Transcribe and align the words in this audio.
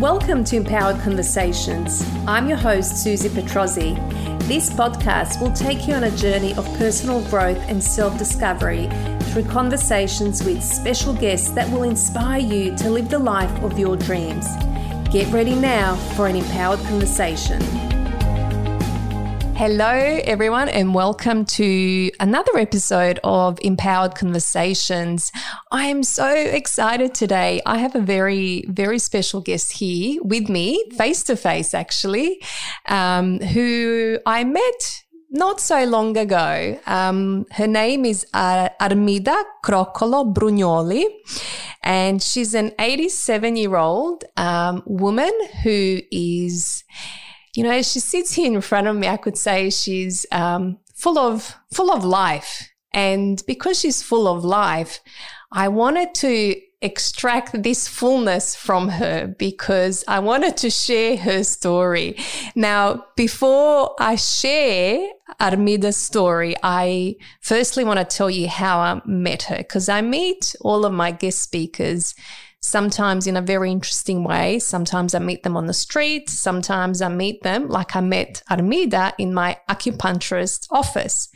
Welcome 0.00 0.44
to 0.44 0.56
Empowered 0.56 0.98
Conversations. 1.02 2.02
I'm 2.26 2.48
your 2.48 2.56
host, 2.56 3.04
Susie 3.04 3.28
Petrozzi. 3.28 3.94
This 4.48 4.70
podcast 4.70 5.42
will 5.42 5.52
take 5.52 5.86
you 5.86 5.92
on 5.92 6.04
a 6.04 6.10
journey 6.16 6.54
of 6.54 6.64
personal 6.78 7.20
growth 7.28 7.58
and 7.68 7.84
self 7.84 8.16
discovery 8.16 8.88
through 9.24 9.44
conversations 9.44 10.42
with 10.42 10.64
special 10.64 11.12
guests 11.12 11.50
that 11.50 11.70
will 11.70 11.82
inspire 11.82 12.40
you 12.40 12.74
to 12.76 12.88
live 12.88 13.10
the 13.10 13.18
life 13.18 13.62
of 13.62 13.78
your 13.78 13.94
dreams. 13.94 14.46
Get 15.10 15.30
ready 15.34 15.54
now 15.54 15.96
for 16.16 16.28
an 16.28 16.36
empowered 16.36 16.80
conversation. 16.86 17.60
Hello, 19.60 19.92
everyone, 20.24 20.70
and 20.70 20.94
welcome 20.94 21.44
to 21.44 22.10
another 22.18 22.56
episode 22.56 23.20
of 23.22 23.58
Empowered 23.60 24.14
Conversations. 24.14 25.30
I 25.70 25.84
am 25.84 26.02
so 26.02 26.30
excited 26.34 27.12
today. 27.12 27.60
I 27.66 27.76
have 27.76 27.94
a 27.94 28.00
very, 28.00 28.64
very 28.68 28.98
special 28.98 29.42
guest 29.42 29.72
here 29.72 30.18
with 30.22 30.48
me, 30.48 30.82
face 30.96 31.22
to 31.24 31.36
face, 31.36 31.74
actually, 31.74 32.42
um, 32.88 33.38
who 33.38 34.18
I 34.24 34.44
met 34.44 35.04
not 35.28 35.60
so 35.60 35.84
long 35.84 36.16
ago. 36.16 36.80
Um, 36.86 37.44
her 37.50 37.66
name 37.66 38.06
is 38.06 38.24
Armida 38.32 39.44
Crocolo 39.62 40.32
Brugnoli, 40.32 41.04
and 41.82 42.22
she's 42.22 42.54
an 42.54 42.72
87 42.78 43.56
year 43.56 43.76
old 43.76 44.24
um, 44.38 44.82
woman 44.86 45.32
who 45.62 46.00
is 46.10 46.82
you 47.54 47.62
know, 47.62 47.70
as 47.70 47.90
she 47.90 48.00
sits 48.00 48.34
here 48.34 48.52
in 48.52 48.60
front 48.60 48.86
of 48.86 48.96
me. 48.96 49.08
I 49.08 49.16
could 49.16 49.36
say 49.36 49.70
she's 49.70 50.26
um, 50.32 50.78
full 50.94 51.18
of 51.18 51.54
full 51.72 51.90
of 51.90 52.04
life, 52.04 52.70
and 52.92 53.42
because 53.46 53.80
she's 53.80 54.02
full 54.02 54.28
of 54.28 54.44
life, 54.44 55.00
I 55.52 55.68
wanted 55.68 56.14
to 56.16 56.56
extract 56.82 57.62
this 57.62 57.86
fullness 57.86 58.56
from 58.56 58.88
her 58.88 59.26
because 59.38 60.02
I 60.08 60.20
wanted 60.20 60.56
to 60.58 60.70
share 60.70 61.16
her 61.18 61.44
story. 61.44 62.16
Now, 62.54 63.04
before 63.16 63.94
I 64.00 64.16
share 64.16 65.06
Armida's 65.38 65.98
story, 65.98 66.54
I 66.62 67.16
firstly 67.42 67.84
want 67.84 67.98
to 67.98 68.04
tell 68.16 68.30
you 68.30 68.48
how 68.48 68.78
I 68.78 69.02
met 69.04 69.42
her 69.44 69.58
because 69.58 69.90
I 69.90 70.00
meet 70.00 70.54
all 70.62 70.86
of 70.86 70.92
my 70.92 71.10
guest 71.10 71.42
speakers 71.42 72.14
sometimes 72.70 73.26
in 73.26 73.36
a 73.36 73.42
very 73.42 73.70
interesting 73.70 74.24
way. 74.24 74.58
Sometimes 74.58 75.14
I 75.14 75.18
meet 75.18 75.42
them 75.42 75.56
on 75.56 75.66
the 75.66 75.74
street. 75.74 76.30
Sometimes 76.30 77.02
I 77.02 77.08
meet 77.08 77.42
them 77.42 77.68
like 77.68 77.96
I 77.96 78.00
met 78.00 78.42
Armida 78.50 79.12
in 79.18 79.34
my 79.34 79.58
acupuncturist 79.68 80.66
office. 80.70 81.28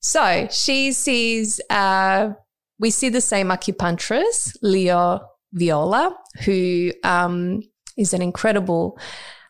So 0.00 0.48
she 0.50 0.92
sees, 0.92 1.60
uh, 1.70 2.30
we 2.78 2.90
see 2.90 3.08
the 3.08 3.20
same 3.20 3.48
acupuncturist, 3.48 4.56
Leo 4.62 5.20
Viola, 5.52 6.16
who 6.44 6.90
um, 7.04 7.60
is 7.96 8.14
an 8.14 8.22
incredible 8.22 8.98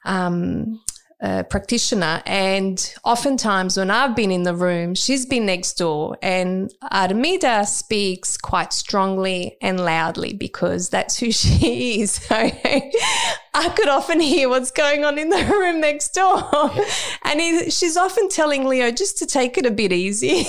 um, 0.05 0.81
Uh, 1.23 1.45
practitioner. 1.45 2.20
And 2.27 2.92
oftentimes, 3.05 3.77
when 3.77 3.92
I've 3.92 4.17
been 4.17 4.33
in 4.33 4.42
the 4.42 4.56
room, 4.56 4.97
she's 4.97 5.25
been 5.25 5.47
next 5.47 5.75
door, 5.75 6.19
and 6.20 6.69
Armida 6.91 7.64
speaks 7.64 8.37
quite 8.37 8.73
strongly 8.73 9.56
and 9.62 9.79
loudly 9.79 10.33
because 10.33 10.89
that's 10.89 11.17
who 11.20 11.31
she 11.42 12.01
is. 12.01 12.14
So 12.14 12.34
I 12.34 13.69
could 13.77 13.89
often 13.89 14.19
hear 14.19 14.48
what's 14.48 14.73
going 14.73 15.05
on 15.05 15.17
in 15.17 15.29
the 15.29 15.45
room 15.45 15.81
next 15.81 16.12
door. 16.12 16.42
And 17.25 17.41
he, 17.41 17.70
she's 17.70 17.97
often 17.97 18.29
telling 18.29 18.64
Leo 18.64 18.91
just 18.91 19.17
to 19.19 19.27
take 19.27 19.57
it 19.57 19.64
a 19.64 19.70
bit 19.70 19.92
easy. 19.92 20.45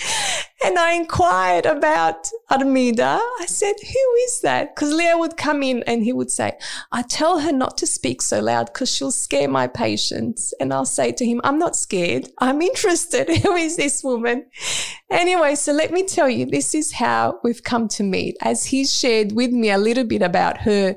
And 0.62 0.78
I 0.78 0.92
inquired 0.92 1.64
about 1.64 2.28
Armida. 2.50 3.18
I 3.40 3.46
said, 3.46 3.76
Who 3.80 4.14
is 4.26 4.42
that? 4.42 4.74
Because 4.74 4.92
Leo 4.92 5.18
would 5.18 5.38
come 5.38 5.62
in 5.62 5.82
and 5.84 6.04
he 6.04 6.12
would 6.12 6.30
say, 6.30 6.58
I 6.92 7.00
tell 7.00 7.38
her 7.38 7.50
not 7.50 7.78
to 7.78 7.86
speak 7.86 8.20
so 8.20 8.40
loud 8.40 8.66
because 8.66 8.94
she'll 8.94 9.10
scare 9.10 9.48
my 9.48 9.66
patients. 9.66 10.52
And 10.60 10.74
I'll 10.74 10.84
say 10.84 11.12
to 11.12 11.24
him, 11.24 11.40
I'm 11.44 11.58
not 11.58 11.76
scared. 11.76 12.28
I'm 12.38 12.60
interested. 12.60 13.28
Who 13.42 13.56
is 13.56 13.78
this 13.78 14.04
woman? 14.04 14.46
Anyway, 15.10 15.54
so 15.54 15.72
let 15.72 15.92
me 15.92 16.04
tell 16.04 16.28
you, 16.28 16.44
this 16.44 16.74
is 16.74 16.92
how 16.92 17.40
we've 17.42 17.62
come 17.62 17.88
to 17.88 18.02
meet. 18.02 18.36
As 18.42 18.66
he 18.66 18.84
shared 18.84 19.32
with 19.32 19.52
me 19.52 19.70
a 19.70 19.78
little 19.78 20.04
bit 20.04 20.20
about 20.20 20.58
her 20.58 20.94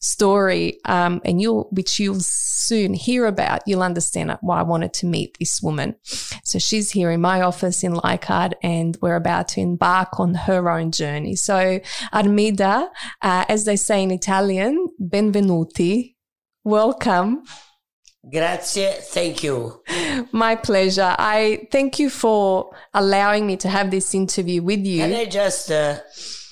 story, 0.00 0.78
um, 0.84 1.20
and 1.24 1.40
you'll, 1.40 1.68
which 1.70 1.98
you'll 1.98 2.20
soon 2.20 2.94
hear 2.94 3.26
about, 3.26 3.62
you'll 3.66 3.82
understand 3.82 4.36
why 4.40 4.60
I 4.60 4.62
wanted 4.62 4.92
to 4.94 5.06
meet 5.06 5.36
this 5.38 5.60
woman. 5.62 5.96
So 6.44 6.58
she's 6.58 6.90
here 6.92 7.10
in 7.10 7.20
my 7.20 7.42
office 7.42 7.82
in 7.82 7.94
Leichhardt, 7.94 8.54
and 8.62 8.96
we're 9.02 9.16
about 9.16 9.48
to 9.48 9.60
embark 9.60 10.20
on 10.20 10.34
her 10.34 10.70
own 10.70 10.92
journey. 10.92 11.36
So 11.36 11.80
Armida, 12.12 12.88
uh, 13.22 13.44
as 13.48 13.64
they 13.64 13.76
say 13.76 14.02
in 14.02 14.10
Italian, 14.10 14.88
benvenuti, 15.00 16.14
welcome. 16.64 17.42
Grazie, 18.30 18.90
thank 19.00 19.42
you. 19.42 19.80
My 20.32 20.56
pleasure. 20.56 21.14
I 21.18 21.66
thank 21.70 21.98
you 21.98 22.10
for 22.10 22.74
allowing 22.92 23.46
me 23.46 23.56
to 23.58 23.68
have 23.68 23.90
this 23.90 24.14
interview 24.14 24.62
with 24.62 24.84
you. 24.84 25.02
Can 25.02 25.14
I 25.14 25.24
just 25.24 25.70
uh, 25.70 25.98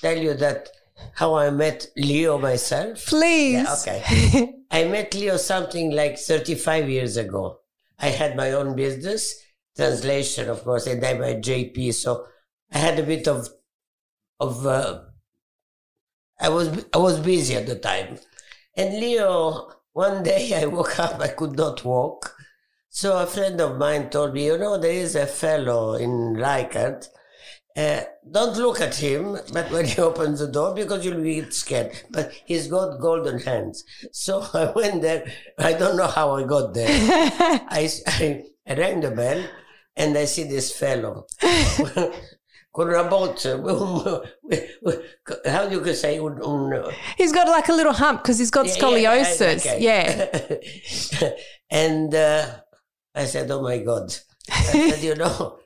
tell 0.01 0.17
you 0.17 0.33
that 0.35 0.69
how 1.17 1.33
I 1.33 1.49
met 1.49 1.87
Leo 1.95 2.37
myself? 2.37 3.07
Please. 3.07 3.53
Yeah, 3.53 3.75
okay. 3.79 4.53
I 4.71 4.83
met 4.83 5.15
Leo 5.15 5.37
something 5.37 5.89
like 5.89 6.19
35 6.19 6.87
years 6.91 7.17
ago. 7.17 7.61
I 7.97 8.09
had 8.09 8.35
my 8.35 8.51
own 8.51 8.75
business, 8.75 9.41
translation, 9.75 10.47
of 10.47 10.63
course, 10.63 10.85
and 10.85 11.03
I'm 11.03 11.23
a 11.23 11.33
JP, 11.33 11.91
so 11.95 12.27
I 12.71 12.77
had 12.77 12.99
a 12.99 13.03
bit 13.03 13.27
of, 13.27 13.49
of, 14.39 14.67
uh, 14.67 14.99
I 16.39 16.49
was, 16.49 16.85
I 16.93 16.99
was 16.99 17.19
busy 17.19 17.55
at 17.55 17.65
the 17.65 17.79
time. 17.79 18.19
And 18.75 18.99
Leo, 18.99 19.71
one 19.93 20.21
day 20.21 20.53
I 20.61 20.67
woke 20.67 20.99
up, 20.99 21.19
I 21.19 21.29
could 21.29 21.57
not 21.57 21.83
walk. 21.83 22.35
So 22.89 23.17
a 23.17 23.25
friend 23.25 23.59
of 23.59 23.79
mine 23.79 24.11
told 24.11 24.35
me, 24.35 24.45
you 24.45 24.59
know, 24.59 24.77
there 24.77 24.91
is 24.91 25.15
a 25.15 25.25
fellow 25.25 25.95
in 25.95 26.35
Leichhardt 26.35 27.09
uh, 27.77 28.01
don't 28.31 28.57
look 28.57 28.81
at 28.81 28.95
him, 28.95 29.37
but 29.53 29.69
when 29.71 29.85
he 29.85 30.01
opens 30.09 30.39
the 30.39 30.47
door, 30.47 30.73
because 30.73 31.05
you'll 31.05 31.21
be 31.21 31.47
scared. 31.51 31.91
But 32.09 32.31
he's 32.45 32.67
got 32.67 32.99
golden 32.99 33.39
hands. 33.39 33.83
So 34.11 34.43
I 34.53 34.71
went 34.71 35.03
there. 35.03 35.31
I 35.59 35.73
don't 35.73 35.95
know 35.95 36.07
how 36.07 36.35
I 36.35 36.43
got 36.43 36.73
there. 36.73 36.87
I, 36.89 37.89
I, 38.07 38.43
I, 38.67 38.73
rang 38.73 39.01
the 39.01 39.11
bell 39.11 39.43
and 39.95 40.17
I 40.17 40.25
see 40.25 40.45
this 40.45 40.75
fellow. 40.75 41.27
con 42.73 42.93
how 45.45 45.67
do 45.67 45.75
you 45.75 45.93
say? 45.95 46.19
Un, 46.19 46.83
he's 47.17 47.31
got 47.31 47.47
like 47.47 47.69
a 47.69 47.73
little 47.73 47.93
hump 47.93 48.23
because 48.23 48.37
he's 48.37 48.51
got 48.51 48.67
scoliosis. 48.67 49.65
Yeah. 49.79 50.29
Okay. 50.33 50.61
yeah. 51.21 51.29
and 51.71 52.13
uh, 52.13 52.45
I 53.15 53.25
said, 53.25 53.49
oh 53.51 53.61
my 53.61 53.79
God. 53.79 54.15
I 54.51 54.61
said, 54.61 55.03
you 55.03 55.15
know, 55.15 55.59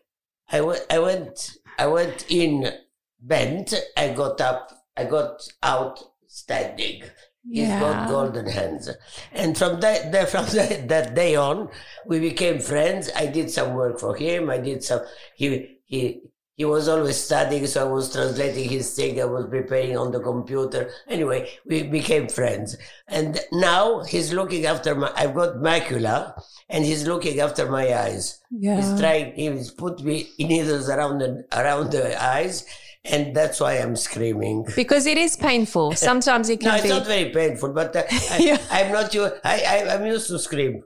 I, 0.51 0.57
w- 0.57 0.79
I 0.89 0.99
went 0.99 1.51
I 1.81 1.87
went 1.87 2.27
in 2.29 2.71
bent. 3.19 3.73
I 3.97 4.09
got 4.13 4.39
up. 4.39 4.71
I 4.95 5.05
got 5.05 5.41
out 5.63 5.99
standing. 6.27 7.01
He's 7.43 7.69
yeah. 7.69 7.79
got 7.79 8.07
golden 8.07 8.45
hands. 8.45 8.87
And 9.31 9.57
from 9.57 9.79
that, 9.79 10.11
that 10.11 10.29
from 10.29 10.45
that, 10.53 10.87
that 10.89 11.15
day 11.15 11.35
on, 11.35 11.69
we 12.05 12.19
became 12.19 12.59
friends. 12.59 13.09
I 13.15 13.25
did 13.25 13.49
some 13.49 13.73
work 13.73 13.99
for 13.99 14.15
him. 14.15 14.51
I 14.51 14.59
did 14.59 14.83
some. 14.83 15.01
He 15.35 15.79
he 15.85 16.21
he 16.61 16.65
was 16.65 16.87
always 16.87 17.17
studying, 17.17 17.65
so 17.65 17.87
I 17.87 17.91
was 17.91 18.13
translating 18.13 18.69
his 18.69 18.93
thing. 18.93 19.19
I 19.19 19.25
was 19.25 19.47
preparing 19.47 19.97
on 19.97 20.11
the 20.11 20.19
computer. 20.19 20.91
Anyway, 21.07 21.49
we 21.65 21.81
became 21.81 22.29
friends. 22.29 22.77
And 23.07 23.39
now 23.51 24.01
he's 24.03 24.31
looking 24.31 24.67
after 24.67 24.93
my, 24.93 25.11
I've 25.15 25.33
got 25.33 25.55
macula 25.55 26.39
and 26.69 26.85
he's 26.85 27.07
looking 27.07 27.39
after 27.39 27.67
my 27.67 27.85
eyes. 27.97 28.43
Yeah. 28.51 28.75
He's 28.75 28.99
trying, 28.99 29.33
he's 29.33 29.71
put 29.71 30.03
me 30.03 30.29
needles 30.37 30.87
around 30.87 31.17
the, 31.17 31.45
around 31.51 31.93
the 31.93 32.23
eyes. 32.23 32.63
And 33.05 33.35
that's 33.35 33.59
why 33.59 33.79
I'm 33.79 33.95
screaming. 33.95 34.67
Because 34.75 35.07
it 35.07 35.17
is 35.17 35.35
painful. 35.35 35.95
Sometimes 35.95 36.47
it 36.47 36.59
can 36.61 36.73
be 36.73 36.77
no, 36.77 36.83
be. 36.83 36.89
it's 36.89 36.97
not 36.99 37.07
very 37.07 37.29
painful, 37.31 37.73
but 37.73 37.95
uh, 37.95 38.03
I, 38.11 38.59
am 38.71 38.91
not, 38.91 39.15
I, 39.43 39.63
I, 39.67 39.95
I'm 39.95 40.05
used 40.05 40.27
to 40.27 40.37
scream. 40.37 40.83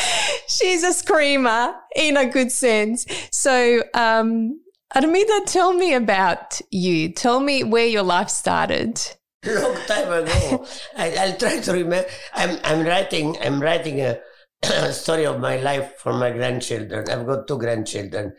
She's 0.49 0.82
a 0.82 0.93
screamer 0.93 1.75
in 1.94 2.17
a 2.17 2.26
good 2.26 2.50
sense. 2.53 3.06
So, 3.31 3.82
um, 3.94 4.61
Armida, 4.94 5.44
tell 5.47 5.73
me 5.73 5.94
about 5.94 6.61
you. 6.71 7.12
Tell 7.12 7.41
me 7.41 7.65
where 7.65 7.87
your 7.87 8.03
life 8.03 8.29
started. 8.29 9.00
Long 9.47 9.76
time 9.87 10.12
ago. 10.12 10.67
I, 10.97 11.09
will 11.09 11.37
try 11.37 11.61
to 11.61 11.73
remember. 11.73 12.09
I'm, 12.35 12.59
I'm 12.65 12.87
writing. 12.87 13.37
I'm 13.43 13.61
writing 13.61 14.00
a, 14.00 14.19
a, 14.62 14.93
story 14.93 15.27
of 15.27 15.41
my 15.41 15.56
life 15.56 15.94
for 15.99 16.12
my 16.12 16.31
grandchildren. 16.31 17.11
I've 17.11 17.27
got 17.27 17.47
two 17.47 17.59
grandchildren. 17.59 18.35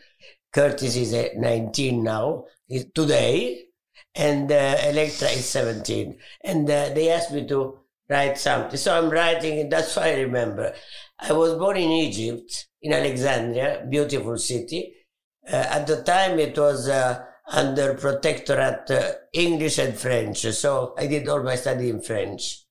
Curtis 0.52 0.96
is 0.96 1.12
19 1.36 2.02
now, 2.02 2.46
today, 2.94 3.66
and 4.14 4.50
uh, 4.50 4.76
Electra 4.84 5.28
is 5.28 5.44
17. 5.44 6.16
And 6.42 6.68
uh, 6.70 6.88
they 6.94 7.10
asked 7.10 7.30
me 7.30 7.46
to 7.48 7.78
write 8.08 8.38
something. 8.38 8.76
So 8.76 8.96
I'm 8.96 9.10
writing, 9.10 9.68
that's 9.68 9.96
why 9.96 10.10
I 10.10 10.20
remember. 10.20 10.74
I 11.18 11.32
was 11.32 11.54
born 11.54 11.76
in 11.76 11.90
Egypt, 11.90 12.68
in 12.82 12.92
Alexandria, 12.92 13.86
beautiful 13.88 14.36
city. 14.38 14.94
Uh, 15.50 15.56
at 15.56 15.86
the 15.86 16.02
time, 16.02 16.38
it 16.38 16.58
was 16.58 16.88
uh, 16.88 17.24
under 17.48 17.94
protectorate 17.94 18.90
uh, 18.90 19.12
English 19.32 19.78
and 19.78 19.96
French. 19.96 20.42
So 20.52 20.94
I 20.98 21.06
did 21.06 21.28
all 21.28 21.42
my 21.42 21.56
study 21.56 21.90
in 21.90 22.00
French. 22.00 22.64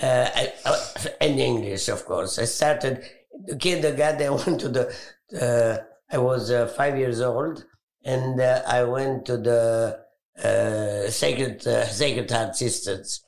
Uh, 0.00 0.28
I, 0.34 0.52
uh, 0.64 0.86
and 1.20 1.40
English, 1.40 1.88
of 1.88 2.04
course. 2.04 2.38
I 2.38 2.44
started 2.44 3.02
the 3.46 3.56
kindergarten. 3.56 4.22
I 4.26 4.30
went 4.30 4.60
to 4.60 4.68
the. 4.68 4.94
Uh, 5.40 5.82
I 6.10 6.18
was 6.18 6.50
uh, 6.50 6.68
five 6.68 6.98
years 6.98 7.20
old, 7.20 7.64
and 8.04 8.40
uh, 8.40 8.62
I 8.66 8.84
went 8.84 9.26
to 9.26 9.38
the 9.38 9.98
uh, 10.42 11.10
Sacred 11.10 11.66
uh, 11.66 11.86
Sacred 11.86 12.30
Heart 12.30 12.56
Sisters. 12.56 13.22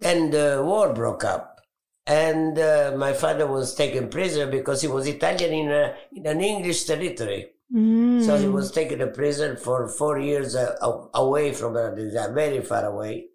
Then 0.00 0.30
the 0.30 0.62
war 0.64 0.92
broke 0.92 1.24
up, 1.24 1.60
and 2.06 2.58
uh, 2.58 2.94
my 2.96 3.12
father 3.12 3.46
was 3.46 3.74
taken 3.74 4.08
prisoner 4.08 4.50
because 4.50 4.80
he 4.80 4.88
was 4.88 5.06
Italian 5.06 5.52
in 5.52 5.70
a, 5.70 5.94
in 6.12 6.26
an 6.26 6.40
English 6.40 6.84
territory. 6.84 7.50
Mm. 7.74 8.24
So 8.24 8.38
he 8.38 8.48
was 8.48 8.70
taken 8.70 9.00
to 9.00 9.08
prison 9.08 9.56
for 9.56 9.88
four 9.88 10.18
years 10.18 10.56
uh, 10.56 10.76
away 11.14 11.52
from 11.52 11.74
Rhodesia, 11.74 12.30
very 12.32 12.62
far 12.62 12.86
away. 12.86 13.26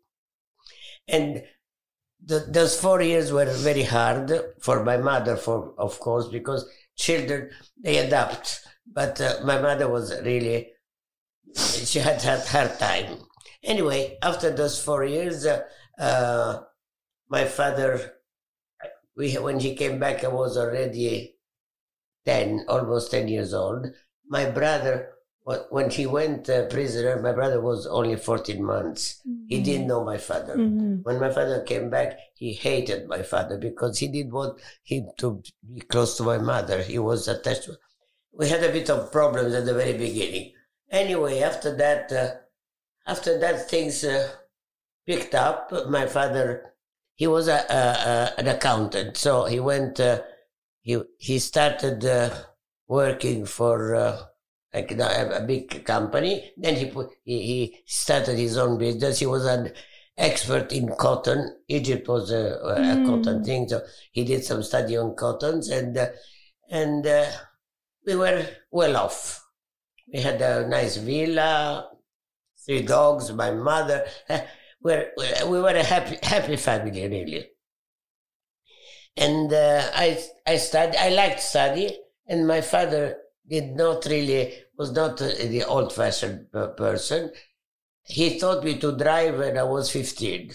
And 1.08 1.44
the, 2.26 2.40
those 2.50 2.80
four 2.80 3.02
years 3.02 3.32
were 3.32 3.46
very 3.46 3.84
hard 3.84 4.32
for 4.60 4.84
my 4.84 4.98
mother, 4.98 5.36
for 5.36 5.74
of 5.78 6.00
course, 6.00 6.28
because 6.30 6.68
children 6.96 7.50
they 7.84 7.98
adapt. 7.98 8.62
But 8.92 9.20
uh, 9.20 9.36
my 9.44 9.62
mother 9.62 9.90
was 9.90 10.14
really 10.24 10.70
she 11.56 12.00
had 12.00 12.22
had 12.22 12.46
hard 12.46 12.80
time. 12.80 13.20
Anyway, 13.64 14.18
after 14.22 14.50
those 14.50 14.84
four 14.84 15.06
years, 15.06 15.46
uh, 15.46 15.62
uh, 16.00 16.62
my 17.30 17.46
father, 17.46 18.14
we 19.16 19.34
when 19.36 19.60
he 19.60 19.76
came 19.76 20.00
back, 20.00 20.24
I 20.24 20.28
was 20.28 20.58
already 20.58 21.36
ten, 22.26 22.66
almost 22.68 23.12
ten 23.12 23.28
years 23.28 23.54
old. 23.54 23.88
My 24.28 24.50
brother, 24.50 25.10
when 25.70 25.90
he 25.90 26.06
went 26.06 26.50
uh, 26.50 26.66
prisoner, 26.68 27.22
my 27.22 27.32
brother 27.34 27.62
was 27.62 27.86
only 27.86 28.16
fourteen 28.16 28.64
months. 28.64 29.22
He 29.48 29.62
didn't 29.62 29.88
know 29.88 30.04
my 30.04 30.18
father. 30.18 30.56
Mhm. 30.56 31.04
When 31.04 31.20
my 31.20 31.30
father 31.32 31.62
came 31.62 31.90
back, 31.90 32.18
he 32.34 32.54
hated 32.54 33.08
my 33.08 33.22
father 33.22 33.58
because 33.58 34.00
he 34.00 34.08
didn't 34.08 34.34
want 34.34 34.60
him 34.84 35.08
to 35.18 35.44
be 35.74 35.82
close 35.82 36.18
to 36.18 36.24
my 36.24 36.38
mother. 36.38 36.82
He 36.82 36.98
was 36.98 37.28
attached. 37.28 37.66
To, 37.66 37.78
we 38.32 38.50
had 38.50 38.64
a 38.64 38.72
bit 38.72 38.90
of 38.90 39.12
problems 39.12 39.54
at 39.54 39.66
the 39.66 39.74
very 39.74 39.94
beginning. 39.98 40.54
Anyway, 40.90 41.42
after 41.42 41.76
that, 41.76 42.12
uh, 42.12 42.32
after 43.06 43.38
that, 43.40 43.70
things 43.70 44.04
uh, 44.04 44.30
picked 45.06 45.36
up. 45.36 45.72
My 45.90 46.08
father, 46.08 46.74
he 47.16 47.28
was 47.28 47.48
a, 47.48 47.60
a, 47.70 47.76
a, 48.12 48.40
an 48.40 48.48
accountant, 48.48 49.18
so 49.18 49.46
he 49.46 49.60
went. 49.60 50.00
Uh, 50.00 50.22
he 50.82 51.02
he 51.18 51.40
started 51.40 52.06
uh, 52.06 52.30
working 52.88 53.46
for. 53.46 53.96
Uh, 53.96 54.24
like 54.74 54.92
a, 54.92 55.38
a 55.38 55.46
big 55.46 55.86
company. 55.86 56.52
Then 56.58 56.76
he 56.76 56.86
put 56.86 57.12
he, 57.24 57.42
he 57.44 57.78
started 57.86 58.38
his 58.40 58.58
own 58.58 58.80
business. 58.80 59.20
He 59.20 59.26
was 59.28 59.46
an 59.46 59.72
expert 60.18 60.72
in 60.72 60.90
cotton. 60.96 61.58
Egypt 61.68 62.08
was 62.08 62.32
a, 62.32 62.58
a 62.64 62.98
Mm. 62.98 63.06
cotton 63.06 63.44
thing, 63.44 63.68
so 63.70 63.82
he 64.12 64.24
did 64.24 64.44
some 64.44 64.64
study 64.64 64.98
on 64.98 65.16
cottons, 65.16 65.70
and 65.70 65.96
uh, 65.98 66.08
and 66.72 67.06
uh, 67.06 67.28
we 68.06 68.16
were 68.16 68.46
well 68.72 68.98
off. 68.98 69.46
We 70.14 70.22
had 70.22 70.42
a 70.42 70.68
nice 70.68 70.98
villa, 70.98 71.90
three 72.66 72.84
dogs, 72.84 73.32
my 73.32 73.52
mother. 73.52 74.06
We're, 74.84 75.12
we 75.18 75.60
were 75.62 75.70
a 75.70 75.84
happy 75.84 76.18
happy 76.22 76.58
family, 76.58 77.08
really. 77.08 77.48
And 79.16 79.52
uh, 79.54 79.90
I 79.94 80.22
I 80.46 80.58
studied. 80.58 80.98
I 80.98 81.10
liked 81.10 81.40
study, 81.40 81.98
and 82.28 82.48
my 82.48 82.62
father 82.62 83.18
did 83.48 83.76
not 83.76 84.06
really 84.06 84.54
was 84.78 84.92
not 84.92 85.22
uh, 85.22 85.28
the 85.28 85.64
old 85.64 85.94
fashioned 85.94 86.52
person. 86.52 87.32
He 88.04 88.40
taught 88.40 88.64
me 88.64 88.78
to 88.80 88.98
drive 88.98 89.38
when 89.38 89.58
I 89.58 89.64
was 89.64 89.90
fifteen. 89.90 90.52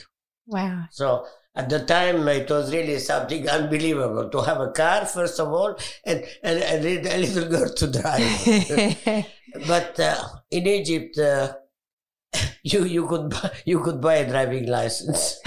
Wow. 0.46 0.84
So 0.90 1.26
at 1.58 1.69
the 1.69 1.80
time, 1.84 2.28
it 2.28 2.48
was 2.48 2.72
really 2.72 2.98
something 3.00 3.48
unbelievable 3.48 4.28
to 4.30 4.40
have 4.42 4.60
a 4.60 4.70
car, 4.70 5.04
first 5.06 5.40
of 5.40 5.48
all, 5.48 5.76
and, 6.04 6.25
and, 6.44 6.62
and 6.62 7.06
a 7.06 7.19
little 7.19 7.48
girl 7.56 7.69
to 7.75 7.90
drive. 7.90 9.26
but 9.66 9.98
uh, 9.98 10.22
in 10.52 10.66
Egypt, 10.69 11.19
uh, 11.19 11.54
you 12.62 12.84
you 12.84 13.06
could 13.06 13.31
buy, 13.34 13.50
you 13.64 13.81
could 13.81 14.00
buy 14.00 14.16
a 14.16 14.28
driving 14.28 14.66
license. 14.66 15.40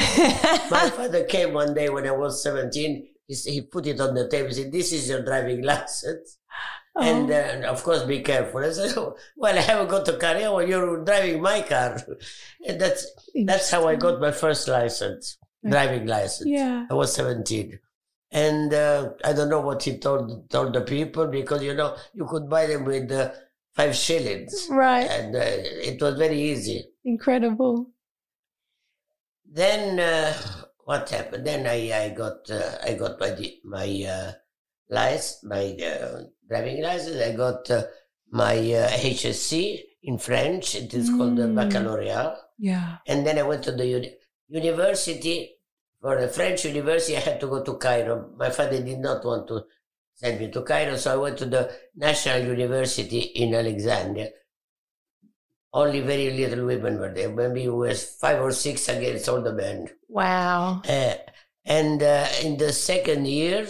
My 0.70 0.90
father 0.90 1.24
came 1.26 1.54
one 1.54 1.74
day 1.74 1.90
when 1.90 2.08
I 2.08 2.12
was 2.12 2.44
seventeen. 2.44 3.08
He, 3.28 3.36
he 3.36 3.62
put 3.62 3.88
it 3.88 4.00
on 4.00 4.14
the 4.14 4.28
table. 4.28 4.50
He 4.50 4.56
said, 4.56 4.72
"This 4.72 4.92
is 4.92 5.10
your 5.10 5.24
driving 5.24 5.62
license." 5.72 6.38
And 6.94 7.32
uh, 7.32 7.68
of 7.70 7.82
course, 7.84 8.04
be 8.04 8.20
careful. 8.20 8.60
I 8.66 8.72
said, 8.72 8.98
"Oh, 8.98 9.16
"Well, 9.38 9.58
I 9.58 9.62
haven't 9.62 9.90
got 9.90 10.08
a 10.08 10.18
car. 10.18 10.38
Yeah, 10.38 10.50
well, 10.50 10.68
you're 10.68 11.04
driving 11.06 11.42
my 11.42 11.62
car." 11.62 11.98
And 12.68 12.80
that's 12.80 13.08
that's 13.46 13.72
how 13.72 13.88
I 13.88 13.96
got 13.96 14.20
my 14.20 14.32
first 14.32 14.68
license, 14.68 15.38
driving 15.68 16.06
license. 16.08 16.50
Yeah. 16.50 16.88
I 16.90 16.94
was 16.94 17.14
17. 17.14 17.80
And 18.34 18.74
uh, 18.74 19.10
I 19.26 19.34
don't 19.34 19.50
know 19.50 19.60
what 19.60 19.84
he 19.84 19.98
told 19.98 20.50
told 20.50 20.74
the 20.74 20.82
people 20.82 21.28
because, 21.28 21.64
you 21.64 21.74
know, 21.74 21.98
you 22.14 22.26
could 22.26 22.50
buy 22.50 22.66
them 22.66 22.86
with 22.86 23.12
uh, 23.12 23.32
five 23.76 23.96
shillings. 23.96 24.68
Right. 24.70 25.10
And 25.10 25.36
uh, 25.36 25.40
it 25.44 26.02
was 26.02 26.16
very 26.18 26.40
easy. 26.40 26.86
Incredible. 27.04 27.88
Then 29.46 30.00
uh, 30.00 30.34
what 30.86 31.10
happened? 31.10 31.46
Then 31.46 31.68
I, 31.68 32.06
I 32.06 32.10
got 32.10 32.50
uh, 32.50 32.78
I 32.84 32.94
got 32.94 33.20
my 33.20 33.36
my 33.64 34.06
uh, 34.08 34.32
license, 34.90 35.44
my 35.44 35.76
uh, 35.84 36.24
driving 36.48 36.82
license. 36.82 37.22
I 37.22 37.34
got 37.36 37.70
uh, 37.70 37.84
my 38.32 38.56
uh, 38.56 38.90
HSC 38.90 39.80
in 40.04 40.18
French. 40.18 40.76
It 40.76 40.94
is 40.94 41.10
called 41.10 41.36
the 41.38 41.44
Mm. 41.48 41.56
baccalaureate. 41.56 42.38
Yeah. 42.58 42.98
And 43.08 43.26
then 43.26 43.38
I 43.40 43.44
went 43.44 43.64
to 43.64 43.72
the 43.72 43.86
uni- 43.86 44.16
university. 44.48 45.58
For 46.02 46.18
a 46.18 46.28
French 46.28 46.66
university, 46.66 47.16
I 47.16 47.20
had 47.20 47.40
to 47.42 47.48
go 47.48 47.64
to 47.64 47.76
Cairo. 47.78 48.32
My 48.36 48.50
father 48.50 48.82
did 48.82 48.98
not 48.98 49.24
want 49.24 49.48
to 49.50 49.66
send 50.16 50.40
me 50.40 50.50
to 50.50 50.64
Cairo, 50.64 50.96
so 50.98 51.14
I 51.14 51.16
went 51.18 51.38
to 51.40 51.46
the 51.46 51.72
National 51.96 52.42
University 52.42 53.20
in 53.20 53.54
Alexandria. 53.54 54.30
Only 55.74 56.02
very 56.02 56.32
little 56.32 56.66
women 56.66 57.00
were 57.00 57.14
there. 57.14 57.30
Maybe 57.30 57.64
it 57.64 57.70
was 57.74 58.04
five 58.20 58.42
or 58.42 58.52
six 58.52 58.90
against 58.90 59.30
all 59.30 59.42
the 59.42 59.54
men. 59.54 59.88
Wow. 60.10 60.82
Uh, 60.88 61.14
and 61.66 62.04
uh, 62.04 62.28
in 62.44 62.58
the 62.58 62.74
second 62.74 63.26
year, 63.28 63.66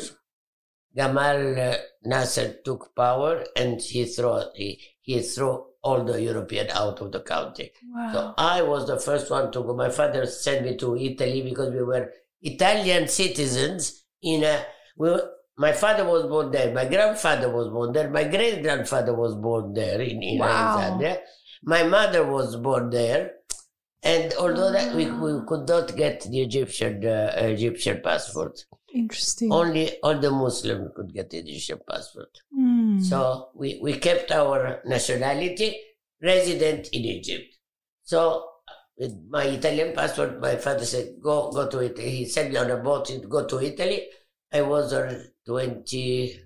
Gamal 0.98 1.58
uh, 1.74 1.78
Nasser 2.04 2.56
took 2.66 2.96
power 2.96 3.44
and 3.56 3.80
he 3.80 4.06
threw, 4.06 4.42
he, 4.56 4.80
he 5.02 5.22
threw 5.22 5.66
all 5.84 6.04
the 6.04 6.22
European 6.22 6.70
out 6.72 7.00
of 7.02 7.12
the 7.12 7.22
country. 7.22 7.72
Wow. 7.96 8.14
So 8.14 8.34
I 8.38 8.62
was 8.62 8.88
the 8.88 9.00
first 9.00 9.30
one 9.32 9.52
to 9.52 9.62
go. 9.62 9.76
My 9.76 9.90
father 9.90 10.26
sent 10.26 10.66
me 10.66 10.78
to 10.78 10.98
Italy 10.98 11.42
because 11.44 11.74
we 11.74 11.84
were 11.84 12.12
Italian 12.42 13.08
citizens 13.08 14.04
in 14.22 14.44
a. 14.44 14.66
We 14.98 15.10
were, 15.10 15.30
my 15.58 15.72
father 15.74 16.06
was 16.06 16.24
born 16.24 16.52
there. 16.52 16.74
My 16.74 16.86
grandfather 16.86 17.50
was 17.52 17.68
born 17.70 17.94
there. 17.94 18.10
My 18.10 18.24
great 18.24 18.62
grandfather 18.64 19.14
was 19.14 19.36
born 19.36 19.74
there 19.74 20.02
in, 20.02 20.22
in 20.24 20.40
Wow. 20.40 20.48
Alexandria. 20.48 21.20
My 21.64 21.84
mother 21.84 22.26
was 22.26 22.56
born 22.56 22.90
there. 22.90 23.34
And 24.04 24.34
although 24.34 24.72
that 24.72 24.96
we, 24.96 25.12
we 25.12 25.46
could 25.48 25.68
not 25.68 25.96
get 25.96 26.22
the 26.22 26.42
Egyptian 26.42 27.06
uh, 27.06 27.34
Egyptian 27.36 28.02
passport, 28.04 28.66
Interesting. 28.96 29.52
only 29.52 30.00
all 30.02 30.18
the 30.18 30.32
Muslims 30.32 30.90
could 30.96 31.14
get 31.14 31.30
the 31.30 31.38
Egyptian 31.38 31.80
passport. 31.88 32.36
Mm. 32.58 33.04
So 33.04 33.50
we, 33.54 33.80
we 33.82 33.94
kept 33.94 34.32
our 34.32 34.82
nationality 34.86 35.78
resident 36.22 36.88
in 36.94 37.02
Egypt. 37.02 37.56
So 38.04 38.48
with 38.98 39.16
my 39.30 39.44
Italian 39.44 39.94
passport, 39.94 40.42
my 40.42 40.56
father 40.56 40.86
said, 40.86 41.16
go 41.22 41.52
go 41.52 41.70
to 41.70 41.84
Italy. 41.84 42.10
He 42.10 42.26
sent 42.26 42.52
me 42.52 42.58
on 42.58 42.72
a 42.72 42.78
boat 42.78 43.06
to 43.06 43.20
go 43.20 43.46
to 43.46 43.62
Italy. 43.62 44.08
I 44.52 44.64
was 44.64 44.94
on 44.94 45.28
20, 45.46 46.40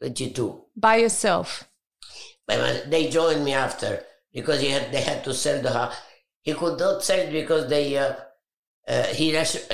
22. 0.00 0.64
By 0.76 0.96
yourself. 0.96 1.68
My 2.48 2.82
They 2.88 3.08
joined 3.10 3.44
me 3.44 3.52
after 3.52 4.02
because 4.36 4.60
he 4.64 4.68
had, 4.76 4.92
they 4.92 5.00
had 5.10 5.24
to 5.24 5.32
sell 5.34 5.58
the 5.62 5.72
house. 5.78 5.96
He 6.46 6.52
could 6.60 6.78
not 6.78 7.02
sell 7.02 7.18
it 7.26 7.32
because 7.32 7.64
they 7.74 7.96
uh, 7.98 8.14
uh, 8.86 9.06
he 9.18 9.32
nation- 9.32 9.66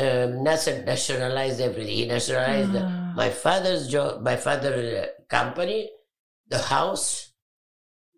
nation- 0.49 0.85
nationalized 0.93 1.61
everything. 1.69 1.97
He 2.01 2.07
nationalized 2.07 2.75
Ah. 2.77 3.13
my 3.23 3.29
father's 3.45 3.85
job, 3.95 4.23
my 4.31 4.37
father's 4.47 4.87
uh, 5.03 5.07
company, 5.29 5.81
the 6.49 6.59
house. 6.77 7.07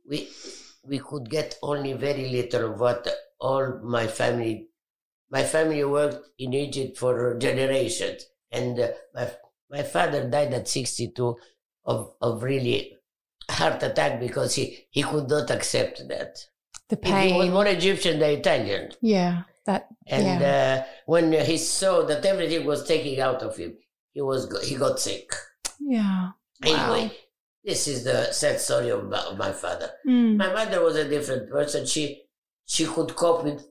We 0.08 0.28
we 0.86 0.98
could 1.08 1.26
get 1.30 1.58
only 1.62 1.94
very 1.94 2.28
little 2.28 2.64
of 2.72 2.80
what 2.80 3.08
all 3.40 3.80
my 3.82 4.06
family. 4.06 4.68
My 5.30 5.42
family 5.42 5.82
worked 5.82 6.28
in 6.38 6.52
Egypt 6.52 6.96
for 7.02 7.36
generations, 7.38 8.20
and 8.52 8.78
uh, 8.78 8.88
my 9.16 9.26
my 9.70 9.82
father 9.82 10.28
died 10.28 10.52
at 10.54 10.68
sixty 10.68 11.08
two 11.10 11.36
of 11.84 12.14
of 12.20 12.42
really 12.44 12.93
heart 13.50 13.82
attack 13.82 14.20
because 14.20 14.54
he 14.54 14.86
he 14.90 15.02
could 15.02 15.28
not 15.28 15.50
accept 15.50 16.06
that. 16.08 16.38
The 16.88 16.96
pain. 16.96 17.34
He 17.34 17.38
was 17.38 17.50
more 17.50 17.66
Egyptian 17.66 18.18
than 18.18 18.30
Italian. 18.30 18.92
Yeah. 19.00 19.42
That. 19.66 19.88
And 20.06 20.40
Yeah. 20.40 20.84
uh, 20.84 20.92
when 21.06 21.32
he 21.32 21.56
saw 21.56 22.04
that 22.04 22.24
everything 22.24 22.66
was 22.66 22.86
taking 22.86 23.18
out 23.20 23.42
of 23.42 23.56
him, 23.56 23.78
he 24.12 24.20
was 24.20 24.46
he 24.66 24.74
got 24.76 25.00
sick. 25.00 25.32
Yeah. 25.80 26.30
Wow. 26.64 26.94
Anyway, 26.94 27.16
this 27.64 27.88
is 27.88 28.04
the 28.04 28.30
sad 28.32 28.60
story 28.60 28.90
of 28.90 29.08
my, 29.08 29.18
of 29.18 29.38
my 29.38 29.52
father. 29.52 29.90
Mm. 30.06 30.36
My 30.36 30.52
mother 30.52 30.82
was 30.82 30.96
a 30.96 31.08
different 31.08 31.50
person. 31.50 31.86
She 31.86 32.22
she 32.66 32.84
could 32.86 33.14
cope 33.16 33.44
with 33.44 33.66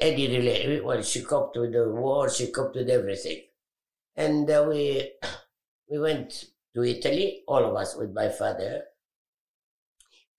any 0.00 0.28
relation. 0.28 0.84
Well, 0.84 1.02
she 1.02 1.22
coped 1.22 1.56
with 1.56 1.72
the 1.72 1.88
war. 1.88 2.28
She 2.28 2.50
coped 2.52 2.76
with 2.76 2.90
everything. 2.90 3.42
And 4.16 4.50
uh, 4.50 4.66
we 4.68 5.12
we 5.90 5.98
went 5.98 6.44
to 6.74 6.82
Italy, 6.84 7.42
all 7.46 7.64
of 7.64 7.76
us, 7.76 7.96
with 7.96 8.12
my 8.12 8.28
father. 8.28 8.84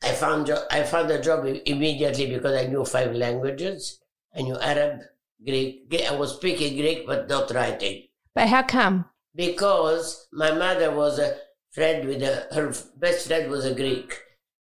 I 0.04 0.12
found 0.12 0.52
I 0.72 0.84
found 0.84 1.10
a 1.12 1.22
job 1.22 1.46
immediately 1.66 2.28
because 2.28 2.56
I 2.56 2.68
knew 2.68 2.86
five 2.86 3.14
languages. 3.16 4.00
I 4.36 4.42
knew 4.42 4.58
Arab, 4.60 5.02
Greek. 5.46 5.88
I 6.10 6.16
was 6.16 6.36
speaking 6.36 6.76
Greek, 6.78 7.06
but 7.08 7.30
not 7.30 7.52
writing 7.52 8.08
But 8.36 8.50
how 8.50 8.64
come? 8.64 9.06
because 9.36 10.28
my 10.32 10.52
mother 10.52 10.94
was 10.94 11.18
a 11.20 11.38
friend 11.72 12.08
with 12.08 12.22
a, 12.22 12.48
her 12.54 12.72
best 12.98 13.28
friend 13.28 13.50
was 13.50 13.66
a 13.66 13.74
Greek. 13.74 14.14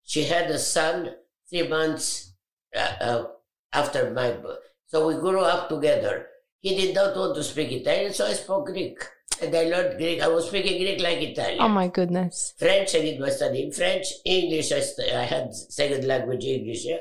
She 0.03 0.23
had 0.23 0.49
a 0.49 0.57
son 0.59 1.11
three 1.49 1.67
months 1.67 2.33
uh, 2.75 2.93
uh, 3.01 3.23
after 3.71 4.09
my 4.11 4.31
birth. 4.31 4.59
So 4.87 5.07
we 5.07 5.15
grew 5.15 5.41
up 5.41 5.69
together. 5.69 6.27
He 6.59 6.75
did 6.75 6.95
not 6.95 7.15
want 7.15 7.35
to 7.35 7.43
speak 7.43 7.71
Italian, 7.71 8.13
so 8.13 8.25
I 8.25 8.33
spoke 8.33 8.65
Greek. 8.67 8.97
And 9.43 9.55
I 9.55 9.63
learned 9.63 9.97
Greek. 9.97 10.21
I 10.21 10.27
was 10.27 10.47
speaking 10.47 10.81
Greek 10.81 11.01
like 11.01 11.21
Italian. 11.21 11.61
Oh 11.61 11.67
my 11.67 11.87
goodness. 11.87 12.53
French, 12.57 12.95
I 12.95 13.01
did 13.01 13.19
my 13.19 13.29
study 13.29 13.63
in 13.63 13.71
French. 13.71 14.05
English, 14.25 14.71
I, 14.71 14.81
I 15.15 15.23
had 15.23 15.53
second 15.53 16.05
language 16.05 16.45
English, 16.45 16.85
yeah? 16.85 16.97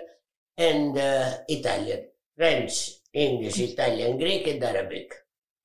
and 0.56 0.96
uh, 0.98 1.38
Italian. 1.48 2.06
French, 2.36 2.90
English, 3.12 3.58
Italian, 3.58 4.18
Greek, 4.18 4.46
and 4.46 4.62
Arabic. 4.64 5.12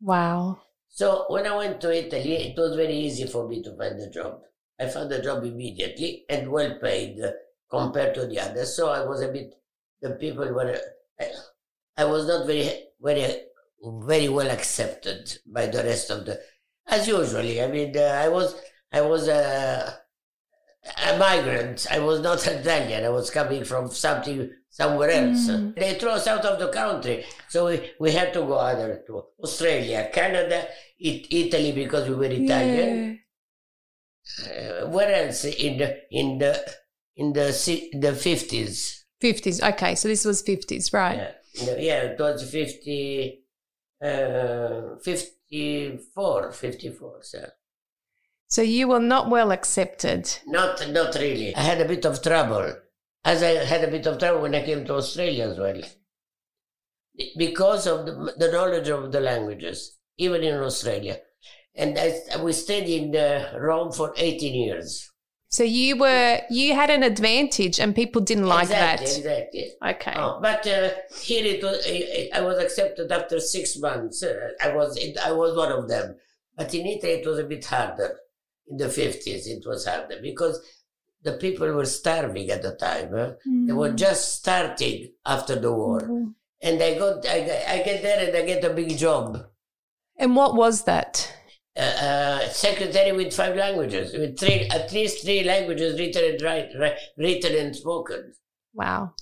Wow. 0.01 0.59
So 0.89 1.25
when 1.29 1.47
I 1.47 1.55
went 1.55 1.81
to 1.81 1.95
Italy, 1.95 2.33
it 2.33 2.57
was 2.57 2.75
very 2.75 2.95
easy 2.95 3.25
for 3.25 3.47
me 3.47 3.61
to 3.63 3.75
find 3.77 3.99
a 3.99 4.09
job. 4.09 4.41
I 4.79 4.87
found 4.87 5.11
a 5.11 5.23
job 5.23 5.43
immediately 5.43 6.25
and 6.29 6.51
well 6.51 6.77
paid 6.81 7.19
compared 7.69 8.13
to 8.15 8.27
the 8.27 8.39
others. 8.39 8.75
So 8.75 8.89
I 8.89 9.05
was 9.05 9.21
a 9.21 9.29
bit, 9.29 9.53
the 10.01 10.11
people 10.11 10.47
were, 10.53 10.77
I, 11.19 11.31
I 11.97 12.05
was 12.05 12.27
not 12.27 12.45
very, 12.45 12.69
very, 13.01 13.43
very 13.83 14.29
well 14.29 14.49
accepted 14.49 15.37
by 15.45 15.67
the 15.67 15.83
rest 15.83 16.09
of 16.11 16.25
the, 16.25 16.39
as 16.87 17.07
usually. 17.07 17.61
I 17.61 17.67
mean, 17.67 17.95
uh, 17.97 18.01
I 18.01 18.29
was, 18.29 18.55
I 18.91 19.01
was 19.01 19.27
a, 19.27 19.99
a 21.07 21.17
migrant. 21.17 21.87
I 21.91 21.99
was 21.99 22.21
not 22.21 22.45
Italian. 22.45 23.05
I 23.05 23.09
was 23.09 23.29
coming 23.29 23.63
from 23.63 23.89
something 23.89 24.49
somewhere 24.69 25.09
else. 25.09 25.49
Mm. 25.49 25.75
They 25.75 25.95
threw 25.95 26.09
us 26.09 26.27
out 26.27 26.45
of 26.45 26.59
the 26.59 26.69
country. 26.69 27.25
So 27.49 27.67
we, 27.67 27.91
we 27.99 28.11
had 28.11 28.33
to 28.33 28.39
go 28.39 28.59
either 28.59 29.03
to 29.07 29.23
Australia, 29.43 30.09
Canada, 30.13 30.67
it, 30.99 31.27
Italy 31.31 31.71
because 31.71 32.07
we 32.07 32.15
were 32.15 32.25
Italian. 32.25 33.19
Uh, 34.45 34.87
where 34.87 35.25
else 35.25 35.45
in 35.45 35.77
the 35.77 35.97
in 36.11 36.37
the 36.37 36.53
in 37.15 37.31
the 37.31 37.47
the 38.01 38.13
fifties? 38.13 39.05
Fifties. 39.21 39.63
Okay, 39.63 39.95
so 39.95 40.09
this 40.09 40.25
was 40.25 40.41
fifties, 40.41 40.91
right? 40.91 41.33
Yeah, 41.53 41.75
yeah, 41.77 42.01
it 42.03 42.19
was 42.19 42.49
50, 42.49 43.39
uh, 44.01 44.97
54, 45.03 46.51
54, 46.51 47.19
So 47.21 47.45
So 48.47 48.61
you 48.61 48.87
were 48.87 48.99
not 48.99 49.29
well 49.29 49.51
accepted. 49.51 50.29
not 50.45 50.87
not 50.91 51.15
really. 51.15 51.55
I 51.55 51.61
had 51.61 51.81
a 51.81 51.87
bit 51.87 52.05
of 52.05 52.21
trouble, 52.21 52.73
as 53.25 53.43
I 53.43 53.65
had 53.65 53.83
a 53.83 53.91
bit 53.91 54.05
of 54.07 54.19
trouble 54.19 54.41
when 54.41 54.55
I 54.55 54.63
came 54.65 54.85
to 54.85 54.95
Australia 54.95 55.49
as 55.49 55.57
well, 55.57 55.81
because 57.37 57.87
of 57.87 58.05
the, 58.05 58.33
the 58.37 58.51
knowledge 58.51 58.89
of 58.89 59.11
the 59.11 59.19
languages, 59.19 59.97
even 60.17 60.43
in 60.43 60.55
Australia. 60.55 61.19
And 61.75 61.97
I, 61.97 62.41
we 62.41 62.53
stayed 62.53 62.87
in 62.89 63.15
uh, 63.15 63.53
Rome 63.59 63.91
for 63.91 64.13
18 64.17 64.53
years. 64.55 65.11
So 65.49 65.63
you 65.63 65.97
were 65.97 66.41
you 66.49 66.75
had 66.75 66.89
an 66.89 67.03
advantage, 67.03 67.79
and 67.79 67.95
people 67.95 68.21
didn't 68.21 68.47
like 68.47 68.63
exactly, 68.63 69.05
that. 69.07 69.47
Exactly. 69.53 69.71
Okay. 69.91 70.13
Oh, 70.17 70.39
but 70.41 70.67
uh, 70.67 70.89
here 71.21 71.45
it 71.45 71.63
was. 71.63 71.83
I, 71.87 72.29
I 72.33 72.41
was 72.41 72.57
accepted 72.59 73.11
after 73.11 73.39
six 73.39 73.77
months. 73.79 74.23
Uh, 74.23 74.49
I 74.61 74.75
was 74.75 74.97
it, 74.97 75.17
I 75.17 75.31
was 75.31 75.55
one 75.55 75.71
of 75.71 75.87
them. 75.87 76.15
But 76.57 76.73
in 76.73 76.85
Italy, 76.85 77.13
it 77.13 77.25
was 77.25 77.39
a 77.39 77.45
bit 77.45 77.63
harder. 77.65 78.17
In 78.67 78.75
the 78.77 78.89
fifties, 78.89 79.47
it 79.47 79.63
was 79.65 79.85
harder 79.85 80.17
because 80.21 80.59
the 81.23 81.33
people 81.33 81.71
were 81.71 81.85
starving 81.85 82.49
at 82.49 82.61
the 82.61 82.75
time. 82.75 83.11
huh? 83.15 83.31
They 83.65 83.71
were 83.73 83.93
just 83.93 84.35
starting 84.35 85.13
after 85.25 85.55
the 85.55 85.71
war, 85.71 86.01
Mm. 86.01 86.33
and 86.61 86.81
I 86.83 86.97
got 86.99 87.25
I, 87.25 87.39
got- 87.47 87.67
I 87.69 87.77
get 87.83 88.01
there 88.01 88.27
and 88.27 88.35
I 88.35 88.41
get 88.45 88.63
a 88.65 88.73
big 88.73 88.97
job. 88.97 89.45
And 90.17 90.35
what 90.35 90.55
was 90.55 90.83
that? 90.83 91.31
Uh, 91.77 91.81
uh, 91.81 92.49
secretary 92.49 93.11
with 93.11 93.31
five 93.31 93.55
languages, 93.55 94.11
with 94.11 94.39
three 94.39 94.67
at 94.71 94.91
least 94.91 95.23
three 95.23 95.43
languages 95.43 95.99
written 95.99 96.23
and 96.23 96.41
write, 96.41 96.69
write, 96.79 96.97
written 97.17 97.55
and 97.55 97.75
spoken. 97.75 98.33
Wow. 98.73 99.13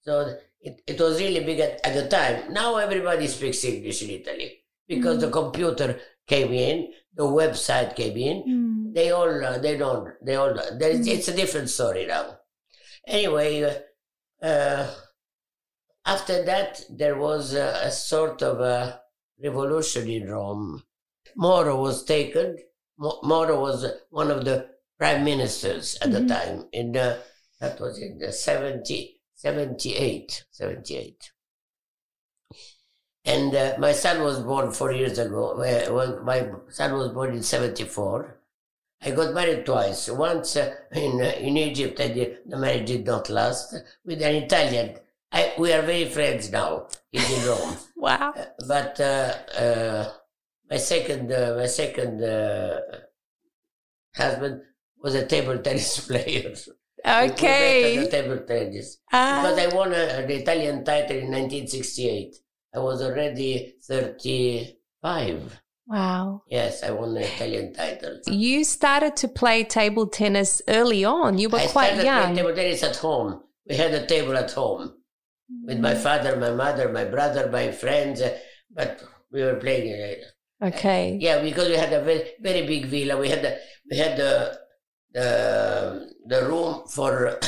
So 0.00 0.36
it, 0.60 0.82
it 0.84 1.00
was 1.00 1.20
really 1.20 1.44
big 1.44 1.60
at, 1.60 1.80
at 1.86 1.94
the 1.94 2.08
time. 2.08 2.52
Now 2.52 2.76
everybody 2.76 3.28
speaks 3.28 3.62
English 3.64 4.02
in 4.02 4.10
Italy 4.10 4.64
because 4.88 5.20
the 5.20 5.30
computer 5.30 6.00
came 6.26 6.52
in, 6.52 6.92
the 7.14 7.22
website 7.22 7.94
came 7.94 8.16
in. 8.16 8.92
They 8.92 9.12
all, 9.12 9.44
uh, 9.44 9.58
they 9.58 9.76
don't, 9.76 10.08
they 10.24 10.34
all, 10.34 10.54
there 10.54 10.90
is, 10.90 11.06
it's 11.06 11.28
a 11.28 11.36
different 11.36 11.70
story 11.70 12.06
now. 12.06 12.38
Anyway, 13.06 13.62
uh, 13.62 14.44
uh, 14.44 14.92
after 16.04 16.44
that, 16.44 16.82
there 16.90 17.16
was 17.16 17.54
a, 17.54 17.80
a 17.84 17.90
sort 17.92 18.42
of 18.42 18.60
a 18.60 19.00
revolution 19.40 20.10
in 20.10 20.28
Rome. 20.28 20.82
Moro 21.36 21.80
was 21.80 22.04
taken. 22.04 22.56
Moro 22.98 23.60
was 23.60 23.84
one 24.10 24.30
of 24.30 24.44
the 24.44 24.68
prime 24.98 25.22
ministers 25.24 25.96
at 26.00 26.08
Mhm. 26.08 26.12
the 26.12 26.34
time. 26.34 26.68
In 26.72 26.92
the, 26.92 27.22
that 27.60 27.78
was 27.80 27.98
in 27.98 28.18
the 28.18 28.32
70, 28.32 29.20
78, 29.34 30.44
78. 30.50 31.32
And 33.24 33.54
uh, 33.54 33.74
my 33.78 33.92
son 33.92 34.22
was 34.22 34.40
born 34.40 34.70
four 34.72 34.92
years 34.92 35.18
ago. 35.18 35.50
Uh, 35.60 35.92
Well, 35.92 36.22
my 36.22 36.48
son 36.70 36.94
was 36.94 37.08
born 37.10 37.34
in 37.34 37.42
74. 37.42 38.38
I 39.02 39.10
got 39.10 39.34
married 39.34 39.66
twice. 39.66 40.08
Once 40.08 40.56
uh, 40.56 40.74
in, 40.92 41.20
uh, 41.20 41.24
in 41.38 41.56
Egypt, 41.56 42.00
I 42.00 42.08
did, 42.08 42.38
the 42.46 42.56
marriage 42.56 42.86
did 42.86 43.04
not 43.04 43.28
last, 43.28 43.74
with 44.04 44.22
an 44.22 44.36
Italian. 44.36 44.98
I, 45.32 45.52
we 45.58 45.72
are 45.72 45.82
very 45.82 46.08
friends 46.08 46.50
now. 46.50 46.88
He's 47.10 47.30
in 47.30 47.46
Rome. 47.48 47.76
Wow. 47.96 48.32
Uh, 48.36 48.44
but 48.68 49.00
uh, 49.00 49.34
uh, 49.58 50.12
my 50.70 50.76
second, 50.78 51.30
uh, 51.32 51.54
my 51.56 51.66
second 51.66 52.22
uh, 52.22 52.80
husband 54.14 54.62
was 55.02 55.14
a 55.14 55.26
table 55.26 55.58
tennis 55.66 56.00
player. 56.06 56.42
We 56.44 56.48
met 56.50 57.04
at 57.04 57.30
Okay. 57.32 58.08
table 58.10 58.38
tennis 58.46 58.98
Ah. 59.12 59.42
because 59.42 59.58
I 59.72 59.76
won 59.76 59.92
a, 59.92 60.04
an 60.24 60.30
Italian 60.30 60.84
title 60.84 61.16
in 61.18 61.30
1968. 61.30 62.36
I 62.74 62.78
was 62.78 63.00
already 63.02 63.74
35. 63.84 65.60
wow. 65.86 66.42
Yes, 66.48 66.82
I 66.82 66.90
won 66.90 67.14
the 67.14 67.20
Italian 67.20 67.72
title. 67.72 68.18
You 68.26 68.64
started 68.64 69.16
to 69.18 69.28
play 69.28 69.62
table 69.64 70.06
tennis 70.08 70.60
early 70.68 71.04
on. 71.04 71.38
You 71.38 71.48
were 71.48 71.58
I 71.60 71.66
quite 71.68 71.86
started 71.94 72.02
playing 72.02 72.06
young. 72.06 72.36
table 72.36 72.54
tennis 72.54 72.82
at 72.82 72.96
home. 72.96 73.40
We 73.68 73.76
had 73.76 73.94
a 73.94 74.06
table 74.06 74.36
at 74.36 74.50
home 74.52 74.94
with 75.64 75.78
my 75.78 75.94
father, 75.94 76.36
my 76.36 76.50
mother, 76.50 76.88
my 76.92 77.04
brother, 77.04 77.48
my 77.50 77.70
friends, 77.72 78.20
uh, 78.20 78.36
but 78.70 79.02
we 79.32 79.42
were 79.42 79.56
playing. 79.56 80.22
Uh, 80.66 80.76
Okay. 80.76 81.18
yeah, 81.20 81.40
because 81.42 81.68
we 81.68 81.76
had 81.76 81.92
a 81.92 82.02
very 82.02 82.22
very 82.40 82.66
big 82.66 82.86
villa. 82.86 83.16
We 83.18 83.28
had 83.28 83.42
the 83.42 83.58
we 83.90 83.96
had 83.96 84.16
the 84.16 84.58
the 85.12 85.28
the 86.26 86.46
room 86.48 86.86
for 86.88 87.38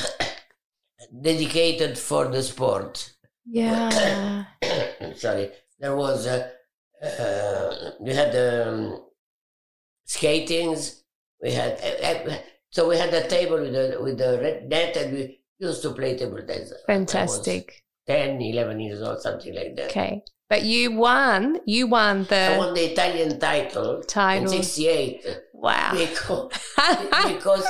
dedicated 1.22 1.98
for 1.98 2.28
the 2.28 2.42
sport. 2.42 3.12
Yeah. 3.44 4.44
Sorry, 5.16 5.50
there 5.78 5.96
was 5.96 6.26
a 6.26 6.50
uh, 7.02 7.90
we 8.00 8.14
had 8.14 8.34
um, 8.36 9.00
skatings. 10.06 11.02
We 11.42 11.52
had 11.52 11.80
uh, 11.82 12.30
uh, 12.30 12.38
so 12.70 12.88
we 12.88 12.96
had 12.96 13.12
a 13.14 13.26
table 13.28 13.60
with 13.60 13.72
the 13.72 13.98
with 14.00 14.18
the 14.18 14.38
red 14.42 14.68
net, 14.68 14.96
and 14.96 15.12
we 15.12 15.40
used 15.58 15.82
to 15.82 15.92
play 15.92 16.16
table 16.16 16.38
tennis. 16.46 16.72
Fantastic. 16.86 17.84
10, 18.06 18.40
11 18.40 18.80
years 18.80 19.02
old, 19.02 19.20
something 19.20 19.54
like 19.54 19.76
that. 19.76 19.90
Okay. 19.90 20.22
But 20.48 20.62
you 20.62 20.92
won. 20.96 21.60
You 21.66 21.86
won 21.88 22.24
the. 22.24 22.36
I 22.54 22.58
won 22.58 22.74
the 22.74 22.92
Italian 22.92 23.38
title 23.38 24.02
title. 24.02 24.44
in 24.52 24.62
'68 24.62 25.26
Wow. 25.52 25.92
because 25.92 26.50
because 27.26 27.66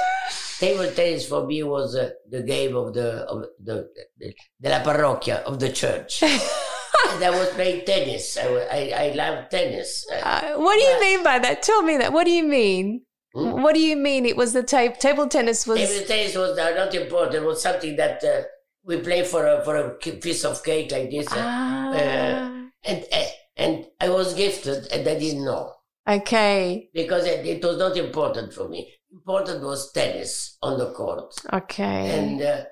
table 0.60 0.90
tennis 0.92 1.26
for 1.26 1.46
me 1.46 1.62
was 1.62 1.96
uh, 1.96 2.10
the 2.30 2.42
game 2.42 2.76
of 2.76 2.94
the 2.94 3.24
of 3.26 3.44
the, 3.62 3.88
the 4.18 4.34
de 4.60 4.68
la 4.70 4.80
parrocchia 4.82 5.42
of 5.42 5.58
the 5.58 5.70
church. 5.72 6.22
and 6.22 7.24
I 7.24 7.30
was 7.30 7.48
playing 7.50 7.84
tennis. 7.84 8.36
I, 8.36 8.46
I, 8.46 8.80
I 9.06 9.12
love 9.14 9.48
tennis. 9.50 10.06
Uh, 10.12 10.16
Uh, 10.22 10.54
what 10.58 10.74
do 10.78 10.84
you 10.84 11.00
mean 11.00 11.22
by 11.24 11.38
that? 11.38 11.62
Tell 11.62 11.82
me 11.82 11.96
that. 11.96 12.12
What 12.12 12.24
do 12.26 12.30
you 12.30 12.44
mean? 12.44 13.02
Hmm? 13.34 13.62
What 13.62 13.74
do 13.74 13.80
you 13.80 13.96
mean? 13.96 14.24
It 14.26 14.36
was 14.36 14.52
the 14.52 14.62
ta- 14.62 14.94
table 14.98 15.26
tennis 15.28 15.66
was. 15.66 15.78
Table 15.78 16.06
tennis 16.06 16.36
was 16.36 16.56
uh, 16.58 16.70
not 16.76 16.94
important. 16.94 17.34
It 17.42 17.44
was 17.44 17.60
something 17.62 17.96
that 17.96 18.22
uh, 18.22 18.42
we 18.84 18.98
play 19.00 19.24
for 19.24 19.46
a 19.46 19.64
for 19.64 19.74
a 19.76 19.90
piece 19.96 20.44
of 20.44 20.62
cake 20.62 20.92
like 20.92 21.10
this. 21.10 21.26
uh, 21.32 21.36
ah. 21.38 22.54
And 22.88 23.04
uh, 23.12 23.24
and 23.56 23.86
I 24.00 24.08
was 24.08 24.34
gifted, 24.34 24.90
and 24.92 25.06
I 25.06 25.18
didn't 25.18 25.44
know 25.44 25.72
okay. 26.08 26.88
because 26.94 27.26
it, 27.26 27.44
it 27.44 27.62
was 27.62 27.76
not 27.76 27.96
important 27.96 28.52
for 28.52 28.68
me. 28.68 28.92
important 29.12 29.62
was 29.62 29.92
tennis 29.92 30.56
on 30.62 30.78
the 30.78 30.92
court. 30.92 31.34
Okay. 31.52 32.18
And, 32.18 32.42
uh, 32.42 32.64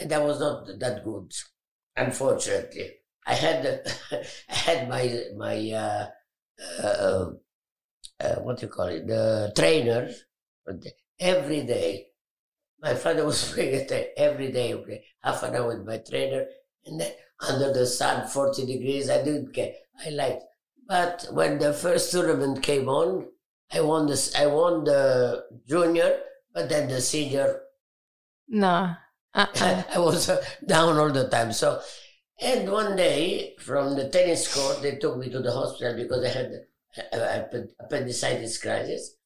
and 0.00 0.12
I 0.12 0.18
was 0.18 0.40
not 0.40 0.66
that 0.78 1.04
good, 1.04 1.32
unfortunately. 1.96 2.90
I 3.26 3.34
had 3.34 3.92
I 4.12 4.54
had 4.54 4.88
my 4.88 5.22
my 5.36 5.70
uh, 5.72 6.06
uh, 6.82 7.26
uh, 8.20 8.34
what 8.42 8.58
do 8.58 8.66
you 8.66 8.72
call 8.72 8.88
it 8.88 9.06
the 9.06 9.52
trainer 9.56 10.10
every 11.18 11.62
day. 11.62 12.08
My 12.80 12.94
father 12.94 13.24
was 13.24 13.50
playing 13.54 13.88
every 14.16 14.52
day, 14.52 14.74
okay, 14.74 15.04
half 15.22 15.42
an 15.42 15.56
hour 15.56 15.68
with 15.68 15.86
my 15.86 15.98
trainer, 15.98 16.44
and 16.84 17.00
then 17.00 17.12
under 17.48 17.72
the 17.72 17.86
sun, 17.86 18.28
forty 18.28 18.66
degrees. 18.66 19.10
I 19.10 19.22
didn't 19.22 19.52
care. 19.52 19.72
I 20.04 20.10
liked. 20.10 20.44
But 20.86 21.26
when 21.32 21.58
the 21.58 21.72
first 21.72 22.12
tournament 22.12 22.62
came 22.62 22.88
on, 22.88 23.28
I 23.72 23.80
won 23.80 24.06
this. 24.06 24.34
I 24.34 24.46
won 24.46 24.84
the 24.84 25.44
junior, 25.66 26.20
but 26.52 26.68
then 26.68 26.88
the 26.88 27.00
senior. 27.00 27.62
No. 28.48 28.94
Uh-uh. 29.34 29.82
I 29.94 29.98
was 29.98 30.28
uh, 30.28 30.44
down 30.66 30.98
all 30.98 31.10
the 31.10 31.28
time. 31.28 31.52
So 31.52 31.80
and 32.40 32.70
one 32.70 32.96
day, 32.96 33.54
from 33.60 33.94
the 33.94 34.08
tennis 34.08 34.52
court, 34.52 34.82
they 34.82 34.96
took 34.96 35.18
me 35.18 35.30
to 35.30 35.40
the 35.40 35.52
hospital 35.52 35.94
because 35.96 36.24
I 36.24 36.28
had 36.28 36.66
appendicitis 37.78 38.58
crisis. 38.58 39.16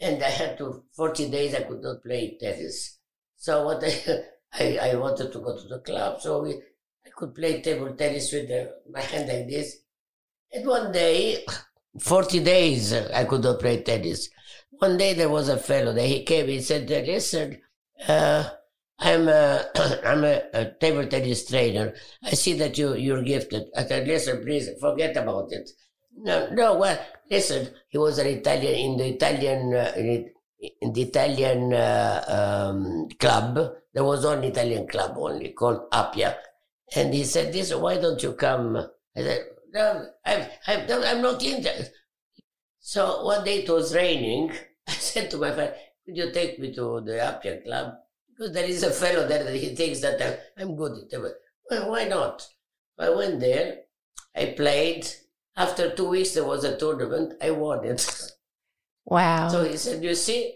And 0.00 0.22
I 0.22 0.30
had 0.30 0.58
to, 0.58 0.82
40 0.96 1.30
days, 1.30 1.54
I 1.54 1.62
could 1.62 1.82
not 1.82 2.02
play 2.02 2.36
tennis. 2.40 2.98
So 3.36 3.64
what 3.64 3.84
I, 3.84 4.24
I, 4.52 4.90
I 4.90 4.94
wanted 4.96 5.32
to 5.32 5.38
go 5.38 5.56
to 5.56 5.68
the 5.68 5.78
club. 5.78 6.20
So 6.20 6.42
we, 6.42 6.60
could 7.16 7.34
play 7.34 7.62
table 7.62 7.92
tennis 7.94 8.32
with 8.32 8.48
the, 8.48 8.72
my 8.90 9.00
hand 9.00 9.28
like 9.28 9.48
this. 9.48 9.76
And 10.52 10.66
one 10.66 10.92
day, 10.92 11.44
40 12.00 12.40
days, 12.40 12.92
I 12.92 13.24
could 13.24 13.42
not 13.42 13.60
play 13.60 13.82
tennis. 13.82 14.28
One 14.70 14.96
day 14.96 15.14
there 15.14 15.28
was 15.28 15.48
a 15.48 15.58
fellow 15.58 15.92
that 15.92 16.06
he 16.06 16.24
came, 16.24 16.48
he 16.48 16.60
said, 16.60 16.88
listen, 16.88 17.60
uh, 18.08 18.48
I'm 18.98 19.28
a, 19.28 19.64
I'm 20.04 20.24
a, 20.24 20.42
a, 20.54 20.70
table 20.80 21.06
tennis 21.06 21.46
trainer. 21.46 21.94
I 22.22 22.30
see 22.30 22.54
that 22.54 22.78
you, 22.78 22.94
you're 22.94 23.22
gifted. 23.22 23.64
I 23.76 23.84
said, 23.84 24.06
listen, 24.06 24.42
please 24.42 24.68
forget 24.80 25.16
about 25.16 25.52
it. 25.52 25.70
No, 26.16 26.48
no, 26.50 26.76
well, 26.76 26.98
listen, 27.30 27.68
he 27.88 27.98
was 27.98 28.18
an 28.18 28.26
Italian, 28.26 28.74
in 28.74 28.96
the 28.96 29.06
Italian, 29.14 29.74
uh, 29.74 29.92
in, 29.96 30.92
the 30.92 31.02
Italian 31.02 31.72
uh, 31.72 32.24
um, 32.28 33.08
club. 33.18 33.74
There 33.94 34.04
was 34.04 34.24
one 34.24 34.44
Italian 34.44 34.86
club 34.86 35.14
only 35.16 35.50
called 35.52 35.90
Appia. 35.90 36.36
And 36.94 37.14
he 37.14 37.24
said, 37.24 37.52
this, 37.52 37.74
why 37.74 37.98
don't 37.98 38.22
you 38.22 38.34
come? 38.34 38.76
I 39.16 39.20
said, 39.20 39.46
no, 39.72 40.06
I'm, 40.24 40.46
I'm, 40.66 40.90
I'm 40.90 41.22
not 41.22 41.42
interested. 41.42 41.92
So 42.80 43.24
one 43.24 43.44
day 43.44 43.62
it 43.62 43.70
was 43.70 43.94
raining. 43.94 44.52
I 44.88 44.92
said 44.92 45.30
to 45.30 45.38
my 45.38 45.52
friend, 45.52 45.72
could 46.04 46.16
you 46.16 46.32
take 46.32 46.58
me 46.58 46.74
to 46.74 47.00
the 47.00 47.12
Appia 47.12 47.64
club? 47.64 47.94
Because 48.28 48.52
there 48.52 48.64
is 48.64 48.82
a 48.82 48.90
fellow 48.90 49.26
there 49.26 49.44
that 49.44 49.54
he 49.54 49.74
thinks 49.74 50.00
that 50.00 50.20
I'm, 50.20 50.68
I'm 50.70 50.76
good 50.76 50.92
at 51.12 51.20
it. 51.20 51.34
Well, 51.70 51.90
why 51.90 52.04
not? 52.04 52.46
I 52.98 53.10
went 53.10 53.40
there, 53.40 53.78
I 54.34 54.46
played. 54.56 55.06
After 55.56 55.94
two 55.94 56.08
weeks, 56.08 56.32
there 56.32 56.44
was 56.44 56.64
a 56.64 56.76
tournament. 56.76 57.34
I 57.42 57.50
won 57.50 57.84
it. 57.84 58.32
Wow. 59.04 59.48
So 59.48 59.64
he 59.64 59.76
said, 59.76 60.04
You 60.04 60.14
see, 60.14 60.54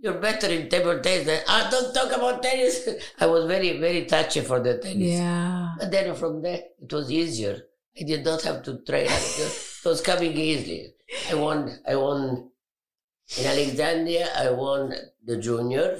you're 0.00 0.20
better 0.20 0.48
in 0.48 0.68
table 0.68 0.98
tennis 1.00 1.26
than 1.26 1.42
ah, 1.46 1.68
don't 1.70 1.94
talk 1.94 2.12
about 2.12 2.42
tennis. 2.42 2.88
I 3.20 3.26
was 3.26 3.44
very, 3.46 3.78
very 3.78 4.06
touchy 4.06 4.40
for 4.40 4.60
the 4.60 4.78
tennis. 4.78 5.18
Yeah. 5.20 5.74
But 5.78 5.90
then 5.90 6.14
from 6.14 6.42
there, 6.42 6.62
it 6.80 6.92
was 6.92 7.10
easier. 7.10 7.60
I 7.98 8.04
did 8.04 8.24
not 8.24 8.42
have 8.42 8.62
to 8.64 8.78
train. 8.78 9.08
it 9.10 9.80
was 9.84 10.00
coming 10.00 10.36
easily. 10.36 10.94
I 11.30 11.34
won, 11.34 11.78
I 11.86 11.96
won 11.96 12.50
in 13.38 13.46
Alexandria, 13.46 14.28
I 14.36 14.50
won 14.50 14.94
the 15.24 15.36
junior. 15.36 15.98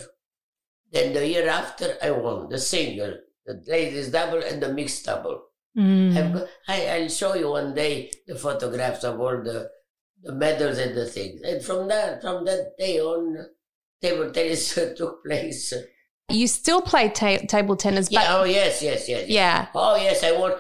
Then 0.90 1.12
the 1.12 1.26
year 1.26 1.49
after, 1.49 1.97
I 2.02 2.11
won 2.11 2.49
the 2.49 2.59
single, 2.59 3.14
the 3.47 3.62
ladies 3.66 4.11
double, 4.11 4.42
and 4.42 4.62
the 4.62 4.73
mixed 4.73 5.04
double. 5.04 5.42
Mm. 5.76 6.49
I, 6.66 6.88
I'll 6.88 7.09
show 7.09 7.35
you 7.35 7.50
one 7.50 7.75
day 7.75 8.10
the 8.26 8.34
photographs 8.34 9.04
of 9.04 9.21
all 9.21 9.43
the, 9.43 9.71
the 10.23 10.32
medals 10.32 10.78
and 10.78 10.97
the 10.97 11.06
things. 11.06 11.43
And 11.43 11.63
from 11.63 11.86
that, 11.89 12.23
from 12.23 12.45
that 12.47 12.73
day 12.76 12.99
on, 13.00 13.36
table 14.02 14.30
tennis 14.30 14.75
took 14.97 15.25
place. 15.25 15.73
You 16.28 16.47
still 16.47 16.80
play 16.80 17.08
ta- 17.08 17.45
table 17.49 17.76
tennis, 17.76 18.08
but 18.08 18.23
yeah, 18.23 18.36
oh 18.36 18.45
yes, 18.45 18.82
yes, 18.82 19.08
yes, 19.08 19.23
yes. 19.23 19.28
Yeah. 19.28 19.67
Oh 19.75 19.97
yes, 19.97 20.23
I 20.23 20.32
won. 20.32 20.52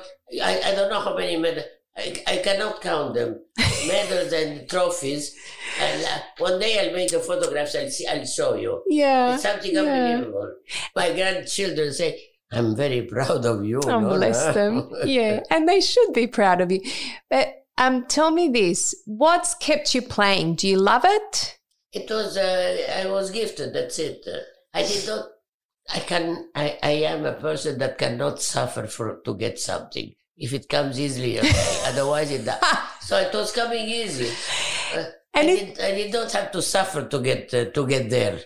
I, 0.42 0.60
I 0.64 0.74
don't 0.74 0.90
know 0.90 1.00
how 1.00 1.16
many 1.16 1.36
medals. 1.36 1.66
I, 1.96 2.22
I 2.26 2.36
cannot 2.38 2.80
count 2.80 3.14
them. 3.14 3.40
Medals 3.86 4.32
and 4.32 4.68
trophies. 4.68 5.36
And 5.80 6.04
uh, 6.04 6.18
one 6.38 6.58
day 6.58 6.78
I'll 6.80 6.94
make 6.94 7.10
the 7.10 7.20
photographs. 7.20 7.74
I'll 7.74 7.90
see. 7.90 8.06
I'll 8.06 8.24
show 8.24 8.54
you. 8.54 8.82
Yeah. 8.88 9.34
It's 9.34 9.42
something 9.42 9.74
yeah. 9.74 9.80
unbelievable. 9.80 10.54
My 10.96 11.12
grandchildren 11.12 11.92
say, 11.92 12.20
"I'm 12.52 12.74
very 12.74 13.02
proud 13.02 13.44
of 13.44 13.64
you." 13.64 13.80
Oh, 13.84 14.00
bless 14.00 14.54
them. 14.54 14.90
Yeah, 15.04 15.40
and 15.50 15.68
they 15.68 15.80
should 15.80 16.12
be 16.12 16.26
proud 16.26 16.60
of 16.60 16.72
you. 16.72 16.80
But 17.28 17.64
um, 17.78 18.06
tell 18.06 18.30
me 18.30 18.48
this: 18.48 18.94
What's 19.06 19.54
kept 19.54 19.94
you 19.94 20.02
playing? 20.02 20.56
Do 20.56 20.68
you 20.68 20.78
love 20.78 21.02
it? 21.04 21.59
It 21.92 22.10
was. 22.10 22.36
Uh, 22.36 23.02
I 23.02 23.06
was 23.10 23.30
gifted. 23.30 23.72
That's 23.74 23.98
it. 23.98 24.24
I 24.72 24.82
did 24.82 25.06
not. 25.06 25.26
I 25.92 25.98
can. 26.00 26.48
I, 26.54 26.78
I 26.82 26.90
am 27.12 27.24
a 27.24 27.32
person 27.32 27.78
that 27.78 27.98
cannot 27.98 28.40
suffer 28.40 28.86
for 28.86 29.20
to 29.24 29.34
get 29.34 29.58
something 29.58 30.14
if 30.36 30.52
it 30.52 30.68
comes 30.68 31.00
easily. 31.00 31.38
Okay? 31.38 31.82
Otherwise, 31.86 32.30
it 32.30 32.48
so 33.00 33.18
it 33.18 33.32
was 33.34 33.52
coming 33.52 33.88
easy. 33.88 34.30
Uh, 34.94 35.04
And 35.32 35.48
I, 35.48 35.56
did, 35.56 35.80
I 35.80 35.90
did 35.94 36.12
not 36.12 36.32
have 36.32 36.50
to 36.52 36.62
suffer 36.62 37.02
to 37.06 37.20
get 37.20 37.52
uh, 37.54 37.66
to 37.66 37.86
get 37.86 38.10
there. 38.10 38.40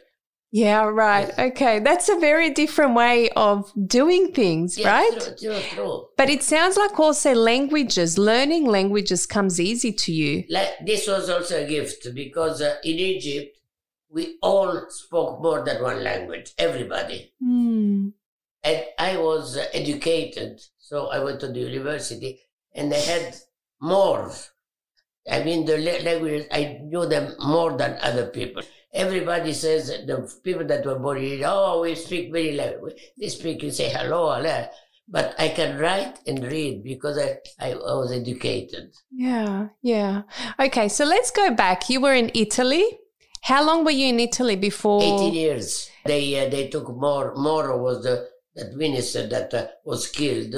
Yeah, 0.54 0.84
right. 0.84 1.36
Okay, 1.36 1.80
that's 1.80 2.08
a 2.08 2.14
very 2.14 2.48
different 2.48 2.94
way 2.94 3.28
of 3.30 3.72
doing 3.88 4.30
things, 4.30 4.78
Yeah, 4.78 4.88
right? 4.88 5.36
True, 5.36 5.50
true, 5.50 5.60
true. 5.74 6.06
But 6.16 6.30
it 6.30 6.44
sounds 6.44 6.76
like 6.76 6.96
also 6.96 7.34
languages, 7.34 8.18
learning 8.18 8.66
languages 8.66 9.26
comes 9.26 9.58
easy 9.58 9.90
to 9.90 10.12
you. 10.12 10.44
Like, 10.48 10.86
this 10.86 11.08
was 11.08 11.28
also 11.28 11.64
a 11.64 11.66
gift 11.66 12.06
because 12.14 12.62
uh, 12.62 12.76
in 12.84 13.00
Egypt 13.00 13.58
we 14.08 14.38
all 14.42 14.86
spoke 14.90 15.42
more 15.42 15.64
than 15.64 15.82
one 15.82 16.04
language. 16.04 16.52
Everybody. 16.56 17.32
Hmm. 17.42 18.10
And 18.62 18.84
I 18.96 19.16
was 19.16 19.56
uh, 19.56 19.66
educated, 19.74 20.62
so 20.78 21.08
I 21.08 21.18
went 21.18 21.40
to 21.40 21.48
the 21.48 21.58
university, 21.58 22.42
and 22.72 22.94
I 22.94 22.98
had 22.98 23.34
more. 23.80 24.30
I 25.28 25.42
mean, 25.42 25.66
the 25.66 25.78
la- 25.78 26.04
languages 26.08 26.46
I 26.52 26.78
knew 26.80 27.06
them 27.06 27.34
more 27.40 27.76
than 27.76 27.98
other 28.00 28.26
people. 28.26 28.62
Everybody 28.94 29.52
says 29.52 29.88
that 29.88 30.07
the 30.07 30.33
people 30.44 30.64
that 30.66 30.87
were 30.87 30.98
born 30.98 31.18
in 31.18 31.42
oh, 31.44 31.80
we 31.83 31.96
speak 31.96 32.33
very 32.33 32.52
language. 32.52 32.94
They 33.18 33.28
speak 33.28 33.62
and 33.64 33.74
say 33.74 33.88
hello, 33.88 34.33
hello. 34.33 34.66
But 35.09 35.35
I 35.38 35.48
can 35.48 35.78
write 35.78 36.20
and 36.26 36.44
read 36.44 36.85
because 36.85 37.18
I, 37.18 37.38
I, 37.61 37.72
I 37.72 37.94
was 37.94 38.12
educated. 38.12 38.94
Yeah, 39.11 39.68
yeah. 39.83 40.22
Okay, 40.59 40.88
so 40.88 41.04
let's 41.04 41.30
go 41.30 41.50
back. 41.50 41.90
You 41.90 42.00
were 42.00 42.14
in 42.14 42.30
Italy. 42.35 42.85
How 43.42 43.66
long 43.66 43.85
were 43.85 43.90
you 43.90 44.09
in 44.09 44.20
Italy 44.20 44.57
before? 44.57 45.02
18 45.02 45.35
years. 45.35 45.90
They 46.07 46.46
uh, 46.46 46.48
they 46.48 46.68
took 46.68 46.88
more. 46.88 47.35
Moro 47.35 47.83
was 47.83 48.04
the 48.04 48.28
that 48.54 48.74
minister 48.74 49.26
that 49.26 49.52
uh, 49.52 49.66
was 49.85 50.09
killed, 50.09 50.54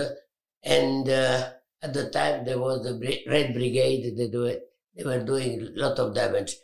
and 0.62 1.09
uh, 1.09 1.51
at 1.83 1.94
the 1.94 2.11
time 2.11 2.44
there 2.44 2.59
was 2.59 2.85
the 2.85 3.22
Red 3.27 3.55
Brigade. 3.55 4.14
They 4.16 4.29
do 4.29 4.44
it. 4.44 4.62
They 4.94 5.05
were 5.05 5.25
doing 5.25 5.61
a 5.62 5.81
lot 5.81 5.99
of 5.99 6.14
damage. 6.14 6.57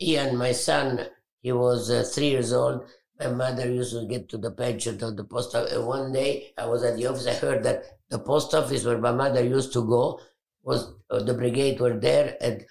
Ian, 0.00 0.36
my 0.36 0.52
son, 0.52 1.06
he 1.40 1.52
was 1.52 1.90
uh, 1.90 2.04
three 2.12 2.30
years 2.30 2.52
old. 2.52 2.84
My 3.18 3.28
mother 3.28 3.70
used 3.70 3.92
to 3.92 4.06
get 4.06 4.28
to 4.30 4.38
the 4.38 4.50
pension 4.50 5.02
of 5.02 5.16
the 5.16 5.24
post 5.24 5.54
office. 5.54 5.72
And 5.72 5.86
one 5.86 6.12
day 6.12 6.52
I 6.58 6.66
was 6.66 6.82
at 6.84 6.96
the 6.96 7.06
office. 7.06 7.26
I 7.26 7.34
heard 7.34 7.62
that 7.64 7.84
the 8.10 8.18
post 8.18 8.54
office 8.54 8.84
where 8.84 8.98
my 8.98 9.12
mother 9.12 9.42
used 9.42 9.72
to 9.72 9.86
go 9.86 10.20
was 10.62 10.92
uh, 11.10 11.20
the 11.22 11.34
brigade 11.34 11.80
were 11.80 11.98
there, 11.98 12.36
and 12.40 12.64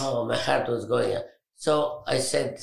oh, 0.00 0.24
my 0.24 0.36
heart 0.36 0.68
was 0.68 0.86
going. 0.86 1.18
So 1.56 2.02
I 2.06 2.18
said, 2.18 2.60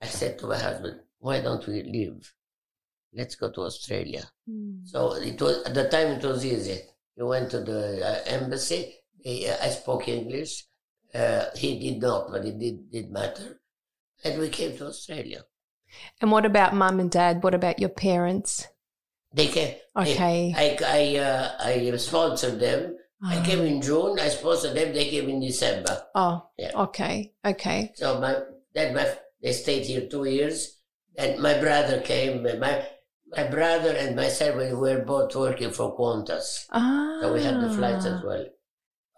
I 0.00 0.06
said 0.06 0.38
to 0.38 0.46
my 0.46 0.58
husband, 0.58 1.00
why 1.18 1.40
don't 1.40 1.66
we 1.66 1.82
leave? 1.82 2.32
Let's 3.12 3.34
go 3.34 3.50
to 3.50 3.60
Australia. 3.62 4.24
Hmm. 4.48 4.84
So 4.84 5.14
it 5.14 5.40
was 5.40 5.62
at 5.64 5.74
the 5.74 5.88
time 5.88 6.18
it 6.18 6.24
was 6.24 6.44
easy. 6.44 6.80
We 7.16 7.24
went 7.24 7.50
to 7.50 7.60
the 7.60 8.04
uh, 8.04 8.22
embassy. 8.26 8.94
Uh, 9.24 9.56
I 9.62 9.68
spoke 9.68 10.08
English. 10.08 10.66
Uh, 11.14 11.46
he 11.56 11.78
did 11.78 12.00
not, 12.00 12.30
but 12.30 12.44
it 12.44 12.58
did 12.58 12.90
did 12.90 13.10
matter. 13.10 13.60
And 14.24 14.38
we 14.40 14.48
came 14.48 14.76
to 14.78 14.86
Australia. 14.86 15.44
And 16.20 16.30
what 16.30 16.46
about 16.46 16.74
mum 16.74 17.00
and 17.00 17.10
dad? 17.10 17.42
What 17.42 17.54
about 17.54 17.80
your 17.80 17.88
parents? 17.90 18.66
They 19.32 19.46
came. 19.46 19.74
Okay. 19.96 20.54
I 20.56 20.78
I 20.84 21.18
uh, 21.18 21.46
I 21.58 21.96
sponsored 21.96 22.60
them. 22.60 22.96
I 23.22 23.44
came 23.44 23.60
in 23.60 23.82
June. 23.82 24.18
I 24.18 24.28
sponsored 24.28 24.74
them. 24.74 24.94
They 24.94 25.10
came 25.10 25.28
in 25.28 25.40
December. 25.40 26.02
Oh, 26.14 26.48
Yeah. 26.56 26.72
okay, 26.88 27.34
okay. 27.44 27.92
So 27.94 28.18
my 28.20 28.40
then 28.72 28.94
my 28.94 29.06
they 29.42 29.52
stayed 29.52 29.84
here 29.84 30.06
two 30.08 30.24
years. 30.24 30.78
And 31.18 31.38
my 31.42 31.58
brother 31.58 32.00
came. 32.00 32.42
My 32.42 32.86
my 33.36 33.44
brother 33.44 33.92
and 33.92 34.16
myself 34.16 34.56
we 34.56 34.72
were 34.72 35.04
both 35.04 35.34
working 35.36 35.70
for 35.70 35.96
Qantas. 35.98 36.66
Ah. 36.70 37.18
So 37.20 37.32
we 37.34 37.42
had 37.42 37.60
the 37.60 37.70
flights 37.70 38.06
as 38.06 38.22
well. 38.24 38.46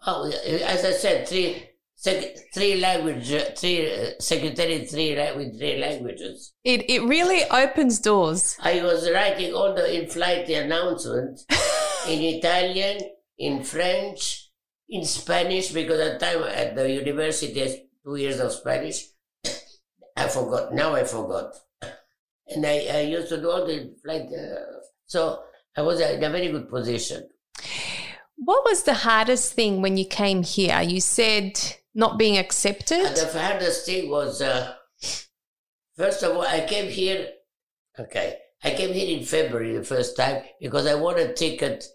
Oh, 0.05 0.29
as 0.29 0.83
I 0.83 0.91
said, 0.91 1.27
three 1.27 1.63
sec- 1.95 2.35
three 2.53 2.79
language, 2.79 3.29
three 3.57 3.91
uh, 3.91 4.09
secretary, 4.19 4.85
three 4.85 5.15
la- 5.15 5.35
with 5.35 5.57
three 5.57 5.77
languages. 5.77 6.53
It 6.63 6.89
it 6.89 7.03
really 7.03 7.43
opens 7.49 7.99
doors. 7.99 8.57
I 8.61 8.83
was 8.83 9.09
writing 9.09 9.53
all 9.53 9.73
the 9.73 10.01
in-flight 10.01 10.49
announcements 10.49 11.45
in 12.07 12.21
Italian, 12.21 12.99
in 13.37 13.63
French, 13.63 14.49
in 14.89 15.05
Spanish, 15.05 15.71
because 15.71 15.99
at 15.99 16.19
the 16.19 16.25
time 16.25 16.43
at 16.43 16.75
the 16.75 16.91
university, 16.91 17.87
two 18.03 18.15
years 18.15 18.39
of 18.39 18.51
Spanish. 18.51 19.05
I 20.17 20.27
forgot. 20.27 20.73
Now 20.73 20.95
I 20.95 21.03
forgot. 21.03 21.53
And 22.47 22.65
I, 22.65 22.87
I 22.91 22.99
used 23.01 23.29
to 23.29 23.37
do 23.39 23.49
all 23.49 23.65
the 23.65 23.95
flight. 24.03 24.27
Uh, 24.27 24.81
so 25.05 25.39
I 25.75 25.81
was 25.81 25.99
in 25.99 26.23
a 26.23 26.29
very 26.29 26.49
good 26.49 26.69
position. 26.69 27.29
What 28.35 28.65
was 28.65 28.83
the 28.83 28.93
hardest 28.93 29.53
thing 29.53 29.81
when 29.81 29.97
you 29.97 30.05
came 30.05 30.43
here? 30.43 30.81
You 30.81 30.99
said 30.99 31.59
not 31.93 32.17
being 32.17 32.37
accepted. 32.37 33.05
And 33.05 33.15
the 33.15 33.39
hardest 33.39 33.85
thing 33.85 34.09
was, 34.09 34.41
uh, 34.41 34.73
first 35.95 36.23
of 36.23 36.35
all, 36.35 36.41
I 36.41 36.61
came 36.61 36.89
here. 36.89 37.29
Okay, 37.99 38.37
I 38.63 38.71
came 38.71 38.93
here 38.93 39.17
in 39.17 39.23
February 39.23 39.73
the 39.77 39.83
first 39.83 40.17
time 40.17 40.43
because 40.59 40.87
I 40.87 40.95
wanted 40.95 41.29
a 41.29 41.33
ticket, 41.33 41.85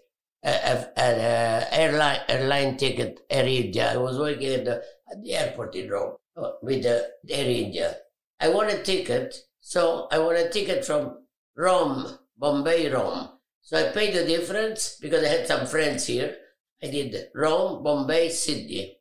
an 0.43 0.87
airline 0.95 2.21
airline 2.29 2.77
ticket, 2.77 3.19
Air 3.29 3.45
India. 3.45 3.91
I 3.91 3.97
was 3.97 4.17
working 4.17 4.53
at 4.53 4.65
the, 4.65 4.83
at 5.11 5.21
the 5.21 5.33
airport 5.33 5.75
in 5.75 5.89
Rome 5.89 6.15
uh, 6.37 6.51
with 6.61 6.83
the 6.83 7.09
Air 7.29 7.49
India. 7.49 7.97
I 8.39 8.49
want 8.49 8.71
a 8.71 8.81
ticket, 8.81 9.35
so 9.59 10.07
I 10.11 10.19
want 10.19 10.37
a 10.37 10.49
ticket 10.49 10.85
from 10.85 11.25
Rome, 11.57 12.17
Bombay, 12.37 12.89
Rome. 12.89 13.29
So 13.61 13.77
I 13.77 13.91
paid 13.91 14.15
the 14.15 14.25
difference 14.25 14.97
because 15.01 15.23
I 15.23 15.27
had 15.27 15.47
some 15.47 15.67
friends 15.67 16.07
here. 16.07 16.37
I 16.81 16.87
did 16.87 17.13
Rome, 17.35 17.83
Bombay, 17.83 18.29
Sydney 18.29 18.98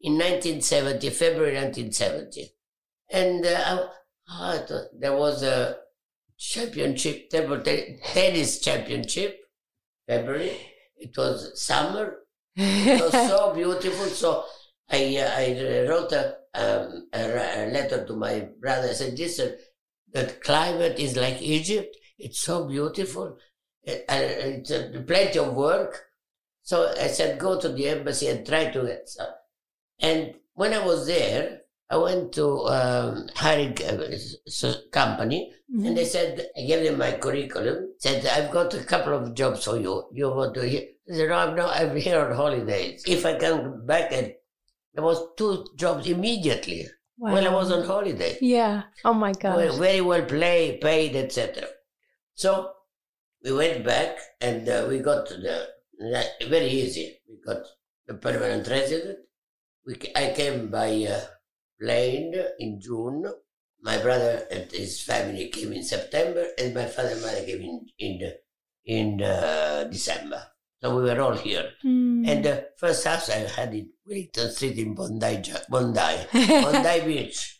in 0.00 0.14
1970, 0.14 1.10
February 1.10 1.54
1970. 1.54 2.50
And 3.10 3.44
uh, 3.44 3.88
I 4.28 4.58
thought 4.58 4.88
there 4.98 5.16
was 5.16 5.42
a 5.42 5.76
championship, 6.38 7.30
table 7.30 7.60
ten- 7.60 7.98
tennis 8.04 8.60
championship, 8.60 9.40
February. 10.06 10.56
It 10.96 11.16
was 11.16 11.60
summer. 11.60 12.18
It 12.56 13.00
was 13.00 13.12
so 13.12 13.54
beautiful. 13.56 14.06
So 14.06 14.44
I, 14.90 15.16
uh, 15.16 15.30
I 15.36 15.88
wrote 15.88 16.12
a, 16.12 16.36
um, 16.54 17.08
a, 17.12 17.20
a 17.22 17.70
letter 17.70 18.06
to 18.06 18.14
my 18.14 18.48
brother. 18.60 18.88
I 18.88 18.92
said, 18.92 19.18
listen, 19.18 19.56
the 20.12 20.26
climate 20.42 20.98
is 20.98 21.16
like 21.16 21.40
Egypt. 21.42 21.96
It's 22.18 22.40
so 22.40 22.66
beautiful. 22.66 23.38
And 23.86 24.04
it's 24.08 24.70
uh, 24.70 25.02
plenty 25.06 25.38
of 25.38 25.54
work. 25.54 26.04
So 26.62 26.92
I 27.00 27.06
said, 27.06 27.38
go 27.38 27.58
to 27.58 27.70
the 27.70 27.88
embassy 27.88 28.28
and 28.28 28.46
try 28.46 28.70
to 28.70 28.82
get 28.86 29.08
some. 29.08 29.28
And 30.00 30.34
when 30.54 30.72
I 30.72 30.84
was 30.84 31.06
there, 31.06 31.60
I 31.90 31.96
went 31.96 32.32
to 32.34 32.46
um, 32.66 33.28
hiring 33.34 33.76
s- 33.80 34.76
company, 34.92 35.52
and 35.72 35.96
they 35.96 36.04
said, 36.04 36.46
I 36.56 36.62
gave 36.66 36.84
them 36.84 36.98
my 36.98 37.12
curriculum. 37.12 37.94
Said, 37.98 38.26
I've 38.26 38.50
got 38.50 38.74
a 38.74 38.84
couple 38.84 39.14
of 39.14 39.34
jobs 39.34 39.64
for 39.64 39.76
you. 39.78 40.04
You 40.12 40.28
want 40.30 40.54
to 40.54 40.68
hear? 40.68 40.82
I 41.10 41.14
said, 41.16 41.28
no, 41.30 41.36
I'm 41.36 41.56
not. 41.56 41.76
I'm 41.80 41.96
here 41.96 42.20
on 42.20 42.34
holidays. 42.34 43.02
If 43.06 43.24
I 43.24 43.38
come 43.38 43.86
back, 43.86 44.12
and 44.12 44.32
there 44.94 45.04
was 45.04 45.22
two 45.36 45.64
jobs 45.76 46.06
immediately 46.06 46.86
Wow. 47.20 47.32
when 47.32 47.46
I 47.46 47.52
was 47.52 47.72
on 47.72 47.84
holiday. 47.84 48.36
Yeah. 48.40 48.82
Oh 49.04 49.12
my 49.14 49.32
Well, 49.42 49.68
gosh. 49.70 49.78
very 49.78 50.00
well 50.00 50.24
play, 50.24 50.78
paid, 50.80 51.16
etc. 51.16 51.66
So 52.34 52.70
we 53.42 53.52
went 53.52 53.84
back 53.84 54.16
and 54.40 54.68
uh, 54.68 54.86
we 54.88 55.00
got 55.00 55.26
to 55.28 55.34
the 55.36 55.66
very 56.48 56.68
easy. 56.68 57.18
We 57.28 57.38
got 57.44 57.62
the 58.06 58.14
permanent 58.14 58.68
resident. 58.68 59.18
We, 59.88 59.96
I 60.14 60.34
came 60.36 60.68
by 60.68 60.90
uh, 61.08 61.20
plane 61.80 62.34
in 62.58 62.78
June. 62.78 63.24
My 63.80 63.96
brother 63.96 64.44
and 64.50 64.70
his 64.70 65.00
family 65.00 65.48
came 65.48 65.72
in 65.72 65.82
September, 65.82 66.44
and 66.58 66.74
my 66.74 66.84
father 66.84 67.16
and 67.16 67.22
mother 67.22 67.42
came 67.46 67.62
in 67.62 67.86
in 67.98 68.32
in 68.84 69.22
uh, 69.22 69.84
December. 69.84 70.42
So 70.82 70.94
we 70.94 71.04
were 71.04 71.18
all 71.22 71.36
here. 71.36 71.70
Hmm. 71.80 72.22
And 72.28 72.44
the 72.44 72.68
first 72.76 73.02
house 73.06 73.30
I 73.30 73.48
had 73.48 73.72
in 73.72 73.88
Wellington 74.04 74.52
Street 74.52 74.76
in 74.76 74.94
Bondi, 74.94 75.42
Bondi, 75.70 76.16
Bondi 76.32 77.00
Beach. 77.06 77.58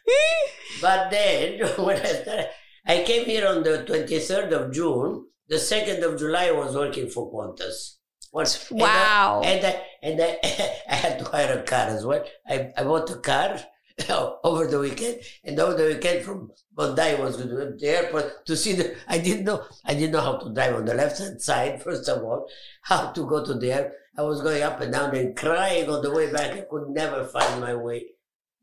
But 0.83 1.11
then, 1.11 1.67
when 1.79 1.97
I 1.97 2.13
started, 2.13 2.49
I 2.87 3.05
came 3.05 3.25
here 3.25 3.49
on 3.49 3.63
the 3.63 3.85
23rd 3.89 4.53
of 4.53 4.73
June. 4.73 5.25
The 5.49 5.57
2nd 5.57 6.03
of 6.03 6.19
July, 6.19 6.49
I 6.49 6.53
was 6.53 6.75
working 6.75 7.09
for 7.09 7.33
Qantas. 7.33 7.98
Once, 8.33 8.71
and 8.71 8.83
I- 8.83 8.85
Wow. 8.85 9.43
And 9.45 9.67
I, 9.67 9.83
and 10.03 10.21
I, 10.21 10.39
I 10.91 10.95
had 10.95 11.19
to 11.19 11.25
hire 11.25 11.59
a 11.59 11.63
car 11.63 11.89
as 11.89 12.05
well. 12.05 12.25
I, 12.47 12.71
I 12.77 12.85
bought 12.85 13.11
a 13.11 13.17
car 13.17 13.59
over 14.45 14.67
the 14.67 14.79
weekend, 14.79 15.19
and 15.45 15.59
over 15.59 15.75
the 15.77 15.95
weekend 15.95 16.25
from 16.25 16.51
Bondi 16.73 17.03
I 17.03 17.15
was 17.15 17.37
going 17.37 17.49
to 17.49 17.77
the 17.77 17.89
airport 17.89 18.47
to 18.47 18.57
see 18.57 18.75
the. 18.75 18.95
I 19.09 19.19
didn't 19.19 19.45
know. 19.45 19.65
I 19.85 19.95
didn't 19.95 20.13
know 20.13 20.21
how 20.21 20.37
to 20.39 20.53
drive 20.55 20.75
on 20.77 20.85
the 20.85 20.95
left 20.95 21.19
hand 21.19 21.41
side. 21.43 21.83
First 21.87 22.09
of 22.09 22.23
all, 22.23 22.49
how 22.83 23.11
to 23.11 23.27
go 23.27 23.45
to 23.45 23.55
the 23.55 23.73
air. 23.73 23.93
I 24.17 24.23
was 24.23 24.41
going 24.43 24.63
up 24.63 24.81
and 24.81 24.93
down 24.93 25.15
and 25.17 25.37
crying 25.37 25.89
on 25.89 26.03
the 26.03 26.13
way 26.13 26.31
back. 26.33 26.53
I 26.53 26.61
could 26.71 26.89
never 26.91 27.25
find 27.25 27.61
my 27.61 27.75
way. 27.75 28.07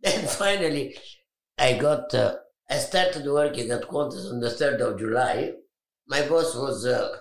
Then 0.01 0.25
finally, 0.27 0.95
I 1.57 1.77
got. 1.77 2.13
Uh, 2.13 2.35
I 2.69 2.77
started 2.77 3.25
working 3.25 3.69
at 3.71 3.83
Qantas 3.83 4.31
on 4.31 4.39
the 4.39 4.49
third 4.49 4.81
of 4.81 4.97
July. 4.99 5.51
My 6.07 6.21
boss 6.27 6.55
was 6.55 6.85
uh, 6.85 7.15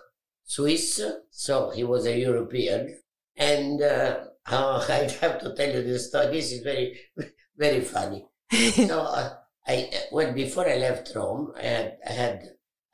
Swiss, 0.45 1.01
so 1.31 1.71
he 1.71 1.85
was 1.85 2.07
a 2.07 2.19
European, 2.19 2.99
and 3.37 3.81
uh, 3.83 4.25
oh, 4.51 4.87
I 4.89 5.09
have 5.21 5.41
to 5.41 5.55
tell 5.55 5.75
you 5.75 5.83
this 5.83 6.09
story. 6.09 6.27
This 6.27 6.53
is 6.53 6.63
very, 6.63 7.01
very 7.57 7.81
funny. 7.81 8.27
so 8.53 9.01
uh, 9.01 9.35
I 9.67 9.91
when 10.11 10.35
before 10.35 10.69
I 10.69 10.77
left 10.77 11.13
Rome, 11.15 11.53
I 11.57 11.63
had 11.63 11.99
I 12.07 12.13
had 12.13 12.43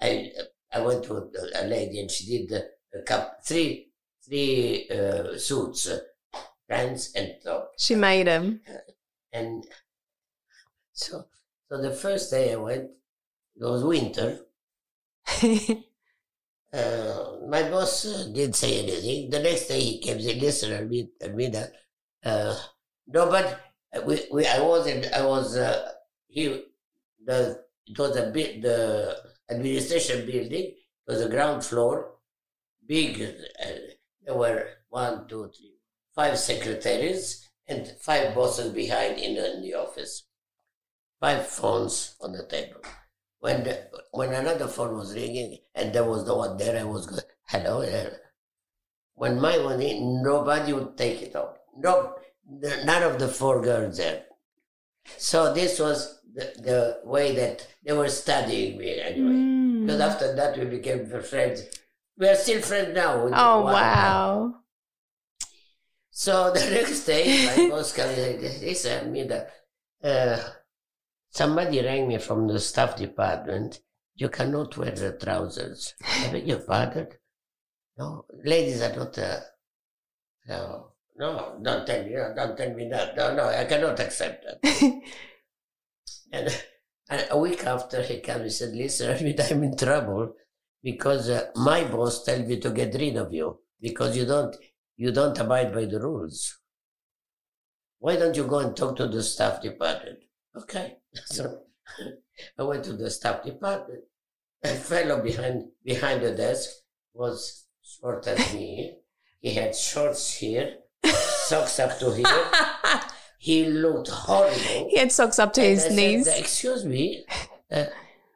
I 0.01 0.33
I 0.73 0.81
went 0.81 1.05
to 1.05 1.31
a 1.57 1.67
lady 1.67 2.01
and 2.01 2.11
she 2.11 2.47
did 2.47 2.63
a, 2.95 3.03
cup 3.03 3.41
three 3.45 3.91
three 4.25 4.89
uh, 4.89 5.37
suits, 5.37 5.89
uh, 5.89 5.99
pants 6.69 7.13
and 7.15 7.35
top, 7.45 7.73
she 7.77 7.97
made 7.97 8.29
them. 8.29 8.61
and 9.33 9.67
so 10.93 11.25
so 11.69 11.83
the 11.83 11.91
first 11.91 12.31
day 12.31 12.53
I 12.53 12.57
went, 12.57 12.91
it 13.57 13.65
was 13.65 13.83
winter. 13.83 14.41
Uh, 16.73 17.37
my 17.49 17.63
boss 17.69 18.07
uh, 18.07 18.29
didn't 18.33 18.55
say 18.55 18.83
anything. 18.83 19.31
The 19.31 19.41
next 19.41 19.67
day 19.67 19.81
he 19.81 19.99
came 19.99 20.21
said, 20.21 20.37
"Listen, 20.37 20.73
Almida, 20.73 21.11
Almida 21.23 21.71
uh, 22.25 22.57
no, 23.07 23.29
but 23.31 23.61
we, 24.07 24.21
we, 24.33 24.47
I 24.47 24.61
wasn't. 24.61 25.13
I 25.13 25.25
was. 25.25 25.57
Uh, 25.57 25.93
he, 26.29 26.65
the 27.25 27.63
it 27.87 27.99
was 27.99 28.17
a 28.17 28.31
bit 28.31 28.63
the 28.63 29.17
administration 29.51 30.27
building. 30.27 30.75
It 30.75 30.77
was 31.07 31.23
a 31.23 31.29
ground 31.29 31.65
floor, 31.65 32.13
big. 32.87 33.21
Uh, 33.21 33.67
there 34.25 34.37
were 34.37 34.69
one, 34.91 35.27
two, 35.29 35.51
three, 35.57 35.75
five 36.15 36.39
secretaries 36.39 37.49
and 37.67 37.87
five 38.01 38.35
bosses 38.35 38.73
behind 38.73 39.19
in 39.19 39.37
in 39.37 39.63
the 39.63 39.75
office. 39.75 40.25
Five 41.21 41.47
phones 41.47 42.17
on 42.21 42.33
the 42.33 42.47
table. 42.47 42.81
When 43.41 43.65
the, 43.65 43.89
when 44.13 44.33
another 44.33 44.69
phone 44.69 44.97
was 44.97 45.15
ringing 45.15 45.59
and 45.75 45.93
there 45.93 46.05
was 46.05 46.27
no 46.27 46.37
one 46.37 46.57
there, 46.57 46.79
I 46.79 46.85
was 46.85 47.07
going, 47.07 47.23
hello. 47.49 47.81
hello." 47.81 48.11
When 49.15 49.41
my 49.41 49.59
one 49.59 49.83
in, 49.83 50.23
nobody 50.23 50.73
would 50.73 50.97
take 50.97 51.21
it 51.23 51.37
off. 51.37 51.57
No, 51.77 52.15
none 52.85 53.03
of 53.03 53.19
the 53.19 53.29
four 53.29 53.61
girls 53.61 53.99
there. 53.99 54.25
So 55.17 55.53
this 55.53 55.79
was 55.79 56.21
the, 56.35 56.53
the 56.59 57.01
way 57.05 57.35
that 57.37 57.67
they 57.85 57.93
were 57.93 58.09
studying 58.09 58.79
me 58.79 59.01
anyway. 59.01 59.31
Mm. 59.31 59.87
Because 59.87 60.01
after 60.01 60.35
that 60.37 60.59
we 60.59 60.65
became 60.67 61.07
friends. 61.23 61.65
We 62.17 62.29
are 62.29 62.35
still 62.35 62.61
friends 62.63 62.95
now. 62.95 63.29
Oh 63.33 63.63
wow. 63.63 64.55
So 66.11 66.51
the 66.55 66.71
next 66.71 67.05
day, 67.05 67.47
my 67.47 67.69
boss 67.71 67.93
comes 67.93 68.19
and 68.19 68.41
says, 68.41 68.63
listen, 68.63 69.13
Mida, 69.13 69.47
uh, 70.05 70.39
somebody 71.31 71.83
rang 71.83 72.09
me 72.09 72.19
from 72.19 72.47
the 72.47 72.61
staff 72.61 72.97
department. 72.97 73.81
You 74.15 74.29
cannot 74.29 74.77
wear 74.77 74.91
the 74.91 75.13
trousers. 75.13 75.95
I 76.05 76.29
beg 76.33 76.47
your 76.47 76.61
pardon? 76.61 77.09
No, 77.97 78.25
ladies 78.45 78.83
are 78.83 78.95
not, 78.95 79.19
uh, 79.19 79.41
no, 80.49 80.93
no, 81.17 81.59
don't 81.63 81.87
tell 81.87 82.05
me, 82.05 82.15
no, 82.15 82.33
don't 82.35 82.57
tell 82.57 82.75
me 82.75 82.89
that. 82.91 83.17
No, 83.17 83.35
no, 83.35 83.45
I 83.49 83.65
cannot 83.65 84.01
accept 84.01 84.45
that. 84.45 85.03
And, 86.33 86.49
and 87.09 87.27
a 87.31 87.39
week 87.39 87.65
after 87.65 88.03
he 88.03 88.21
came, 88.21 88.45
he 88.45 88.51
said, 88.51 88.73
listen, 88.73 89.11
I'm 89.51 89.65
in 89.65 89.77
trouble 89.77 90.35
because 90.83 91.29
uh, 91.29 91.51
my 91.57 91.85
boss 91.85 92.25
told 92.25 92.47
me 92.47 92.61
to 92.61 92.71
get 92.71 92.95
rid 92.95 93.17
of 93.17 93.33
you 93.33 93.59
because 93.81 94.17
you 94.17 94.27
don't, 94.27 94.55
you 94.97 95.11
don't 95.11 95.39
abide 95.39 95.75
by 95.75 95.87
the 95.87 96.01
rules. 96.01 96.59
Why 97.99 98.17
don't 98.17 98.37
you 98.37 98.45
go 98.45 98.61
and 98.61 98.77
talk 98.77 98.97
to 98.97 99.09
the 99.09 99.23
staff 99.23 99.61
department? 99.61 100.21
Okay. 100.57 100.97
So 101.27 101.63
I 102.59 102.63
went 102.63 102.85
to 102.85 102.93
the 102.93 103.11
staff 103.11 103.45
department. 103.45 104.05
A 104.63 104.69
fellow 104.69 105.23
behind 105.23 105.71
behind 105.85 106.23
the 106.23 106.33
desk 106.33 106.71
was 107.15 107.65
short 107.83 108.27
as 108.27 108.53
me. 108.55 108.97
He 109.41 109.55
had 109.55 109.75
shorts 109.75 110.35
here, 110.35 110.77
socks 111.49 111.79
up 111.81 111.99
to 112.01 112.13
here, 112.15 112.45
he 113.39 113.65
looked 113.65 114.09
horrible. 114.09 114.89
He 114.91 114.99
had 114.99 115.11
socks 115.11 115.39
up 115.39 115.55
to 115.55 115.63
And 115.63 115.71
his 115.71 115.85
I 115.85 115.89
said, 115.89 115.97
knees. 115.97 116.27
Excuse 116.29 116.85
me, 116.85 117.25
uh, 117.73 117.87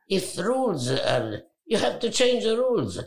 if 0.09 0.38
rules 0.38 0.90
are, 0.90 1.42
you 1.66 1.77
have 1.77 2.00
to 2.00 2.11
change 2.11 2.44
the 2.44 2.57
rules. 2.57 2.98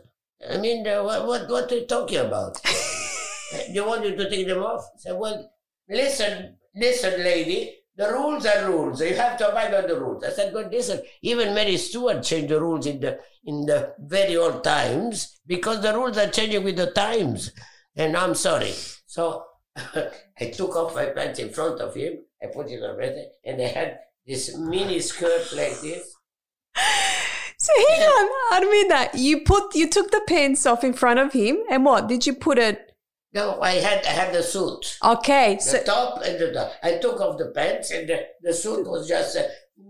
I 0.48 0.58
mean, 0.58 0.88
uh, 0.88 1.04
what, 1.04 1.26
what, 1.28 1.50
what 1.50 1.72
are 1.72 1.76
you 1.80 1.86
talking 1.88 2.20
about? 2.20 2.62
Uh, 2.63 3.60
you 3.72 3.84
want 3.84 4.06
you 4.06 4.15
to 4.15 4.30
take 4.30 4.46
them 4.46 4.62
off? 4.62 4.86
I 4.96 5.00
said, 5.00 5.17
well, 5.17 5.52
listen, 5.89 6.58
listen, 6.76 7.24
lady, 7.24 7.74
the 7.98 8.14
rules 8.14 8.46
are 8.46 8.70
rules. 8.70 9.02
You 9.02 9.16
have 9.16 9.38
to 9.40 9.50
abide 9.50 9.72
by 9.72 9.82
the 9.82 10.00
rules. 10.00 10.24
I 10.24 10.30
said, 10.30 10.54
but 10.54 10.72
listen, 10.72 11.02
even 11.24 11.56
Mary 11.56 11.78
Stuart 11.78 12.22
changed 12.22 12.50
the 12.50 12.62
rules 12.62 12.86
in 12.86 13.00
the 13.00 13.20
in 13.44 13.66
the 13.66 13.96
very 14.00 14.38
old 14.38 14.64
times 14.64 15.40
because 15.48 15.82
the 15.82 15.94
rules 15.94 16.18
are 16.18 16.30
changing 16.30 16.64
with 16.64 16.78
the 16.78 16.92
times. 16.92 17.52
And 17.96 18.16
I'm 18.16 18.36
sorry. 18.36 18.74
So 19.08 19.46
I 19.76 20.46
took 20.54 20.76
off 20.76 20.94
my 20.94 21.08
pants 21.08 21.40
in 21.40 21.50
front 21.50 21.82
of 21.82 21.96
him. 21.96 22.20
I 22.42 22.48
put 22.54 22.70
it 22.70 22.84
on 22.84 22.98
right 22.98 23.14
and 23.44 23.60
I 23.60 23.66
had 23.66 24.00
this 24.28 24.56
mini 24.56 25.00
skirt 25.00 25.52
like 25.56 25.82
this. 25.82 26.14
So 27.60 27.74
hang 27.90 28.02
on, 28.02 28.30
Armida, 28.54 29.10
you 29.16 29.42
put 29.42 29.74
you 29.74 29.90
took 29.90 30.12
the 30.12 30.22
pants 30.28 30.68
off 30.68 30.84
in 30.84 30.94
front 30.94 31.20
of 31.20 31.34
him, 31.34 31.58
and 31.72 31.84
what 31.84 32.08
did 32.08 32.28
you 32.28 32.36
put 32.36 32.60
it? 32.60 32.87
No, 33.34 33.60
I 33.62 33.74
had 33.74 34.06
I 34.06 34.10
had 34.10 34.34
the 34.34 34.42
suit, 34.42 34.98
Okay, 35.04 35.56
the 35.56 35.62
so 35.62 35.84
top 35.84 36.22
and 36.24 36.40
the 36.40 36.52
top. 36.54 36.72
I 36.82 36.98
took 36.98 37.20
off 37.20 37.38
the 37.38 37.48
pants 37.48 37.92
and 37.92 38.08
the, 38.10 38.26
the 38.42 38.54
suit 38.54 38.88
was 38.88 39.08
just 39.08 39.38
uh, 39.38 39.44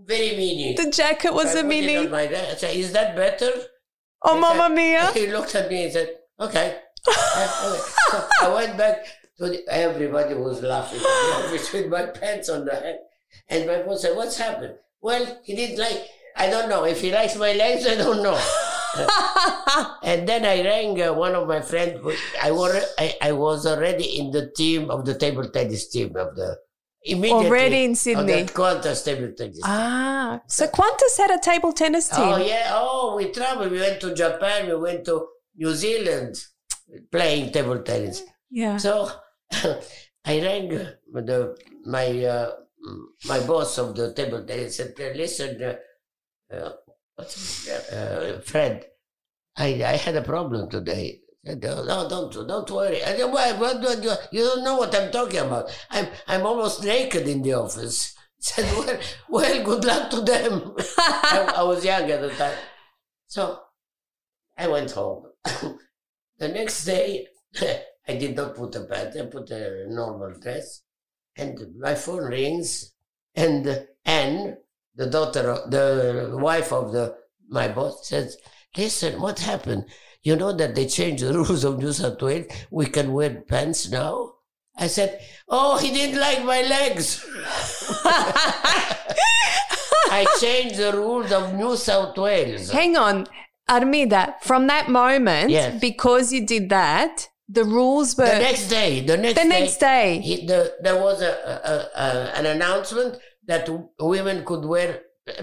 very 0.04 0.30
mini. 0.36 0.74
the 0.76 0.90
jacket 0.90 1.32
was 1.32 1.54
I 1.54 1.60
a 1.60 1.60
it 1.60 1.62
on 1.62 1.68
mini. 1.68 2.08
my. 2.08 2.22
I 2.22 2.54
said, 2.56 2.76
"Is 2.76 2.92
that 2.92 3.14
better?" 3.16 3.50
Oh, 4.22 4.34
He 4.34 4.40
mamma 4.40 4.66
said- 4.68 4.74
mia! 4.74 5.12
He 5.14 5.26
looked 5.28 5.54
at 5.54 5.70
me 5.70 5.84
and 5.84 5.92
said, 5.92 6.10
"Okay." 6.40 6.78
Okay. 7.08 7.80
So 8.10 8.26
I 8.42 8.48
went 8.52 8.76
back 8.76 9.06
to 9.38 9.44
the, 9.48 9.62
everybody 9.70 10.34
was 10.34 10.60
laughing 10.62 10.98
in 11.00 11.52
with 11.52 11.88
my 11.88 12.06
pants 12.06 12.48
on 12.48 12.64
the 12.64 12.74
head, 12.74 12.98
and 13.48 13.66
my 13.66 13.82
boss 13.82 14.02
said, 14.02 14.16
"What's 14.16 14.36
happened?" 14.36 14.74
Well, 15.00 15.24
he 15.44 15.54
didn't 15.54 15.78
like. 15.78 16.02
I 16.36 16.50
don't 16.50 16.68
know 16.68 16.84
if 16.84 17.00
he 17.00 17.12
likes 17.12 17.36
my 17.36 17.52
legs. 17.52 17.86
I 17.86 17.94
don't 17.94 18.22
know. 18.22 18.38
And 20.02 20.28
then 20.28 20.44
I 20.44 20.62
rang 20.64 21.00
uh, 21.02 21.12
one 21.12 21.34
of 21.34 21.46
my 21.46 21.60
friends. 21.60 22.00
I 22.42 22.50
was 22.50 22.84
I, 22.98 23.16
I 23.20 23.32
was 23.32 23.66
already 23.66 24.18
in 24.18 24.30
the 24.30 24.50
team 24.50 24.90
of 24.90 25.04
the 25.04 25.14
table 25.14 25.48
tennis 25.48 25.88
team 25.88 26.16
of 26.16 26.34
the 26.34 26.56
immediately 27.02 27.46
Already 27.46 27.84
in 27.84 27.94
Sydney. 27.94 28.44
Qantas 28.44 29.04
table 29.04 29.32
tennis. 29.36 29.60
Ah, 29.64 30.40
so 30.46 30.66
Qantas 30.66 31.16
had 31.16 31.30
a 31.30 31.38
table 31.38 31.72
tennis 31.72 32.08
team. 32.08 32.20
Oh 32.20 32.36
yeah. 32.36 32.70
Oh, 32.72 33.16
we 33.16 33.30
traveled. 33.30 33.70
We 33.72 33.80
went 33.80 34.00
to 34.00 34.14
Japan. 34.14 34.68
We 34.68 34.76
went 34.76 35.04
to 35.06 35.26
New 35.56 35.74
Zealand 35.74 36.36
playing 37.12 37.52
table 37.52 37.82
tennis. 37.82 38.22
yeah. 38.50 38.76
So 38.76 39.10
I 40.24 40.40
rang 40.40 40.72
uh, 40.74 40.92
the 41.12 41.56
my 41.84 42.24
uh, 42.24 42.50
my 43.26 43.40
boss 43.40 43.78
of 43.78 43.94
the 43.96 44.12
table 44.14 44.44
tennis 44.44 44.78
and 44.80 44.94
said, 44.96 45.16
"Listen, 45.16 45.62
uh, 46.52 46.70
uh, 47.18 48.40
Fred, 48.40 48.86
I 49.56 49.82
I 49.84 49.96
had 49.96 50.16
a 50.16 50.22
problem 50.22 50.70
today." 50.70 51.20
Said, 51.44 51.62
"No, 51.62 52.08
don't 52.08 52.32
don't 52.32 52.70
worry. 52.70 53.02
I 53.02 53.16
said, 53.16 53.32
Why, 53.32 53.52
what, 53.52 53.80
do 53.80 53.88
you, 54.02 54.14
you 54.32 54.44
don't 54.44 54.64
know 54.64 54.76
what 54.76 54.94
I'm 54.94 55.10
talking 55.10 55.40
about. 55.40 55.70
I'm 55.90 56.08
I'm 56.26 56.46
almost 56.46 56.84
naked 56.84 57.26
in 57.26 57.42
the 57.42 57.54
office. 57.54 58.14
Said, 58.40 58.64
well, 58.76 59.00
well, 59.28 59.64
good 59.64 59.84
luck 59.84 60.10
to 60.10 60.20
them. 60.20 60.74
I, 60.98 61.54
I 61.56 61.62
was 61.62 61.84
young 61.84 62.10
at 62.10 62.20
the 62.20 62.30
time. 62.30 62.56
So 63.26 63.60
I 64.56 64.68
went 64.68 64.92
home. 64.92 65.24
the 65.44 66.48
next 66.48 66.84
day, 66.84 67.26
I 68.08 68.16
did 68.16 68.36
not 68.36 68.54
put 68.54 68.76
a 68.76 68.84
pant, 68.84 69.16
I 69.16 69.26
put 69.26 69.50
a 69.50 69.86
normal 69.88 70.38
dress. 70.40 70.82
And 71.36 71.58
my 71.78 71.94
phone 71.94 72.24
rings, 72.24 72.92
and 73.34 73.86
Anne, 74.04 74.56
the 74.98 75.06
daughter, 75.06 75.44
of, 75.52 75.70
the 75.70 76.36
wife 76.48 76.72
of 76.72 76.92
the 76.92 77.14
my 77.48 77.68
boss, 77.68 78.06
says, 78.08 78.36
Listen, 78.76 79.20
what 79.22 79.38
happened? 79.38 79.84
You 80.22 80.36
know 80.36 80.52
that 80.52 80.74
they 80.74 80.86
changed 80.86 81.24
the 81.24 81.32
rules 81.40 81.64
of 81.64 81.78
New 81.78 81.92
South 81.92 82.20
Wales? 82.20 82.46
We 82.70 82.86
can 82.86 83.12
wear 83.14 83.40
pants 83.48 83.88
now? 83.90 84.32
I 84.76 84.88
said, 84.88 85.20
Oh, 85.48 85.78
he 85.78 85.90
didn't 85.90 86.20
like 86.20 86.44
my 86.44 86.62
legs. 86.62 87.24
I 90.10 90.26
changed 90.40 90.76
the 90.78 90.92
rules 90.92 91.32
of 91.32 91.54
New 91.54 91.76
South 91.76 92.16
Wales. 92.16 92.70
Hang 92.70 92.96
on, 92.96 93.26
Armida. 93.68 94.34
From 94.42 94.66
that 94.68 94.88
moment, 94.88 95.50
Yes. 95.50 95.80
because 95.80 96.32
you 96.32 96.46
did 96.46 96.68
that, 96.70 97.28
the 97.48 97.64
rules 97.64 98.16
were 98.16 98.26
The 98.26 98.38
next 98.38 98.68
day, 98.68 99.00
the 99.00 99.16
next 99.16 99.34
the 99.36 99.42
day, 99.42 99.48
next 99.48 99.76
day. 99.78 100.20
he, 100.20 100.46
the, 100.46 100.74
there 100.82 101.00
was 101.00 101.22
a, 101.22 101.32
a, 101.32 102.00
a, 102.00 102.06
an 102.38 102.46
announcement 102.46 103.18
that 103.48 103.68
women 103.98 104.44
could 104.44 104.64
wear 104.64 105.00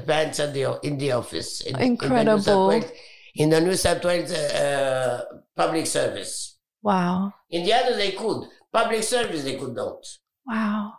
pants 0.07 0.39
at 0.39 0.53
the, 0.53 0.79
in 0.83 0.97
the 0.97 1.11
office. 1.11 1.61
In, 1.61 1.67
In 1.67 1.73
the 1.73 1.79
New 1.79 1.91
Incredible. 1.91 2.39
South 2.41 2.69
Wales, 2.69 2.91
in 3.35 3.49
the 3.49 3.59
New 3.61 3.75
South 3.75 4.03
Wales 4.05 4.31
uh, 4.31 5.23
public 5.55 5.85
service. 5.87 6.57
Wow, 6.81 7.33
In 7.49 7.65
the 7.65 7.73
other, 7.73 7.95
they 7.97 8.11
could. 8.11 8.47
Public 8.71 9.03
service, 9.03 9.43
they 9.43 9.57
could 9.57 9.75
not. 9.75 10.01
wow. 10.47 10.93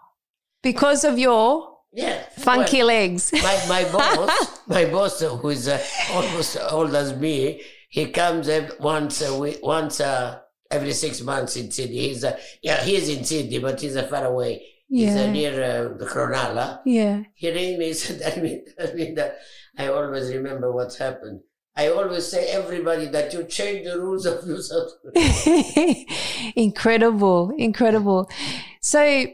Because 0.63 1.05
of 1.05 1.17
your 1.19 1.79
Yeah. 1.93 2.23
funky 2.39 2.83
legs. 2.83 3.33
My, 3.33 3.57
my 3.69 3.85
boss, 3.93 4.61
my 4.67 4.85
boss, 4.87 5.21
who 5.21 5.49
is 5.51 5.69
uh, 5.69 5.79
almost 6.13 6.57
old 6.71 6.93
as 6.95 7.15
me, 7.17 7.63
he 7.89 8.07
comes 8.11 8.49
once 8.81 9.23
a 9.23 9.39
week, 9.39 9.61
once 9.63 10.01
uh, 10.01 10.41
every 10.71 10.93
six 10.93 11.21
months 11.23 11.57
in 11.57 11.71
Sydney. 11.71 12.09
He's 12.09 12.25
uh, 12.25 12.37
yeah, 12.63 12.83
he's 12.83 13.09
in 13.09 13.25
Sydney, 13.25 13.61
but 13.61 13.81
he's 13.81 13.97
uh, 13.97 14.09
far 14.09 14.25
away. 14.27 14.53
He's 14.89 15.15
Yeah. 15.15 15.31
near 15.33 15.53
uh, 15.53 15.99
the 15.99 16.07
Cronulla. 16.07 16.81
yeah. 16.85 17.23
He 17.35 17.51
rang 17.51 17.79
me 17.79 17.87
and 17.89 17.97
said, 17.97 18.23
I 18.37 18.41
mean, 18.41 18.65
I 18.79 18.93
mean 18.93 19.15
that 19.17 19.39
I 19.79 19.89
always 19.89 20.33
remember 20.33 20.71
what's 20.73 20.97
happened. 20.99 21.41
I 21.79 21.89
always 21.89 22.27
say 22.27 22.47
everybody 22.49 23.07
that 23.09 23.33
you 23.35 23.45
change 23.45 23.87
the 23.87 24.01
rules 24.01 24.25
of 24.25 24.47
New 24.47 24.63
South 24.71 24.93
incredible, 26.57 27.53
incredible. 27.59 28.31
So 28.81 29.27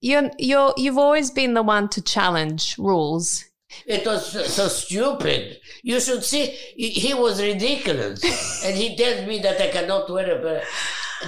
you're 0.00 0.30
you're 0.38 0.74
you've 0.76 0.98
always 0.98 1.30
been 1.30 1.54
the 1.54 1.62
one 1.62 1.88
to 1.90 2.02
challenge 2.02 2.76
rules. 2.78 3.44
It 3.86 4.06
was 4.06 4.30
so, 4.32 4.42
so 4.44 4.68
stupid. 4.68 5.58
You 5.82 5.98
should 6.00 6.22
see, 6.22 6.46
he, 6.76 6.90
he 6.90 7.14
was 7.14 7.42
ridiculous. 7.42 8.22
and 8.64 8.76
he 8.76 8.96
tells 8.96 9.26
me 9.26 9.40
that 9.40 9.60
I 9.60 9.68
cannot 9.68 10.08
wear 10.10 10.30
a. 10.30 10.62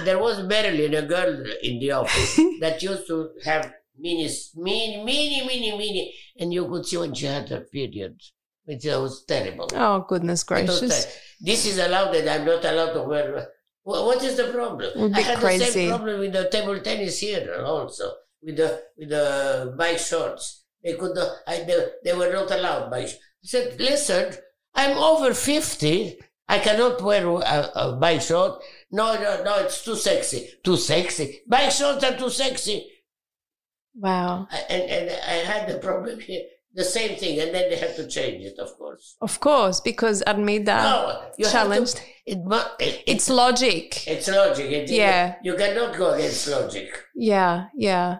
There 0.05 0.19
was 0.19 0.43
Marilyn, 0.43 0.93
a 0.93 1.01
girl 1.03 1.43
in 1.63 1.79
the 1.79 1.91
office, 1.91 2.35
that 2.61 2.81
used 2.81 3.07
to 3.07 3.31
have 3.45 3.71
mini, 3.97 4.29
mini, 4.55 5.03
mini, 5.03 5.45
mini, 5.47 5.71
mini. 5.77 6.13
And 6.39 6.53
you 6.53 6.67
could 6.67 6.85
see 6.85 6.97
when 6.97 7.13
she 7.13 7.25
had 7.25 7.49
her 7.49 7.61
period. 7.61 8.19
It 8.67 8.83
was 8.85 9.23
terrible. 9.25 9.69
Oh 9.73 10.05
goodness 10.09 10.43
gracious! 10.43 11.05
ter- 11.05 11.11
This 11.39 11.65
is 11.65 11.77
allowed 11.77 12.13
and 12.15 12.29
I'm 12.29 12.45
not 12.45 12.65
allowed 12.65 12.93
to 12.93 13.03
wear. 13.03 13.47
What 13.83 14.21
is 14.21 14.35
the 14.35 14.51
problem? 14.51 15.13
I 15.15 15.21
had 15.21 15.37
the 15.37 15.41
crazy. 15.41 15.63
same 15.71 15.89
problem 15.89 16.19
with 16.19 16.33
the 16.33 16.49
table 16.49 16.77
tennis 16.81 17.19
here 17.19 17.63
also, 17.65 18.11
with 18.43 18.57
the 18.57 18.83
with 18.97 19.09
the 19.09 19.73
bike 19.77 19.99
shorts. 19.99 20.65
They 20.83 20.93
could 20.95 21.15
not, 21.15 21.31
I, 21.47 21.63
they, 21.63 21.85
they 22.03 22.13
were 22.13 22.31
not 22.31 22.51
allowed 22.51 22.91
bike. 22.91 23.07
sh- 23.07 23.13
I 23.15 23.45
said, 23.47 23.79
listen, 23.79 24.33
I'm 24.75 24.97
over 24.97 25.33
fifty. 25.33 26.19
I 26.49 26.59
cannot 26.59 27.01
wear 27.01 27.25
a, 27.25 27.71
a 27.75 27.97
bike 27.99 28.21
short. 28.21 28.61
No, 28.91 29.15
no, 29.15 29.43
no, 29.43 29.57
it's 29.59 29.83
too 29.83 29.95
sexy. 29.95 30.49
Too 30.63 30.77
sexy. 30.77 31.41
Bike 31.47 31.71
shorts 31.71 32.03
are 32.03 32.17
too 32.17 32.29
sexy. 32.29 32.87
Wow. 33.95 34.47
I- 34.51 34.65
And 34.69 34.83
and 34.89 35.09
I 35.11 35.33
had 35.51 35.67
the 35.67 35.79
problem 35.79 36.19
here. 36.19 36.43
The 36.73 36.83
same 36.83 37.17
thing, 37.17 37.39
and 37.39 37.55
then 37.55 37.69
they 37.71 37.75
had 37.77 37.95
to 37.95 38.07
change 38.07 38.43
it, 38.45 38.59
of 38.59 38.77
course. 38.77 39.15
Of 39.19 39.39
course, 39.39 39.79
because 39.81 40.21
Armida 40.27 40.77
No, 40.83 41.31
you 41.37 41.45
challenged. 41.49 41.97
To, 41.97 42.03
it, 42.27 42.37
it, 42.79 43.03
It's 43.07 43.29
logic. 43.29 44.05
It's 44.07 44.27
logic. 44.27 44.69
It, 44.71 44.89
Yeah. 44.91 45.35
You 45.41 45.55
cannot 45.55 45.97
go 45.97 46.11
against 46.11 46.47
logic. 46.47 46.89
Yeah, 47.15 47.67
yeah. 47.75 48.19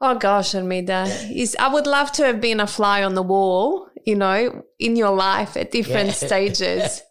Oh 0.00 0.14
gosh, 0.16 0.54
Armida, 0.54 1.06
is 1.34 1.56
I 1.58 1.68
would 1.72 1.86
love 1.86 2.12
to 2.12 2.26
have 2.26 2.38
been 2.42 2.60
a 2.60 2.66
fly 2.66 3.02
on 3.02 3.14
the 3.14 3.22
wall, 3.22 3.88
you 4.04 4.16
know, 4.16 4.62
in 4.78 4.96
your 4.96 5.14
life 5.16 5.56
at 5.56 5.70
different 5.70 6.08
Yeah. 6.08 6.26
stages. 6.28 7.02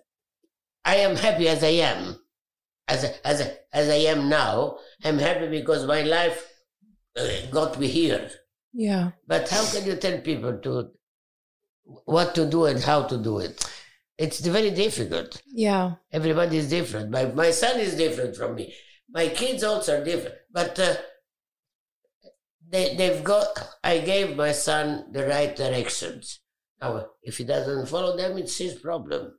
I 0.86 0.97
am 0.97 1.15
happy 1.15 1.47
as 1.47 1.63
I 1.63 1.69
am. 1.82 2.19
As, 2.88 3.06
as, 3.24 3.52
as 3.72 3.89
I 3.89 4.12
am 4.12 4.30
now, 4.30 4.78
I'm 5.04 5.17
happy 5.17 5.48
because 5.48 5.86
my 5.86 6.02
life 6.02 6.52
uh, 7.17 7.28
got 7.52 7.80
me 7.80 7.88
here. 7.88 8.30
Yeah. 8.74 9.12
But 9.28 9.50
how 9.50 9.65
can 9.65 9.86
you 9.86 9.96
tell 9.96 10.19
people 10.19 10.58
to 10.60 10.91
what 12.06 12.36
to 12.36 12.50
do 12.50 12.65
and 12.65 12.80
how 12.82 13.04
to 13.04 13.17
do 13.17 13.39
it? 13.39 13.63
It's 14.17 14.39
very 14.39 14.72
difficult. 14.72 15.41
Yeah. 15.48 15.93
Everybody 16.12 16.58
is 16.58 16.69
different. 16.69 17.10
My, 17.10 17.26
my 17.26 17.52
son 17.52 17.80
is 17.80 17.96
different 17.96 18.36
from 18.36 18.56
me. 18.56 18.74
My 19.10 19.28
kids 19.30 19.63
also 19.63 20.00
are 20.02 20.04
different. 20.04 20.36
But 20.52 20.80
uh, 20.80 20.96
they, 22.69 22.96
they've 22.96 23.24
got, 23.24 23.48
I 23.84 24.00
gave 24.00 24.36
my 24.36 24.52
son 24.52 25.06
the 25.12 25.28
right 25.28 25.56
directions. 25.56 26.39
Now, 26.82 27.08
if 27.22 27.38
he 27.38 27.43
doesn't 27.43 27.88
follow 27.88 28.17
them, 28.17 28.38
it's 28.38 28.58
his 28.58 28.76
problem. 28.76 29.34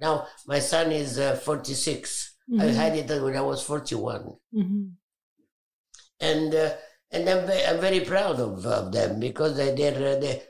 Now, 0.00 0.26
my 0.46 0.58
son 0.58 0.92
is 0.92 1.18
uh, 1.18 1.36
46. 1.36 2.29
I 2.58 2.64
Mhm. 2.66 2.74
had 2.74 2.96
it 2.96 3.22
when 3.22 3.36
I 3.36 3.42
was 3.42 3.62
41. 3.62 4.36
Mhm. 4.54 4.92
And 6.20 6.54
uh, 6.54 6.74
and 7.12 7.28
I'm 7.28 7.46
very, 7.46 7.64
I'm 7.66 7.80
very 7.80 8.00
proud 8.00 8.40
of, 8.40 8.64
of 8.66 8.92
them 8.92 9.20
because 9.20 9.56
they 9.56 9.74
they're, 9.74 10.16
uh, 10.16 10.20
they 10.20 10.42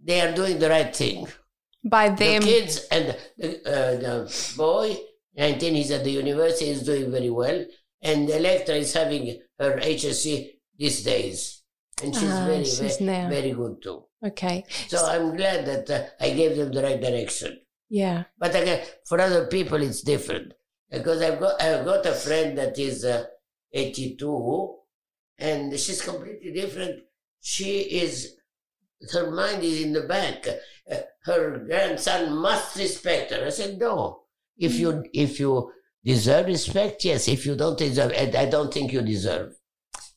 they 0.00 0.20
are 0.20 0.34
doing 0.34 0.58
the 0.58 0.68
right 0.68 0.94
thing. 0.94 1.26
By 1.84 2.08
them. 2.10 2.40
The 2.42 2.46
kids 2.46 2.86
and 2.90 3.16
the, 3.38 3.48
uh, 3.66 3.96
the 4.04 4.54
boy, 4.56 4.96
19, 5.36 5.74
he's 5.74 5.90
at 5.90 6.04
the 6.04 6.10
university, 6.10 6.70
is 6.70 6.82
doing 6.82 7.10
very 7.10 7.30
well. 7.30 7.64
And 8.02 8.28
Electra 8.30 8.74
is 8.76 8.92
having 8.92 9.40
her 9.58 9.78
HSC 9.78 10.60
these 10.78 11.02
days. 11.04 11.62
And 12.02 12.14
she's 12.14 12.30
Ah, 12.30 12.46
very, 12.46 12.64
she's 12.64 12.96
very, 12.98 13.28
very 13.30 13.52
good 13.52 13.80
too. 13.82 14.04
okay. 14.26 14.64
So 14.88 15.04
I'm 15.06 15.36
glad 15.36 15.66
that 15.66 15.90
uh, 15.90 16.06
I 16.20 16.30
gave 16.30 16.56
them 16.56 16.72
the 16.72 16.82
right 16.82 17.00
direction. 17.00 17.60
Yeah. 17.92 18.24
But 18.38 18.54
again, 18.54 18.86
for 19.04 19.20
other 19.20 19.46
people, 19.48 19.82
it's 19.82 20.00
different. 20.00 20.54
Because 20.90 21.20
I've 21.20 21.38
got, 21.38 21.60
I've 21.60 21.84
got 21.84 22.06
a 22.06 22.12
friend 22.12 22.56
that 22.56 22.78
is 22.78 23.04
uh, 23.04 23.24
82 23.70 24.76
and 25.36 25.78
she's 25.78 26.00
completely 26.00 26.52
different. 26.54 27.02
She 27.42 27.80
is, 27.80 28.36
her 29.12 29.30
mind 29.30 29.62
is 29.62 29.82
in 29.82 29.92
the 29.92 30.04
back. 30.04 30.48
Uh, 30.90 31.00
her 31.24 31.58
grandson 31.66 32.34
must 32.34 32.76
respect 32.76 33.30
her. 33.30 33.44
I 33.44 33.50
said, 33.50 33.78
no. 33.78 34.22
If 34.56 34.78
you, 34.78 35.04
if 35.12 35.38
you 35.38 35.70
deserve 36.02 36.46
respect, 36.46 37.04
yes. 37.04 37.28
If 37.28 37.44
you 37.44 37.56
don't 37.56 37.78
deserve, 37.78 38.12
and 38.12 38.34
I 38.34 38.46
don't 38.46 38.72
think 38.72 38.92
you 38.92 39.02
deserve. 39.02 39.52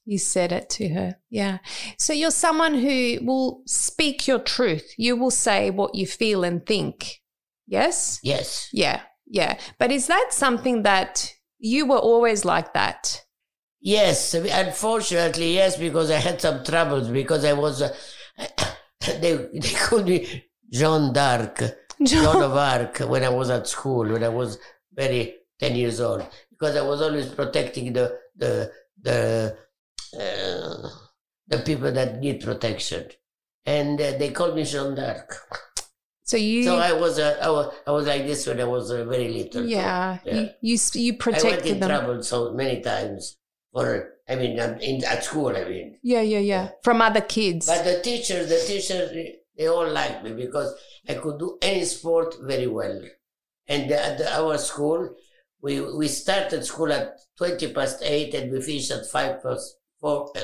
You 0.05 0.17
said 0.17 0.53
it 0.53 0.69
to 0.71 0.87
her. 0.89 1.17
Yeah. 1.29 1.57
So 1.97 2.13
you're 2.13 2.31
someone 2.31 2.75
who 2.75 3.17
will 3.21 3.63
speak 3.65 4.29
your 4.29 4.39
truth. 4.39 4.93
You 4.97 5.17
will 5.17 5.31
say 5.31 5.71
what 5.71 5.93
you 5.93 6.07
feel 6.07 6.45
and 6.45 6.65
think. 6.65 7.19
Yes? 7.67 8.19
Yes. 8.23 8.69
Yeah. 8.71 9.01
Yeah. 9.25 9.57
But 9.79 9.91
is 9.91 10.07
that 10.07 10.27
something 10.31 10.83
that 10.83 11.33
you 11.57 11.85
were 11.85 11.97
always 11.97 12.45
like 12.45 12.73
that? 12.73 13.25
Yes, 13.81 14.33
unfortunately, 14.33 15.53
yes, 15.53 15.77
because 15.77 16.09
I 16.09 16.17
had 16.17 16.41
some 16.41 16.63
troubles 16.63 17.07
because 17.07 17.45
I 17.45 17.53
was, 17.53 17.83
uh, 17.83 17.95
they, 19.19 19.35
they 19.53 19.73
called 19.75 20.07
me 20.07 20.43
Jean 20.71 21.13
d'Arc, 21.13 21.61
Joan 22.03 22.41
of 22.41 22.53
Arc, 22.53 22.97
when 22.99 23.23
I 23.23 23.29
was 23.29 23.51
at 23.51 23.67
school, 23.67 24.07
when 24.07 24.23
I 24.23 24.29
was 24.29 24.57
very 24.91 25.35
10 25.59 25.75
years 25.75 26.01
old, 26.01 26.25
because 26.49 26.75
I 26.75 26.81
was 26.81 26.99
always 26.99 27.27
protecting 27.27 27.93
the, 27.93 28.17
the, 28.35 28.71
the, 29.03 29.55
uh, 30.19 30.89
the 31.47 31.59
people 31.59 31.91
that 31.91 32.19
need 32.19 32.43
protection. 32.43 33.07
And 33.67 34.01
uh, 34.01 34.17
they 34.17 34.31
called 34.31 34.55
me 34.55 34.63
Jean 34.63 34.95
d'Arc. 34.95 35.31
So 36.25 36.37
you, 36.37 36.63
So 36.63 36.77
I 36.77 36.91
was, 36.91 37.19
uh, 37.19 37.37
I 37.39 37.49
was, 37.49 37.73
I 37.85 37.91
was 37.91 38.07
like 38.07 38.25
this 38.25 38.47
when 38.47 38.59
I 38.59 38.63
was 38.65 38.89
uh, 38.89 39.05
very 39.05 39.29
little. 39.29 39.63
yeah, 39.63 40.17
Yeah. 40.25 40.33
You, 40.33 40.49
you 40.61 40.77
you 40.95 41.11
I 41.11 41.13
went 41.13 41.19
protected 41.19 41.65
in 41.73 41.79
them. 41.79 41.89
trouble 41.89 42.23
so 42.23 42.51
many 42.51 42.81
times 42.81 43.37
for, 43.71 44.13
I 44.27 44.33
mean, 44.35 44.59
um, 44.59 44.79
in, 44.79 45.03
at 45.05 45.23
school, 45.23 45.55
I 45.55 45.63
mean. 45.65 45.99
Yeah, 46.01 46.21
yeah, 46.21 46.39
yeah. 46.39 46.69
From 46.83 46.99
other 47.01 47.21
kids. 47.21 47.67
But 47.67 47.83
the 47.85 48.01
teachers, 48.01 48.49
the 48.49 48.57
teachers, 48.65 49.11
they 49.55 49.67
all 49.67 49.87
liked 49.87 50.23
me 50.23 50.33
because 50.33 50.73
I 51.07 51.13
could 51.13 51.37
do 51.37 51.59
any 51.61 51.85
sport 51.85 52.35
very 52.41 52.67
well. 52.67 52.99
And 53.67 53.91
at 53.91 54.17
the, 54.17 54.33
our 54.35 54.57
school, 54.57 55.15
we 55.61 55.79
we 55.81 56.07
started 56.07 56.65
school 56.65 56.91
at 56.91 57.17
twenty 57.37 57.71
past 57.73 58.01
eight 58.03 58.33
and 58.35 58.51
we 58.51 58.61
finished 58.61 58.91
at 58.91 59.05
five 59.07 59.41
past 59.41 59.77
four, 59.99 60.29
uh, 60.35 60.41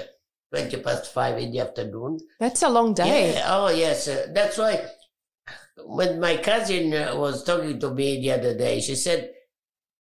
twenty 0.52 0.78
past 0.78 1.13
five 1.13 1.38
in 1.38 1.52
the 1.52 1.60
afternoon. 1.60 2.20
That's 2.39 2.63
a 2.63 2.70
long 2.70 2.94
day. 2.96 3.34
Yeah, 3.34 3.46
oh 3.48 3.70
yes, 3.70 4.08
uh, 4.08 4.28
that's 4.34 4.58
why. 4.58 4.82
When 5.78 6.20
my 6.20 6.38
cousin 6.38 6.94
uh, 6.94 7.14
was 7.16 7.44
talking 7.44 7.80
to 7.80 7.94
me 7.94 8.22
the 8.22 8.32
other 8.34 8.58
day, 8.58 8.82
she 8.82 8.96
said, 8.96 9.32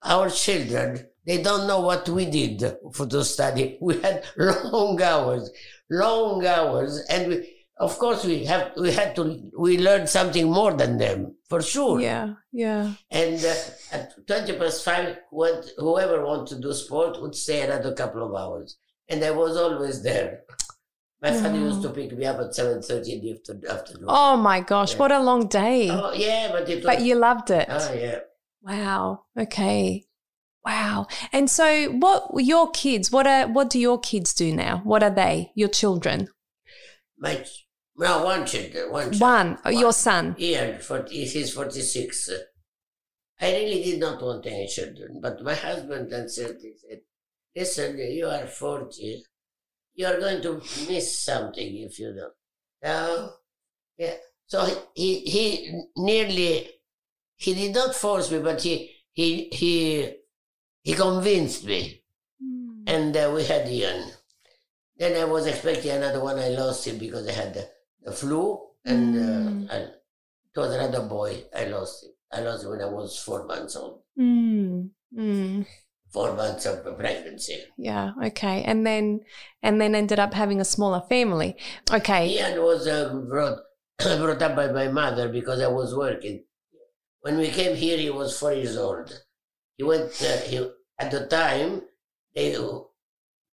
"Our 0.03 0.31
children, 0.31 1.07
they 1.27 1.43
don't 1.43 1.67
know 1.67 1.81
what 1.81 2.09
we 2.09 2.27
did 2.27 2.63
for 2.93 3.07
to 3.07 3.25
study. 3.25 3.79
We 3.81 4.01
had 4.01 4.25
long 4.37 5.01
hours, 5.01 5.51
long 5.91 6.45
hours, 6.47 7.05
and 7.09 7.29
we, 7.29 7.57
of 7.79 7.99
course, 7.99 8.25
we 8.25 8.45
have 8.45 8.73
we 8.77 8.93
had 8.93 9.17
to 9.17 9.51
we 9.59 9.79
learned 9.79 10.09
something 10.09 10.51
more 10.51 10.73
than 10.75 10.99
them 10.99 11.37
for 11.49 11.63
sure. 11.63 12.01
Yeah, 12.01 12.35
yeah. 12.53 12.95
And 13.11 13.43
uh, 13.45 13.55
at 13.93 14.27
twenty 14.27 14.53
past 14.59 14.85
five, 14.85 15.19
what, 15.31 15.67
whoever 15.79 16.25
wanted 16.25 16.49
to 16.49 16.61
do 16.61 16.73
sport 16.73 17.21
would 17.21 17.35
stay 17.35 17.63
another 17.63 17.95
couple 17.95 18.23
of 18.23 18.35
hours, 18.35 18.77
and 19.09 19.25
I 19.25 19.31
was 19.31 19.57
always 19.57 20.03
there. 20.03 20.43
My 21.23 21.33
father 21.33 21.59
oh. 21.59 21.69
used 21.69 21.83
to 21.83 21.91
pick 21.91 22.17
me 22.17 22.25
up 22.25 22.39
at 22.41 22.55
seven 22.55 22.81
thirty 22.83 23.13
in 23.13 23.21
the 23.21 23.33
after- 23.33 23.69
afternoon. 23.69 24.07
Oh 24.09 24.37
my 24.37 24.61
gosh, 24.61 24.93
Yeah. 24.93 24.99
what 24.99 25.13
a 25.13 25.21
long 25.21 25.49
day. 25.49 25.91
Oh, 25.91 26.13
yeah, 26.13 26.49
but 26.51 26.69
it 26.69 26.77
was. 26.77 26.85
but 26.85 27.03
you 27.03 27.15
loved 27.15 27.51
it. 27.51 27.67
Oh 27.69 27.93
yeah. 27.93 28.21
Wow. 28.63 29.25
Okay. 29.39 30.07
Wow. 30.65 31.07
And 31.33 31.51
so 31.51 31.89
what 31.91 32.31
your 32.37 32.71
kids, 32.71 33.11
what 33.11 33.27
are 33.27 33.49
what 33.49 33.71
do 33.71 33.79
your 33.79 33.99
kids 33.99 34.33
do 34.33 34.55
now? 34.55 34.81
What 34.85 35.03
are 35.03 35.11
they? 35.11 35.53
Your 35.55 35.69
children? 35.69 36.29
My 37.19 37.45
no 37.97 38.25
one 38.25 38.47
child, 38.47 38.73
one 38.91 39.13
child. 39.13 39.21
One, 39.21 39.59
oh, 39.67 39.71
your 39.71 39.93
son. 39.93 40.35
Ian, 40.39 40.81
40, 40.81 41.25
he's 41.27 41.53
forty 41.53 41.83
six. 41.83 42.31
I 43.43 43.53
really 43.53 43.83
did 43.83 44.01
not 44.01 44.23
want 44.23 44.47
any 44.47 44.67
children, 44.69 45.21
but 45.21 45.43
my 45.43 45.55
husband 45.55 46.11
then 46.11 46.29
said, 46.29 46.57
he 46.63 46.73
said, 46.77 47.01
"Listen, 47.55 47.99
you 47.99 48.27
are 48.27 48.47
forty. 48.47 49.23
You 50.01 50.07
are 50.11 50.19
going 50.25 50.41
to 50.47 50.53
miss 50.89 51.07
something 51.29 51.71
if 51.87 51.99
you 52.01 52.09
don't." 52.19 52.37
Yeah. 54.03 54.17
So 54.53 54.59
he 55.01 55.09
he 55.35 55.45
nearly 55.97 56.53
he 57.45 57.51
did 57.61 57.73
not 57.75 57.95
force 57.95 58.31
me, 58.33 58.39
but 58.49 58.59
he 58.67 58.75
he 59.19 59.27
he 59.61 59.73
he 60.87 60.93
convinced 60.95 61.63
me. 61.73 61.81
Hmm. 62.41 62.85
and 62.95 63.13
uh, 63.23 63.31
we 63.35 63.45
had 63.45 63.69
Ian. 63.69 64.01
Then 64.97 65.13
I 65.21 65.25
was 65.35 65.45
expecting 65.47 65.93
another 65.93 66.21
one. 66.29 66.39
I 66.39 66.49
lost 66.63 66.87
him 66.89 66.97
because 66.99 67.29
I 67.29 67.33
had 67.33 67.51
the, 67.57 67.65
the 68.05 68.13
flu, 68.21 68.43
and 68.85 69.15
Mm. 69.15 69.69
uh, 69.69 69.73
I, 69.75 69.79
it 70.49 70.57
was 70.57 70.73
another 70.75 71.05
boy. 71.17 71.45
I 71.61 71.65
lost 71.75 72.05
him. 72.05 72.13
I 72.33 72.41
lost 72.47 72.65
him 72.65 72.71
when 72.71 72.81
I 72.83 72.91
was 72.99 73.19
four 73.27 73.41
months 73.47 73.77
old. 73.77 74.01
Mm. 74.19 75.67
Four 76.13 76.35
months 76.35 76.67
of 76.67 76.83
pregnancy. 76.99 77.63
Yeah. 77.77 78.13
Okay. 78.25 78.63
And 78.65 78.85
then 78.87 79.21
and 79.63 79.81
then 79.81 79.95
ended 79.95 80.19
up 80.19 80.35
having 80.35 80.61
a 80.61 80.65
smaller 80.65 81.03
family. 81.09 81.57
Okay. 81.91 82.29
Ian 82.31 82.63
was 82.63 82.87
uh, 82.89 83.15
brought 83.29 83.59
brought 83.99 84.43
up 84.43 84.57
by 84.57 84.73
my 84.73 84.89
mother 84.89 85.29
because 85.29 85.61
I 85.61 85.69
was 85.69 85.95
working. 85.95 86.45
When 87.21 87.39
we 87.39 87.49
came 87.49 87.77
here, 87.77 87.97
he 87.99 88.11
was 88.11 88.39
four 88.39 88.53
years 88.53 88.77
old. 88.77 89.23
He 89.77 89.85
went. 89.85 90.21
Uh, 90.21 90.39
he 90.49 90.69
at 90.99 91.11
the 91.11 91.27
time 91.27 91.83
they 92.35 92.53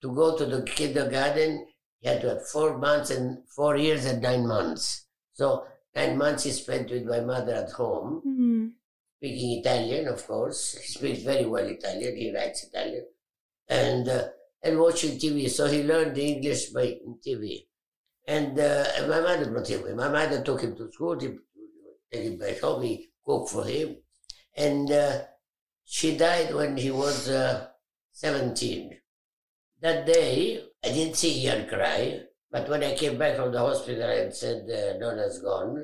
to 0.03 0.13
go 0.13 0.37
to 0.37 0.45
the 0.45 0.61
kindergarten. 0.63 1.65
He 1.99 2.09
had 2.09 2.21
to 2.21 2.29
have 2.29 2.47
four 2.47 2.77
months 2.77 3.09
and 3.09 3.37
four 3.55 3.77
years 3.77 4.05
and 4.05 4.21
nine 4.21 4.45
months. 4.45 5.05
So 5.33 5.65
nine 5.95 6.17
months 6.17 6.43
he 6.43 6.51
spent 6.51 6.91
with 6.91 7.05
my 7.05 7.21
mother 7.21 7.53
at 7.53 7.71
home, 7.71 8.21
Mm. 8.27 8.71
Speaking 9.23 9.59
Italian, 9.59 10.07
of 10.09 10.27
course. 10.27 10.77
He 10.81 10.87
speaks 10.87 11.23
very 11.23 11.45
well 11.45 11.65
Italian. 11.65 12.17
He 12.17 12.33
writes 12.35 12.65
Italian, 12.65 13.05
and 13.69 14.09
uh, 14.09 14.27
and 14.61 14.77
watching 14.77 15.17
TV. 15.17 15.49
So 15.49 15.67
he 15.67 15.83
learned 15.83 16.17
English 16.17 16.71
by 16.71 16.97
TV. 17.25 17.67
And 18.27 18.59
uh, 18.59 18.83
my 19.07 19.21
mother 19.21 19.49
brought 19.49 19.69
him. 19.69 19.95
My 19.95 20.09
mother 20.09 20.41
took 20.43 20.61
him 20.61 20.75
to 20.75 20.91
school. 20.91 21.17
He 21.19 21.29
take 22.11 22.23
him 22.23 22.37
back 22.37 22.59
home. 22.59 22.83
He 22.83 23.11
cooked 23.25 23.51
for 23.51 23.63
him, 23.63 23.95
and 24.57 24.91
uh, 24.91 25.19
she 25.85 26.17
died 26.17 26.53
when 26.53 26.75
he 26.75 26.91
was 26.91 27.29
uh, 27.29 27.67
seventeen. 28.11 28.91
That 29.79 30.05
day, 30.05 30.63
I 30.83 30.89
didn't 30.89 31.15
see 31.15 31.45
Ian 31.45 31.69
cry, 31.69 32.23
but 32.51 32.67
when 32.67 32.83
I 32.83 32.95
came 32.95 33.17
back 33.17 33.37
from 33.37 33.53
the 33.53 33.59
hospital 33.59 34.09
and 34.09 34.33
said 34.33 34.69
uh, 34.69 34.97
Nona's 34.97 35.39
gone, 35.39 35.83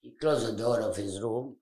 he 0.00 0.10
closed 0.20 0.46
the 0.48 0.56
door 0.56 0.80
of 0.80 0.96
his 0.96 1.20
room. 1.20 1.56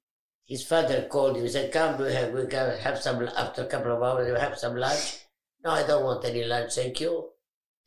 His 0.51 0.65
father 0.65 1.07
called 1.09 1.37
him. 1.37 1.45
He 1.45 1.49
said, 1.49 1.73
"Come, 1.73 1.97
we 2.03 2.13
have 2.13 2.33
we 2.35 2.47
can 2.47 2.77
have 2.79 2.99
some 3.01 3.23
after 3.45 3.63
a 3.63 3.67
couple 3.67 3.93
of 3.93 4.03
hours. 4.03 4.31
We 4.31 4.39
have 4.39 4.59
some 4.59 4.77
lunch." 4.77 5.21
No, 5.65 5.71
I 5.71 5.87
don't 5.87 6.05
want 6.05 6.25
any 6.25 6.45
lunch, 6.45 6.75
thank 6.75 7.01
you. 7.01 7.31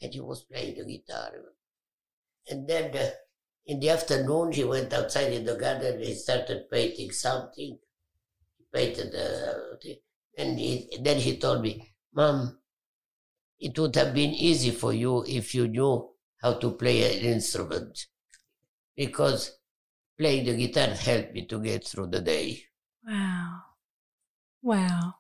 And 0.02 0.14
he 0.14 0.22
was 0.22 0.44
playing 0.44 0.76
the 0.78 0.86
guitar. 0.86 1.32
And 2.50 2.66
then 2.68 2.96
uh, 2.96 3.10
in 3.66 3.80
the 3.82 3.90
afternoon, 3.90 4.54
he 4.54 4.64
went 4.64 4.94
outside 4.94 5.34
in 5.34 5.44
the 5.46 5.56
garden. 5.56 6.00
He 6.00 6.14
started 6.14 6.70
painting 6.72 7.12
something. 7.12 7.80
He 8.58 8.66
painted 8.74 9.14
uh, 9.14 9.76
thing. 9.82 9.98
and 10.38 10.58
he, 10.58 10.98
then 11.02 11.18
he 11.18 11.38
told 11.38 11.62
me, 11.62 11.94
"Mom, 12.14 12.60
it 13.60 13.78
would 13.78 13.96
have 13.96 14.14
been 14.14 14.32
easy 14.32 14.72
for 14.72 14.94
you 14.94 15.26
if 15.28 15.54
you 15.54 15.68
knew 15.68 16.12
how 16.42 16.54
to 16.54 16.72
play 16.72 16.98
an 17.04 17.26
instrument, 17.26 18.08
because 18.96 19.60
playing 20.18 20.46
the 20.46 20.56
guitar 20.56 20.88
helped 20.96 21.34
me 21.34 21.46
to 21.46 21.60
get 21.62 21.86
through 21.88 22.08
the 22.08 22.22
day." 22.22 22.64
Wow. 23.08 23.60
Wow. 24.62 25.16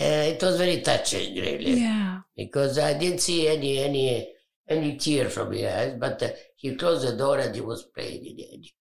Uh, 0.00 0.32
it 0.32 0.42
was 0.42 0.56
very 0.56 0.80
touching, 0.80 1.34
really. 1.36 1.74
Yeah. 1.80 2.20
because 2.34 2.78
I 2.78 2.94
didn't 2.98 3.20
see 3.20 3.46
any 3.46 3.78
any 3.78 4.32
any 4.68 4.96
tear 4.96 5.28
from 5.28 5.52
his 5.52 5.64
eyes. 5.66 5.96
But 6.00 6.22
uh, 6.22 6.30
he 6.56 6.74
closed 6.76 7.06
the 7.06 7.16
door 7.16 7.38
and 7.38 7.54
he 7.54 7.60
was 7.60 7.84
playing. 7.94 8.24
He 8.24 8.34
he 8.34 8.58
was 8.58 8.72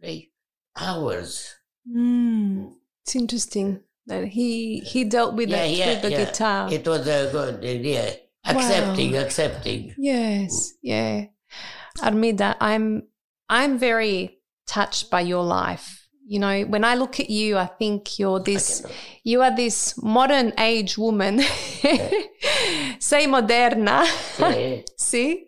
playing 0.00 0.26
hours. 0.76 1.54
Mm. 1.88 2.72
It's 3.04 3.14
interesting 3.16 3.80
that 4.06 4.24
he 4.26 4.80
he 4.80 5.04
dealt 5.04 5.34
with 5.34 5.48
Yeah, 5.48 5.62
it 5.64 5.78
yeah, 5.78 5.84
through 6.00 6.10
the 6.10 6.16
yeah. 6.16 6.24
guitar. 6.24 6.72
It 6.72 6.86
was 6.86 7.06
a 7.06 7.28
good 7.30 7.64
idea. 7.64 8.16
accepting, 8.44 9.16
accepting. 9.16 9.94
Yes, 9.96 10.74
yeah. 10.82 11.26
Armida, 12.02 12.56
I'm 12.60 13.04
I'm 13.48 13.78
very 13.78 14.38
touched 14.66 15.10
by 15.10 15.22
your 15.22 15.44
life. 15.44 16.06
You 16.26 16.38
know, 16.40 16.62
when 16.64 16.84
I 16.84 16.94
look 16.94 17.20
at 17.20 17.30
you, 17.30 17.56
I 17.56 17.64
think 17.64 18.18
you're 18.18 18.38
this 18.38 18.84
you 19.24 19.40
are 19.40 19.54
this 19.54 19.94
modern 20.02 20.52
age 20.58 20.98
woman. 20.98 21.40
Sei 23.00 23.26
moderna. 23.26 24.04
Yeah. 24.38 24.82
See? 24.98 25.46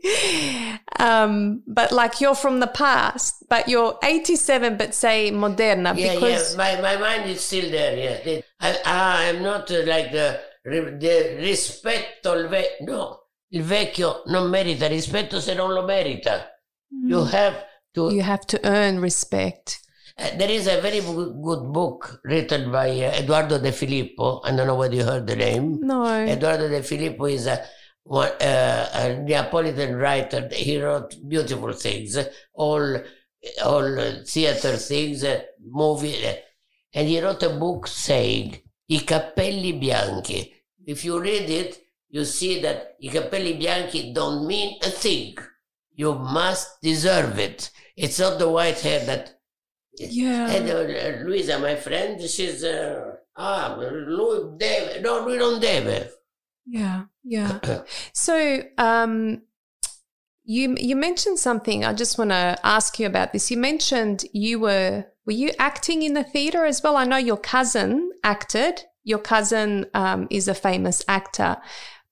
Um, 0.99 1.63
but 1.67 1.93
like 1.93 2.21
you're 2.23 2.35
from 2.35 2.61
the 2.61 2.67
past, 2.67 3.45
but 3.51 3.69
you're 3.69 3.99
87, 4.03 4.77
but 4.79 4.95
say 4.95 5.31
moderna 5.31 5.95
Yeah, 5.97 6.15
because 6.15 6.53
yeah. 6.53 6.57
My, 6.57 6.81
my 6.81 6.97
mind 6.97 7.31
is 7.31 7.43
still 7.43 7.71
there. 7.71 7.97
Yeah, 8.25 8.41
I, 8.61 8.79
I, 8.85 9.29
I'm 9.29 9.43
not 9.43 9.71
uh, 9.71 9.83
like 9.87 10.13
the, 10.13 10.41
the 10.65 11.37
rispetto 11.41 12.35
il 12.35 12.49
ve- 12.49 12.77
no, 12.83 13.19
il 13.51 13.63
vecchio 13.63 14.23
non 14.27 14.49
merita 14.49 14.87
rispetto 14.89 15.41
se 15.41 15.55
non 15.55 15.73
lo 15.73 15.83
merita. 15.83 16.49
You 16.91 17.25
have 17.25 17.67
to. 17.95 18.13
you 18.13 18.23
have 18.23 18.47
to 18.47 18.61
earn 18.65 19.01
respect. 19.01 19.81
uh, 20.19 20.37
there 20.37 20.51
is 20.51 20.67
a 20.67 20.81
very 20.81 21.01
good, 21.01 21.73
book 21.73 22.21
written 22.25 22.71
by 22.71 22.91
uh, 22.91 23.13
Eduardo 23.21 23.59
De 23.59 23.73
Filippo. 23.73 24.41
I 24.45 24.55
don't 24.55 24.67
know 24.67 24.75
whether 24.77 24.95
you 24.95 25.05
heard 25.05 25.27
the 25.27 25.37
name. 25.37 25.81
No. 25.81 26.05
Eduardo 26.05 26.69
De 26.69 26.83
Filippo 26.83 27.25
is 27.27 27.47
a, 27.47 27.65
one, 28.03 28.29
uh, 28.41 28.89
a 28.95 29.23
Neapolitan 29.23 29.97
writer. 29.97 30.49
He 30.53 30.81
wrote 30.81 31.15
beautiful 31.29 31.73
things, 31.73 32.19
all, 32.55 32.99
all 33.65 34.23
theater 34.27 34.77
things, 34.77 35.25
uh, 35.25 35.41
movie, 35.65 36.27
uh, 36.27 36.35
and 36.93 37.09
he 37.09 37.21
wrote 37.21 37.43
a 37.45 37.51
book 37.51 37.87
saying 37.87 38.61
"I 38.91 38.95
capelli 38.97 39.79
bianchi." 39.81 40.53
If 40.85 41.05
you 41.05 41.21
read 41.21 41.49
it, 41.49 41.79
you 42.09 42.25
see 42.25 42.61
that 42.63 42.97
"I 43.03 43.07
capelli 43.07 43.59
bianchi" 43.59 44.13
don't 44.13 44.47
mean 44.47 44.79
a 44.83 44.91
thing. 44.91 45.37
You 45.95 46.15
must 46.15 46.81
deserve 46.83 47.39
it. 47.39 47.71
It's 47.97 48.19
not 48.19 48.39
the 48.39 48.49
white 48.49 48.81
hair 48.81 49.05
that. 49.07 49.39
Yeah. 49.99 50.51
And 50.51 50.71
uh, 50.71 51.25
Luisa, 51.25 51.59
my 51.59 51.77
friend, 51.77 52.21
she's 52.23 52.65
uh, 52.65 53.17
ah, 53.37 53.77
deve. 54.59 55.03
No, 55.03 55.27
lui 55.27 55.39
non 55.39 55.61
deve. 55.61 56.11
Yeah, 56.67 57.05
yeah. 57.25 57.59
so, 58.15 58.63
um, 58.79 59.43
you 60.45 60.77
you 60.79 60.97
mentioned 60.97 61.39
something. 61.39 61.85
I 61.85 61.93
just 61.93 62.19
want 62.19 62.31
to 62.31 62.59
ask 62.65 62.99
you 62.99 63.07
about 63.07 63.33
this. 63.33 63.51
You 63.51 63.57
mentioned 63.57 64.25
you 64.33 64.59
were 64.59 65.05
were 65.27 65.33
you 65.33 65.53
acting 65.59 66.03
in 66.03 66.15
the 66.15 66.25
theater 66.25 66.65
as 66.65 66.83
well? 66.83 66.97
I 66.97 67.05
know 67.05 67.19
your 67.19 67.37
cousin 67.37 68.11
acted. 68.25 68.83
Your 69.05 69.19
cousin 69.19 69.87
um, 69.95 70.27
is 70.31 70.49
a 70.49 70.55
famous 70.55 71.03
actor, 71.09 71.57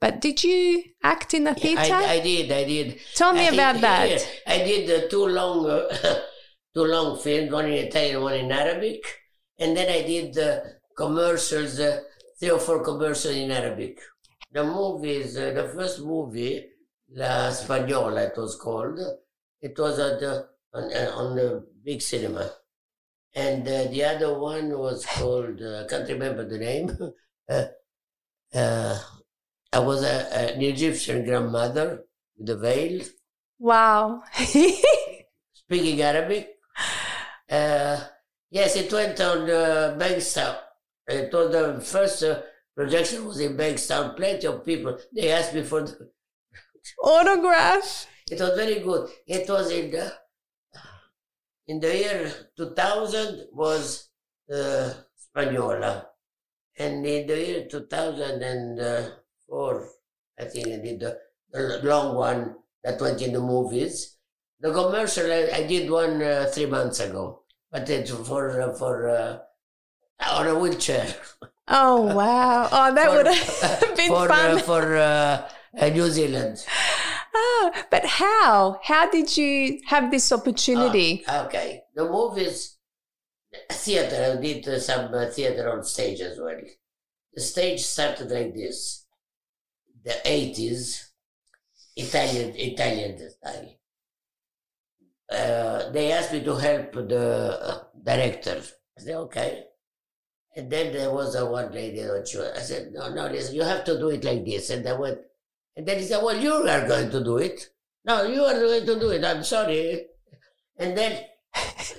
but 0.00 0.20
did 0.20 0.44
you 0.44 0.82
act 1.02 1.34
in 1.34 1.44
the 1.44 1.54
theater? 1.54 1.94
I, 1.94 2.14
I 2.16 2.20
did, 2.20 2.52
I 2.52 2.64
did. 2.64 3.00
Tell 3.14 3.32
me 3.32 3.48
I- 3.48 3.52
about 3.52 3.80
that. 3.80 4.08
yeah, 4.10 4.18
I 4.46 4.58
did 4.58 5.04
uh, 5.04 5.08
two 5.08 5.26
long, 5.26 5.68
uh, 5.68 5.88
two 6.74 6.84
long 6.84 7.18
films, 7.18 7.50
one 7.52 7.66
in 7.66 7.72
Italian, 7.86 8.22
one 8.22 8.34
in 8.34 8.52
Arabic, 8.52 9.02
and 9.58 9.76
then 9.76 9.88
I 9.88 10.06
did 10.06 10.38
uh, 10.38 10.60
commercials, 10.96 11.80
uh, 11.80 12.00
three 12.38 12.50
or 12.50 12.60
four 12.60 12.82
commercials 12.84 13.36
in 13.36 13.50
Arabic. 13.50 13.98
The 14.52 14.64
movies, 14.64 15.36
uh, 15.36 15.50
the 15.52 15.68
first 15.74 16.00
movie, 16.00 16.64
La 17.10 17.50
Spagnola, 17.50 18.28
it 18.30 18.36
was 18.36 18.56
called. 18.56 18.98
It 19.60 19.76
was 19.78 19.98
at 19.98 20.20
the, 20.20 20.46
on, 20.72 20.92
uh, 20.92 21.10
on 21.14 21.36
the 21.36 21.66
big 21.84 22.00
cinema, 22.00 22.50
and 23.34 23.66
uh, 23.66 23.84
the 23.84 24.04
other 24.04 24.38
one 24.38 24.70
was 24.78 25.04
called 25.04 25.60
uh, 25.60 25.84
I 25.84 25.86
can't 25.88 26.08
remember 26.08 26.48
the 26.48 26.58
name. 26.58 26.88
uh, 29.72 29.76
uh, 29.76 29.82
I 29.82 29.86
was 29.86 30.02
a, 30.02 30.34
an 30.54 30.62
Egyptian 30.62 31.24
grandmother 31.24 32.04
with 32.38 32.50
a 32.50 32.56
veil, 32.56 33.02
Wow. 33.58 34.22
speaking 35.52 36.00
Arabic. 36.02 36.48
Uh, 37.50 38.00
yes, 38.50 38.76
it 38.76 38.92
went 38.92 39.20
on 39.20 39.50
uh, 39.50 39.96
Bankstown. 39.98 40.56
It 41.08 41.32
was 41.32 41.52
the 41.52 41.80
first 41.80 42.22
uh, 42.22 42.42
projection 42.76 43.24
was 43.24 43.40
in 43.40 43.56
Bankstown. 43.56 44.16
Plenty 44.16 44.46
of 44.46 44.64
people. 44.64 44.98
They 45.14 45.32
asked 45.32 45.54
me 45.54 45.62
for. 45.62 45.82
The, 45.82 46.10
Autograph. 47.02 48.06
it 48.30 48.40
was 48.40 48.56
very 48.56 48.80
good. 48.80 49.10
It 49.26 49.48
was 49.48 49.70
in 49.70 49.90
the 49.90 50.12
in 51.66 51.80
the 51.80 51.96
year 51.96 52.32
2000 52.56 53.48
was 53.52 54.08
uh, 54.52 54.92
Spagnola, 55.36 56.06
and 56.78 57.04
in 57.06 57.26
the 57.26 57.36
year 57.46 57.68
2004, 59.48 59.88
I 60.40 60.44
think 60.44 60.66
I 60.68 60.76
did 60.76 61.00
the, 61.00 61.18
the 61.52 61.80
long 61.82 62.14
one 62.14 62.56
that 62.84 63.00
went 63.00 63.22
in 63.22 63.32
the 63.32 63.40
movies. 63.40 64.16
The 64.60 64.72
commercial 64.72 65.30
I, 65.30 65.50
I 65.54 65.66
did 65.66 65.90
one 65.90 66.22
uh, 66.22 66.50
three 66.52 66.66
months 66.66 67.00
ago, 67.00 67.42
but 67.70 67.88
it's 67.88 68.10
for 68.10 68.60
uh, 68.60 68.74
for 68.74 69.08
uh, 69.08 69.38
on 70.28 70.48
a 70.48 70.58
wheelchair. 70.58 71.14
Oh 71.68 72.14
wow! 72.14 72.68
Oh, 72.72 72.94
that 72.94 73.06
For- 73.08 73.16
would 73.16 73.26
have 73.26 73.96
been 73.96 74.08
for 74.08 74.26
fun. 74.26 74.56
Uh, 74.56 74.58
for 74.58 74.96
uh, 74.96 75.48
uh, 75.78 75.88
New 75.90 76.10
Zealand. 76.10 76.64
Ah, 77.34 77.86
but 77.90 78.04
how? 78.04 78.80
How 78.82 79.08
did 79.10 79.36
you 79.36 79.80
have 79.86 80.10
this 80.10 80.32
opportunity? 80.32 81.24
Ah, 81.28 81.46
okay. 81.46 81.82
The 81.94 82.04
movies, 82.04 82.78
theater, 83.70 84.36
I 84.38 84.40
did 84.40 84.66
uh, 84.66 84.80
some 84.80 85.14
uh, 85.14 85.26
theater 85.26 85.70
on 85.70 85.84
stage 85.84 86.20
as 86.20 86.38
well. 86.40 86.58
The 87.34 87.40
stage 87.40 87.80
started 87.84 88.30
like 88.30 88.54
this. 88.54 89.04
The 90.08 90.16
80s, 90.24 91.12
Italian, 91.96 92.56
Italian 92.56 93.12
style. 93.28 93.74
Uh, 95.28 95.90
they 95.92 96.12
asked 96.12 96.32
me 96.32 96.42
to 96.42 96.56
help 96.56 96.92
the 96.92 97.60
uh, 97.60 97.84
director. 98.02 98.62
I 98.96 99.00
said, 99.02 99.16
okay. 99.28 99.64
And 100.56 100.72
then 100.72 100.92
there 100.94 101.12
was 101.12 101.34
a 101.34 101.44
one 101.44 101.72
lady 101.72 102.00
on 102.02 102.24
show. 102.24 102.50
I 102.56 102.60
said, 102.60 102.92
no, 102.94 103.12
no, 103.12 103.26
listen, 103.26 103.54
you 103.54 103.62
have 103.62 103.84
to 103.84 103.98
do 103.98 104.08
it 104.08 104.24
like 104.24 104.46
this. 104.46 104.70
And 104.70 104.88
I 104.88 104.94
went, 104.94 105.18
and 105.76 105.86
then 105.86 105.98
he 105.98 106.04
said, 106.04 106.22
well, 106.24 106.36
you 106.36 106.54
are 106.54 106.88
going 106.88 107.10
to 107.10 107.22
do 107.22 107.36
it. 107.36 107.68
No, 108.06 108.24
you 108.24 108.42
are 108.42 108.54
going 108.54 108.86
to 108.86 108.98
do 108.98 109.10
it. 109.10 109.22
I'm 109.24 109.44
sorry. 109.44 110.06
And 110.78 110.96
then 110.96 111.22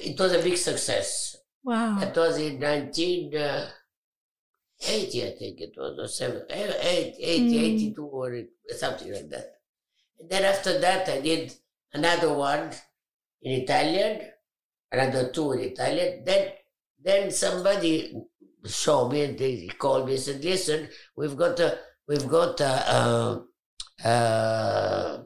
it 0.02 0.20
was 0.20 0.34
a 0.34 0.42
big 0.42 0.58
success. 0.58 1.38
wow. 1.64 2.00
That 2.00 2.16
was 2.16 2.38
in 2.40 2.60
1980, 4.82 5.24
I 5.24 5.32
think 5.38 5.62
it 5.62 5.74
was, 5.78 6.00
or 6.00 6.08
seven, 6.08 6.44
eh, 6.50 6.74
eight, 6.82 7.16
80, 7.20 7.56
Mm. 7.56 7.64
82, 7.64 8.06
or 8.06 8.44
something 8.78 9.12
like 9.14 9.30
that. 9.30 9.56
And 10.20 10.30
then 10.30 10.44
after 10.44 10.80
that, 10.80 11.08
I 11.10 11.20
did 11.22 11.54
another 11.94 12.34
one 12.34 12.72
in 13.42 13.62
Italian, 13.64 14.32
another 14.92 15.32
two 15.32 15.52
in 15.54 15.60
Italian. 15.60 16.24
Then, 16.24 16.52
then 17.02 17.32
somebody 17.32 18.16
saw 18.66 19.10
me 19.10 19.24
and 19.24 19.38
they 19.38 19.68
called 19.68 20.06
me 20.08 20.14
and 20.14 20.22
said, 20.22 20.44
"Listen, 20.44 20.90
we've 21.16 21.36
got 21.38 21.60
a, 21.60 21.78
we've 22.08 22.28
got 22.28 22.60
a, 22.62 22.74
uh, 22.84 23.40
a, 24.06 25.26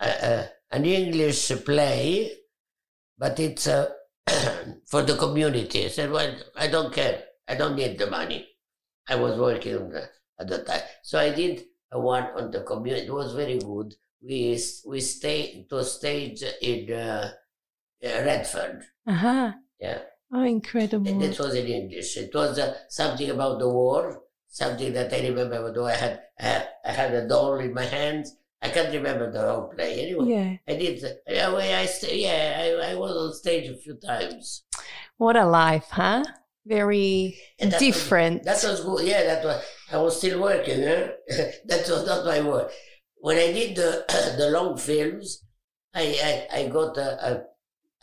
a, 0.00 0.48
an 0.70 0.84
English 0.84 1.52
play, 1.64 2.32
but 3.16 3.38
it's 3.38 3.66
uh, 3.66 3.88
for 4.86 5.02
the 5.02 5.16
community." 5.16 5.84
I 5.84 5.88
said, 5.88 6.10
"Well, 6.10 6.34
I 6.56 6.66
don't 6.68 6.92
care. 6.92 7.22
I 7.46 7.54
don't 7.54 7.76
need 7.76 7.98
the 7.98 8.10
money. 8.10 8.46
I 9.08 9.14
was 9.16 9.38
working 9.38 9.76
on 9.76 9.94
at 10.40 10.46
the 10.48 10.58
time, 10.64 10.82
so 11.02 11.18
I 11.18 11.30
did 11.30 11.64
a 11.92 11.98
one 12.00 12.24
on 12.36 12.50
the 12.50 12.62
community. 12.62 13.06
It 13.06 13.12
was 13.12 13.34
very 13.34 13.58
good. 13.58 13.94
We 14.22 14.58
we 14.86 15.00
stayed 15.00 15.68
to 15.70 15.84
stage 15.84 16.42
in 16.60 16.92
uh, 16.92 17.30
uh, 18.04 18.08
Redford. 18.24 18.82
Uh 19.06 19.12
huh. 19.14 19.52
Yeah, 19.80 20.00
Oh, 20.32 20.42
incredible. 20.42 21.08
and 21.08 21.22
it 21.22 21.38
was 21.38 21.54
in 21.54 21.66
English. 21.66 22.16
It 22.16 22.34
was 22.34 22.58
uh, 22.58 22.74
something 22.88 23.30
about 23.30 23.58
the 23.60 23.68
war, 23.68 24.22
something 24.48 24.92
that 24.92 25.12
I 25.12 25.20
remember. 25.28 25.72
Though 25.72 25.86
I 25.86 25.94
had 25.94 26.20
uh, 26.40 26.62
I 26.84 26.92
had 26.92 27.14
a 27.14 27.26
doll 27.28 27.58
in 27.58 27.72
my 27.74 27.84
hands. 27.84 28.34
I 28.60 28.68
can't 28.70 28.92
remember 28.92 29.30
the 29.30 29.40
whole 29.40 29.68
play. 29.68 30.00
Anyway, 30.02 30.26
Yeah. 30.34 30.56
I 30.74 30.76
did. 30.76 31.04
uh, 31.04 31.10
Yeah, 31.28 31.54
I 31.54 31.86
st- 31.86 32.16
yeah, 32.26 32.58
I, 32.82 32.90
I 32.90 32.94
was 32.96 33.12
on 33.16 33.32
stage 33.32 33.70
a 33.70 33.76
few 33.76 33.94
times. 33.94 34.64
What 35.16 35.36
a 35.36 35.46
life, 35.46 35.86
huh? 35.90 36.24
Very 36.68 37.38
that 37.58 37.72
was- 37.72 37.80
different. 37.80 38.44
That 38.44 38.62
was 38.62 38.80
good. 38.84 39.06
Yeah, 39.06 39.22
that 39.24 39.44
was. 39.44 39.64
I 39.90 39.96
was 39.96 40.18
still 40.18 40.40
working. 40.40 40.80
Eh? 40.82 41.08
Huh? 41.30 41.50
that 41.66 41.88
was 41.88 42.06
not 42.06 42.24
my 42.26 42.40
work. 42.42 42.70
When 43.20 43.38
I 43.38 43.52
did 43.52 43.76
the 43.76 44.04
the 44.38 44.50
long 44.50 44.76
films, 44.76 45.44
I 45.94 46.46
I, 46.52 46.58
I 46.60 46.68
got 46.68 46.96
a, 46.98 47.08
a, 47.28 47.42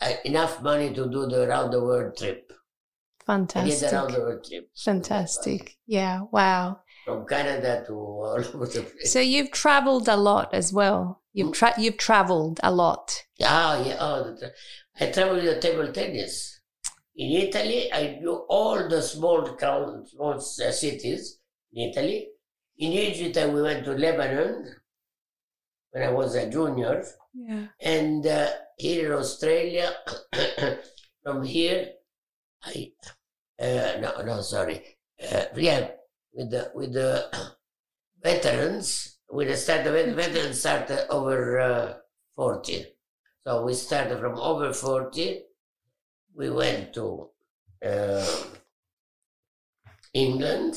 a, 0.02 0.26
enough 0.26 0.62
money 0.62 0.92
to 0.94 1.08
do 1.08 1.26
the 1.26 1.46
round 1.46 1.72
the 1.72 1.80
world 1.82 2.16
trip. 2.16 2.52
I 3.28 3.38
did 3.38 3.48
the 3.48 3.52
Fantastic. 3.54 3.92
round 3.92 4.14
the 4.14 4.20
world 4.20 4.44
trip. 4.44 4.68
Fantastic. 4.76 5.76
Yeah. 5.86 6.20
Wow. 6.30 6.80
From 7.04 7.26
Canada 7.26 7.84
to 7.86 7.92
all 7.94 8.36
over 8.54 8.66
the 8.66 8.82
place. 8.82 9.12
So 9.12 9.20
you've 9.20 9.52
traveled 9.52 10.08
a 10.08 10.16
lot 10.16 10.52
as 10.52 10.72
well. 10.72 11.22
You've 11.32 11.48
hmm? 11.48 11.52
tra- 11.52 11.78
you've 11.78 11.98
traveled 11.98 12.58
a 12.62 12.72
lot. 12.72 13.22
Ah, 13.42 13.82
yeah. 13.84 13.96
Oh, 14.00 14.36
I 15.00 15.06
traveled 15.10 15.44
with 15.44 15.60
table 15.60 15.92
tennis. 15.92 16.55
In 17.16 17.32
Italy, 17.32 17.90
I 17.92 18.18
knew 18.20 18.44
all 18.48 18.88
the 18.88 19.00
small 19.00 19.42
towns, 19.56 20.10
small 20.10 20.38
cities 20.38 21.38
in 21.72 21.90
Italy. 21.90 22.28
In 22.78 22.92
Egypt, 22.92 23.52
we 23.54 23.62
went 23.62 23.84
to 23.86 23.92
Lebanon 23.92 24.74
when 25.92 26.02
I 26.02 26.10
was 26.10 26.34
a 26.34 26.50
junior. 26.50 27.02
Yeah. 27.32 27.66
And 27.80 28.26
uh, 28.26 28.48
here 28.76 29.12
in 29.12 29.18
Australia, 29.18 29.92
from 31.22 31.42
here, 31.42 31.88
I 32.62 32.92
uh, 33.58 34.00
no 34.00 34.22
no 34.22 34.42
sorry, 34.42 34.98
uh, 35.32 35.44
yeah, 35.56 35.88
with 36.34 36.50
the 36.50 36.70
with 36.74 36.92
the 36.92 37.30
veterans, 38.22 39.18
with 39.30 39.48
the 39.48 39.56
start 39.56 39.86
of 39.86 39.94
it, 39.94 40.14
veterans 40.14 40.60
started 40.60 41.06
over 41.10 41.60
uh, 41.60 41.94
forty, 42.34 42.84
so 43.46 43.64
we 43.64 43.72
started 43.72 44.20
from 44.20 44.38
over 44.38 44.72
forty. 44.74 45.42
We 46.36 46.50
went 46.50 46.92
to 46.94 47.30
uh, 47.84 48.36
England, 50.12 50.74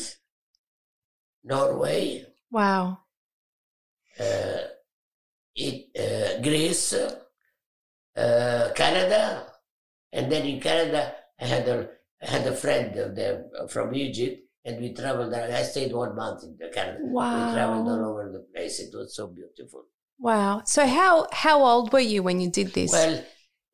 Norway, 1.44 2.26
Wow. 2.52 3.00
uh, 4.20 4.58
it, 5.56 5.78
uh, 5.98 6.42
Greece, 6.42 6.94
uh, 8.16 8.72
Canada, 8.76 9.48
and 10.12 10.32
then 10.32 10.46
in 10.46 10.60
Canada 10.60 11.14
I 11.40 11.46
had 11.46 11.68
a 11.68 11.90
I 12.22 12.26
had 12.26 12.48
a 12.48 12.56
friend 12.56 12.96
of 12.98 13.16
them 13.16 13.50
from 13.70 13.94
Egypt, 13.96 14.42
and 14.66 14.82
we 14.82 14.94
traveled. 14.94 15.32
there. 15.32 15.50
I 15.56 15.64
stayed 15.64 15.94
one 15.94 16.16
month 16.18 16.44
in 16.44 16.58
Canada. 16.74 17.00
We 17.02 17.14
traveled 17.54 17.88
all 17.88 18.06
over 18.12 18.30
the 18.32 18.46
place. 18.54 18.80
It 18.82 18.94
was 18.94 19.16
so 19.16 19.28
beautiful. 19.28 19.86
Wow. 20.20 20.64
So 20.66 20.86
how 20.86 21.28
how 21.32 21.64
old 21.64 21.94
were 21.94 22.02
you 22.02 22.22
when 22.24 22.42
you 22.42 22.50
did 22.50 22.74
this? 22.74 22.92
Well, 22.92 23.24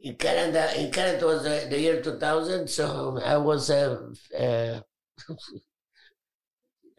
in 0.06 0.16
Canada, 0.18 0.70
in 0.80 0.92
Canada 0.92 1.26
was 1.26 1.46
uh, 1.48 1.66
the 1.68 1.82
year 1.82 2.00
two 2.00 2.20
thousand, 2.20 2.70
so 2.70 3.20
I 3.26 3.38
was 3.38 3.72
uh, 3.72 4.06
uh, 4.38 4.80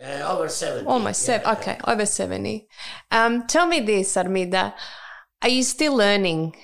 uh, 0.03 0.33
over 0.33 0.49
seventy. 0.49 0.87
Almost 0.87 1.23
yeah. 1.23 1.39
seven. 1.39 1.57
Okay, 1.57 1.79
over 1.87 2.05
seventy. 2.05 2.67
Um, 3.13 3.47
tell 3.47 3.69
me 3.69 3.79
this, 3.79 4.17
Armida. 4.17 4.75
Are 5.41 5.49
you 5.49 5.63
still 5.63 5.95
learning? 5.95 6.57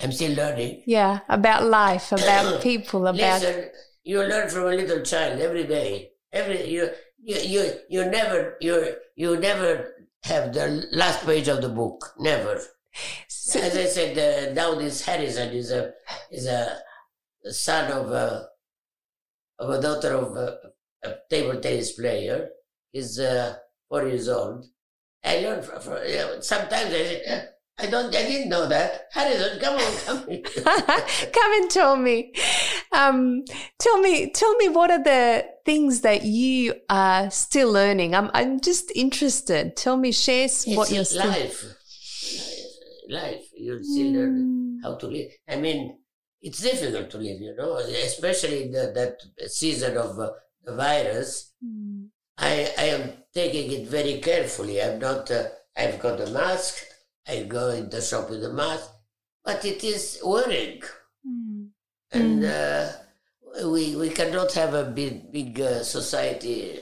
I'm 0.00 0.10
still 0.10 0.34
learning. 0.34 0.82
Yeah, 0.84 1.20
about 1.28 1.62
life, 1.64 2.10
about 2.18 2.60
people, 2.60 3.06
about 3.06 3.40
Listen, 3.40 3.70
you 4.02 4.18
learn 4.18 4.50
from 4.50 4.64
a 4.64 4.74
little 4.74 5.02
child 5.02 5.40
every 5.40 5.64
day. 5.64 6.10
Every 6.32 6.68
you 6.68 6.90
you 7.22 7.36
you 7.36 7.72
you 7.88 8.10
never 8.10 8.56
you 8.60 8.96
you 9.14 9.38
never 9.38 9.94
have 10.24 10.52
the 10.52 10.88
last 10.90 11.24
page 11.24 11.46
of 11.46 11.62
the 11.62 11.68
book. 11.68 12.14
Never. 12.18 12.60
So- 13.28 13.60
As 13.60 13.76
I 13.76 13.84
said, 13.86 14.18
uh, 14.18 14.52
now 14.54 14.74
this 14.74 15.04
Harrison 15.04 15.50
is 15.52 15.70
a 15.70 15.92
is 16.30 16.46
a 16.46 16.78
son 17.52 17.90
of 17.92 18.10
a 18.10 18.48
of 19.58 19.70
a 19.70 19.80
daughter 19.80 20.14
of 20.14 20.36
a, 20.36 20.58
a 21.04 21.14
table 21.30 21.60
tennis 21.60 21.92
player. 21.92 22.48
He's 22.92 23.18
uh, 23.20 23.56
four 23.88 24.06
years 24.08 24.28
old. 24.28 24.66
I 25.24 25.38
learned 25.40 25.64
from, 25.64 25.80
from 25.80 25.98
you 26.06 26.16
know, 26.16 26.40
sometimes 26.40 26.86
I 26.86 27.02
say, 27.04 27.22
"Eh, 27.24 27.44
I 27.78 27.86
don't 27.86 28.14
I 28.14 28.22
didn't 28.22 28.48
know 28.48 28.66
that. 28.68 29.06
Harrison, 29.12 29.60
come 29.60 29.74
on, 29.76 29.96
come 30.06 30.24
come 31.32 31.52
and 31.60 31.70
tell 31.70 31.96
me. 31.96 32.32
Um, 32.92 33.44
tell 33.78 33.98
me, 33.98 34.30
tell 34.30 34.54
me, 34.56 34.68
what 34.68 34.90
are 34.90 35.02
the 35.02 35.44
things 35.64 36.00
that 36.00 36.22
you 36.24 36.74
are 36.88 37.30
still 37.30 37.70
learning? 37.72 38.14
I'm, 38.14 38.30
I'm 38.34 38.60
just 38.60 38.90
interested. 38.94 39.76
Tell 39.76 39.96
me, 39.96 40.10
share 40.12 40.48
what 40.74 40.90
it's 40.90 40.92
you're 40.92 41.04
still. 41.04 41.30
Life. 43.08 43.22
Life. 43.22 43.44
You 43.56 43.82
still 43.84 44.12
learn 44.12 44.34
Mm, 44.36 44.82
how 44.82 44.96
to 44.96 45.06
live. 45.06 45.30
I 45.48 45.56
mean, 45.56 45.98
it's 46.42 46.60
difficult 46.62 47.10
to 47.10 47.18
live, 47.18 47.40
you 47.40 47.54
know, 47.56 47.76
especially 47.76 48.70
the, 48.70 48.92
that 48.94 49.50
season 49.50 49.96
of 49.96 50.18
uh, 50.18 50.30
the 50.64 50.74
virus. 50.76 51.52
mm, 51.64 52.08
I, 52.38 52.70
I 52.78 52.84
am 52.84 53.12
taking 53.32 53.70
it 53.72 53.88
very 53.88 54.20
carefully. 54.20 54.82
I'm 54.82 54.98
not, 54.98 55.30
uh, 55.30 55.44
I've 55.76 55.98
got 55.98 56.20
a 56.20 56.26
mask. 56.30 56.84
I 57.26 57.42
go 57.44 57.70
in 57.70 57.88
the 57.90 58.00
shop 58.00 58.30
with 58.30 58.44
a 58.44 58.52
mask, 58.52 58.90
but 59.44 59.64
it 59.64 59.82
is 59.82 60.20
worrying. 60.24 60.82
mm. 61.26 61.68
And 62.12 62.44
uh, 62.44 62.92
we, 63.72 63.96
we 63.96 64.10
cannot 64.10 64.52
have 64.52 64.74
a 64.74 64.84
big, 64.84 65.32
big 65.32 65.60
uh, 65.60 65.82
society. 65.82 66.80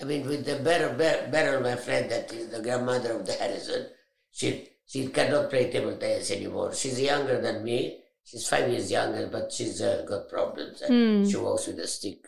I 0.00 0.04
mean, 0.04 0.26
with 0.26 0.44
the 0.44 0.56
Beryl, 0.56 0.94
Beryl, 0.96 1.60
my 1.62 1.76
friend, 1.76 2.10
that 2.10 2.32
is 2.32 2.48
the 2.50 2.60
grandmother 2.60 3.12
of 3.12 3.26
the 3.26 3.34
Harrison, 3.34 3.86
she, 4.32 4.68
she 4.86 5.08
cannot 5.08 5.50
play 5.50 5.70
table 5.70 5.96
tennis 5.96 6.30
anymore. 6.30 6.74
She's 6.74 7.00
younger 7.00 7.40
than 7.40 7.62
me. 7.62 8.00
She's 8.24 8.48
five 8.48 8.70
years 8.70 8.90
younger, 8.90 9.28
but 9.30 9.52
she's 9.52 9.80
uh, 9.80 10.04
got 10.08 10.28
problems. 10.28 10.82
Mm. 10.88 11.30
She 11.30 11.36
walks 11.36 11.66
with 11.66 11.78
a 11.78 11.86
stick. 11.86 12.24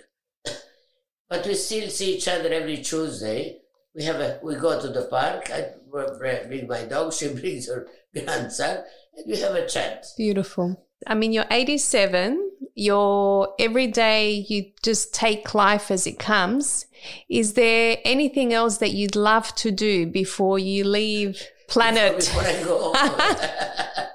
but 1.29 1.47
we 1.47 1.55
still 1.55 1.89
see 1.89 2.17
each 2.17 2.29
other 2.29 2.53
every 2.53 2.79
Tuesday. 2.79 3.61
We 3.95 4.03
have 4.05 4.17
a 4.17 4.41
we 4.43 4.57
go 4.57 4.81
to 4.81 4.89
the 4.89 5.05
park. 5.05 5.51
I 5.51 5.71
br- 5.91 6.47
bring 6.49 6.67
my 6.67 6.85
dog. 6.85 7.13
She 7.19 7.29
brings 7.29 7.69
her 7.69 7.87
grandson, 8.13 8.85
and 9.17 9.27
we 9.27 9.39
have 9.41 9.55
a 9.55 9.69
chat. 9.69 10.05
Beautiful. 10.17 10.85
I 11.07 11.15
mean, 11.15 11.33
you're 11.33 11.45
87. 11.51 12.51
You're 12.75 13.55
every 13.59 13.87
day 13.87 14.47
you 14.49 14.73
just 14.83 15.15
take 15.15 15.55
life 15.55 15.91
as 15.91 16.07
it 16.07 16.19
comes. 16.19 16.87
Is 17.29 17.53
there 17.55 17.99
anything 18.05 18.53
else 18.53 18.79
that 18.79 18.93
you'd 18.93 19.15
love 19.15 19.55
to 19.57 19.71
do 19.71 20.07
before 20.07 20.59
you 20.59 20.85
leave 20.85 21.41
planet? 21.69 22.17
Before 22.19 22.43
I 22.43 22.63
go. 22.63 22.93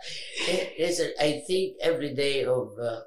Listen, 0.80 1.12
I 1.20 1.44
think 1.46 1.78
every 1.82 2.14
day 2.14 2.44
of 2.46 2.72
uh, 2.80 3.02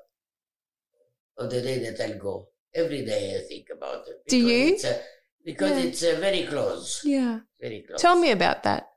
of 1.39 1.51
the 1.51 1.61
day 1.63 1.79
that 1.91 2.01
I'll 2.01 2.19
go. 2.19 2.49
Every 2.75 3.05
day 3.05 3.37
I 3.37 3.49
think 3.49 3.67
about 3.75 4.07
it. 4.09 4.23
Do 4.29 4.39
you? 4.39 4.75
It's, 4.75 4.85
uh, 4.85 5.01
because 5.45 5.73
Yeah. 5.79 5.85
it's 5.85 6.03
uh, 6.03 6.17
very 6.21 6.45
close. 6.45 7.03
yeah. 7.05 7.41
Very 7.61 7.83
close. 7.87 8.01
Tell 8.01 8.17
me 8.19 8.31
about 8.31 8.63
that. 8.63 8.89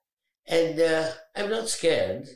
And 0.48 0.80
uh, 0.80 1.12
I'm 1.36 1.50
not 1.50 1.70
scared. 1.70 2.28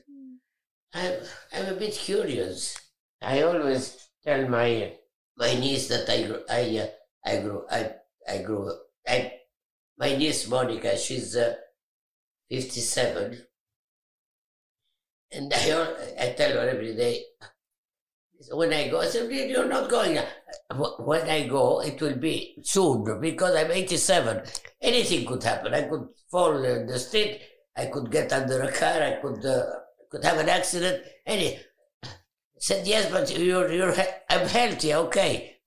I'm 0.94 1.14
I'm 1.54 1.66
a 1.68 1.76
bit 1.78 1.94
curious. 1.94 2.76
I 3.22 3.44
always 3.44 4.10
tell 4.24 4.48
my 4.48 4.94
my 5.38 5.54
niece 5.54 5.88
that 5.90 6.10
I 6.10 6.24
grew 6.24 6.42
I 6.50 6.78
uh, 6.80 6.88
I 7.26 7.38
grew 7.42 7.66
I 7.70 7.92
I 8.28 8.38
grew 8.40 8.72
I 9.08 9.34
my 9.98 10.16
niece 10.16 10.48
Monica 10.48 10.98
she's 10.98 11.36
uh, 11.36 11.56
fifty 12.50 12.82
seven, 12.82 13.46
and 15.32 15.54
I 15.54 15.62
I 16.20 16.34
tell 16.38 16.52
her 16.54 16.70
every 16.70 16.96
day. 16.96 17.24
When 18.52 18.72
I 18.74 18.88
go, 18.88 19.02
I 19.02 19.08
said, 19.08 19.30
"You're 19.32 19.68
not 19.68 19.90
going." 19.90 20.18
When 21.00 21.30
I 21.30 21.48
go, 21.48 21.82
it 21.82 22.00
will 22.02 22.16
be 22.16 22.56
soon 22.64 23.20
because 23.20 23.54
I'm 23.56 23.70
87. 23.70 24.42
Anything 24.82 25.26
could 25.26 25.44
happen. 25.44 25.74
I 25.74 25.84
could 25.84 26.08
fall 26.32 26.64
in 26.64 26.88
the 26.88 26.98
street. 26.98 27.42
I 27.76 27.88
could 27.88 28.10
get 28.10 28.32
under 28.32 28.62
a 28.62 28.72
car. 28.72 29.02
I 29.04 29.20
could 29.22 29.46
uh, 29.46 29.66
could 30.10 30.24
have 30.24 30.38
an 30.38 30.48
accident. 30.50 31.04
Any 31.26 31.60
said 32.58 32.88
yes, 32.88 33.12
but 33.12 33.38
you're 33.38 33.72
you're 33.72 33.94
I'm 34.30 34.48
healthy. 34.48 34.94
Okay, 34.94 35.58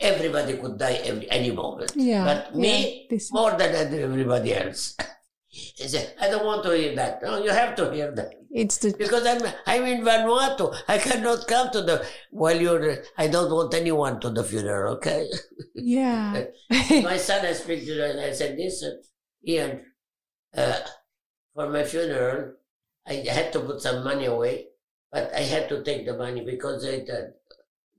everybody 0.00 0.56
could 0.58 0.78
die 0.78 1.00
every, 1.04 1.30
any 1.30 1.52
moment. 1.52 1.92
Yeah, 1.94 2.24
but 2.24 2.56
me 2.56 2.68
yeah, 2.68 3.06
this- 3.10 3.32
more 3.32 3.52
than 3.56 3.70
everybody 3.74 4.54
else. 4.54 4.96
He 5.56 5.88
said, 5.88 6.14
I 6.20 6.28
don't 6.28 6.44
want 6.44 6.62
to 6.64 6.76
hear 6.76 6.94
that. 6.96 7.22
No, 7.22 7.42
you 7.42 7.50
have 7.50 7.74
to 7.76 7.90
hear 7.90 8.12
that 8.14 8.30
It's 8.50 8.76
the 8.76 8.94
because 8.96 9.24
I'm 9.26 9.40
I'm 9.66 9.84
in 9.84 10.04
Vanuatu. 10.04 10.74
I 10.86 10.98
cannot 10.98 11.48
come 11.48 11.70
to 11.70 11.80
the 11.80 12.06
while 12.30 12.60
you're. 12.60 12.98
I 13.16 13.26
don't 13.28 13.50
want 13.50 13.72
anyone 13.72 14.20
to 14.20 14.30
the 14.30 14.44
funeral. 14.44 14.96
Okay. 14.96 15.26
yeah. 15.74 16.44
my 17.10 17.16
son, 17.16 17.46
I 17.46 17.54
speak 17.54 17.86
to 17.86 17.94
him 17.94 18.10
and 18.10 18.20
I 18.20 18.32
said, 18.32 18.58
listen, 18.58 19.00
Ian, 19.48 19.80
uh, 20.54 20.80
for 21.54 21.70
my 21.70 21.84
funeral, 21.84 22.52
I 23.06 23.14
had 23.38 23.50
to 23.54 23.60
put 23.60 23.80
some 23.80 24.04
money 24.04 24.26
away, 24.26 24.66
but 25.10 25.32
I 25.34 25.40
had 25.40 25.70
to 25.70 25.82
take 25.82 26.04
the 26.04 26.18
money 26.18 26.44
because 26.44 26.84
it, 26.84 27.08
uh, 27.08 27.32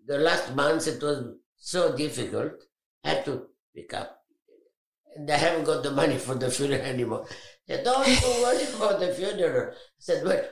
the 0.05 0.19
last 0.19 0.53
months 0.55 0.85
it 0.85 1.01
was 1.01 1.33
so 1.57 1.97
difficult. 1.97 2.53
I 3.03 3.09
had 3.09 3.25
to 3.25 3.47
pick 3.73 3.93
up. 3.95 4.21
I 5.30 5.38
haven't 5.38 5.65
got 5.65 5.84
the 5.84 5.91
money 5.91 6.18
for 6.18 6.36
the 6.36 6.49
funeral 6.51 6.82
anymore. 6.82 7.26
He 7.65 7.74
said, 7.74 7.84
don't 7.84 8.05
worry 8.05 8.63
about 8.76 8.99
the 8.99 9.13
funeral. 9.13 9.72
I 9.72 9.76
said, 9.99 10.24
well, 10.24 10.43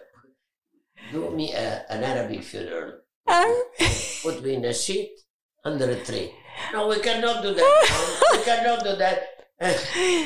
do 1.11 1.30
me 1.32 1.53
a, 1.53 1.86
an 1.89 2.03
Arabic 2.03 2.43
funeral. 2.43 2.99
Um, 3.28 3.63
Put 4.24 4.43
me 4.43 4.55
in 4.55 4.66
a 4.66 4.74
sheet 4.74 5.11
under 5.63 5.89
a 5.89 6.03
tree. 6.03 6.32
No, 6.74 6.88
we 6.88 6.99
cannot 6.99 7.43
do 7.43 7.53
that. 7.53 8.28
we 8.32 8.43
cannot 8.43 8.84
do 8.84 8.95
that. 8.95 9.24
Uh, 9.59 9.74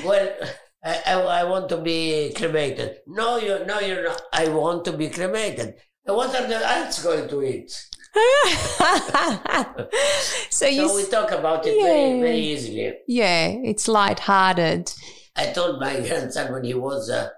well, 0.05 0.35
I, 0.83 1.01
I, 1.05 1.13
I 1.13 1.43
want 1.43 1.69
to 1.69 1.77
be 1.77 2.33
cremated. 2.35 2.97
No, 3.07 3.37
you, 3.37 3.65
no, 3.65 3.79
you're 3.79 4.03
not. 4.03 4.21
I 4.33 4.47
want 4.49 4.85
to 4.85 4.93
be 4.93 5.09
cremated. 5.09 5.75
What 6.03 6.33
are 6.35 6.47
the 6.47 6.57
ants 6.57 7.03
going 7.03 7.27
to 7.29 7.43
eat? 7.43 7.71
so 10.49 10.67
you, 10.67 10.87
So 10.87 10.95
we 10.95 11.05
talk 11.07 11.31
about 11.31 11.65
it 11.65 11.81
very, 11.81 12.11
Yeah. 12.11 12.19
very 12.21 12.39
easily. 12.39 12.93
yeah, 13.07 13.47
it's 13.63 13.87
light-hearted. 13.87 14.91
I 15.35 15.47
told 15.51 15.79
my 15.79 15.99
grandson 16.07 16.51
when 16.51 16.63
he 16.63 16.73
was 16.73 17.09
uh, 17.09 17.29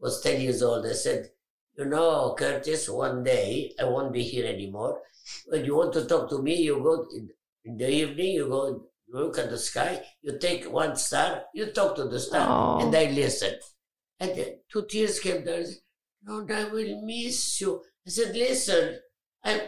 was 0.00 0.20
ten 0.20 0.40
years 0.40 0.62
old. 0.62 0.86
I 0.86 0.92
said, 0.92 1.30
"You 1.76 1.86
know, 1.86 2.34
Curtis, 2.38 2.88
one 2.88 3.22
day 3.24 3.72
I 3.80 3.84
won't 3.84 4.12
be 4.12 4.22
here 4.22 4.46
anymore. 4.46 5.00
When 5.46 5.64
you 5.64 5.76
want 5.76 5.92
to 5.94 6.04
talk 6.06 6.28
to 6.30 6.42
me, 6.42 6.56
you 6.56 6.80
go 6.82 7.06
in, 7.14 7.28
in 7.64 7.76
the 7.76 7.90
evening. 7.90 8.32
You 8.34 8.48
go 8.48 8.84
look 9.10 9.38
at 9.38 9.50
the 9.50 9.58
sky, 9.58 10.02
you 10.22 10.38
take 10.38 10.70
one 10.70 10.96
star, 10.96 11.42
you 11.54 11.66
talk 11.72 11.96
to 11.96 12.04
the 12.04 12.20
star, 12.20 12.46
Oh. 12.48 12.84
and 12.84 12.94
I 12.94 13.10
listen. 13.10 13.54
And 14.20 14.36
then 14.36 14.58
two 14.70 14.84
tears 14.90 15.18
came 15.20 15.44
down. 15.44 15.64
Nona, 16.24 16.54
I 16.54 16.64
will 16.64 17.02
miss 17.06 17.60
you. 17.60 17.82
I 18.06 18.10
said, 18.10 18.34
listen, 18.36 18.98
I'm, 19.44 19.60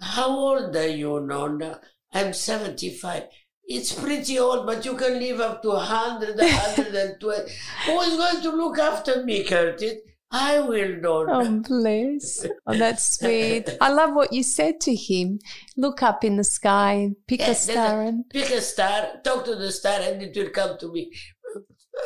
how 0.00 0.30
old 0.30 0.76
are 0.76 0.86
you, 0.86 1.20
Nona? 1.20 1.80
I'm 2.12 2.32
75. 2.32 3.24
It's 3.64 3.92
pretty 3.92 4.38
old, 4.38 4.64
but 4.66 4.84
you 4.84 4.94
can 4.96 5.18
live 5.18 5.40
up 5.40 5.62
to 5.62 5.68
100, 5.68 6.38
120. 6.38 7.52
Who 7.86 8.00
is 8.00 8.16
going 8.16 8.42
to 8.42 8.50
look 8.50 8.78
after 8.78 9.22
me, 9.24 9.44
Curtis? 9.44 9.94
I 10.30 10.60
will, 10.60 10.96
Nona. 11.00 11.38
Oh, 11.38 11.62
bless. 11.66 12.46
Oh, 12.66 12.76
that's 12.76 13.18
sweet. 13.18 13.68
I 13.80 13.90
love 13.90 14.14
what 14.14 14.32
you 14.32 14.42
said 14.42 14.78
to 14.82 14.94
him. 14.94 15.38
Look 15.76 16.02
up 16.02 16.22
in 16.22 16.36
the 16.36 16.44
sky, 16.44 17.12
pick 17.26 17.40
Yeah, 17.40 17.50
a 17.50 17.54
star, 17.54 18.02
and 18.02 18.28
Pick 18.28 18.50
a 18.50 18.60
star, 18.60 19.20
talk 19.24 19.46
to 19.46 19.54
the 19.54 19.72
star, 19.72 20.00
and 20.00 20.22
it 20.22 20.36
will 20.36 20.50
come 20.50 20.76
to 20.78 20.92
me. 20.92 21.12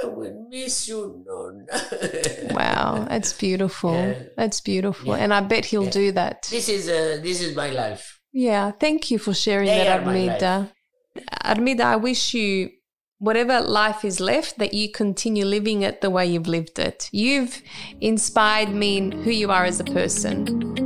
I 0.02 0.06
will 0.06 0.46
miss 0.50 0.88
you, 0.88 1.24
Nona. 1.26 1.66
wow, 2.54 3.06
that's 3.08 3.32
beautiful. 3.32 3.94
Yeah. 3.94 4.22
That's 4.36 4.60
beautiful. 4.60 5.16
Yeah. 5.16 5.22
And 5.22 5.34
I 5.34 5.40
bet 5.40 5.66
he'll 5.66 5.84
Yeah. 5.84 5.90
do 5.90 6.12
that. 6.12 6.48
This 6.50 6.68
is 6.68 6.88
uh, 6.88 7.20
this 7.22 7.40
is 7.40 7.54
my 7.54 7.70
life. 7.70 8.18
Yeah, 8.32 8.70
thank 8.70 9.10
you 9.10 9.18
for 9.18 9.34
sharing 9.34 9.66
They 9.66 9.84
that, 9.84 10.02
Armida. 10.02 10.70
Armida, 11.44 11.84
I 11.84 11.96
wish 11.96 12.32
you, 12.32 12.70
whatever 13.18 13.60
life 13.60 14.04
is 14.06 14.20
left, 14.20 14.58
that 14.58 14.72
you 14.72 14.90
continue 14.90 15.44
living 15.44 15.82
it 15.82 16.00
the 16.00 16.08
way 16.08 16.24
you've 16.26 16.48
lived 16.48 16.78
it. 16.78 17.10
You've 17.12 17.60
inspired 18.00 18.70
me 18.70 18.96
in 18.96 19.12
who 19.12 19.30
you 19.30 19.50
are 19.50 19.64
as 19.66 19.80
a 19.80 19.84
person. 19.84 20.81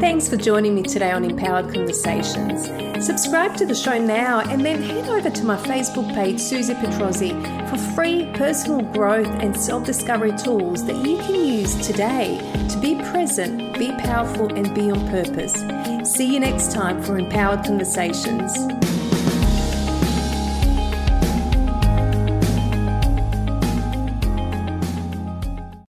Thanks 0.00 0.30
for 0.30 0.38
joining 0.38 0.74
me 0.74 0.82
today 0.82 1.12
on 1.12 1.26
Empowered 1.26 1.74
Conversations. 1.74 2.64
Subscribe 3.04 3.54
to 3.58 3.66
the 3.66 3.74
show 3.74 3.98
now 3.98 4.40
and 4.40 4.64
then 4.64 4.82
head 4.82 5.06
over 5.10 5.28
to 5.28 5.44
my 5.44 5.58
Facebook 5.58 6.14
page, 6.14 6.40
Susie 6.40 6.72
Petrozzi, 6.72 7.30
for 7.68 7.76
free 7.94 8.24
personal 8.32 8.80
growth 8.80 9.28
and 9.42 9.54
self 9.54 9.84
discovery 9.84 10.32
tools 10.38 10.86
that 10.86 10.96
you 11.06 11.18
can 11.18 11.34
use 11.34 11.86
today 11.86 12.38
to 12.70 12.78
be 12.80 12.94
present, 13.10 13.78
be 13.78 13.92
powerful, 13.98 14.50
and 14.54 14.74
be 14.74 14.90
on 14.90 15.06
purpose. 15.10 15.52
See 16.10 16.32
you 16.32 16.40
next 16.40 16.72
time 16.72 17.02
for 17.02 17.18
Empowered 17.18 17.66
Conversations. 17.66 18.89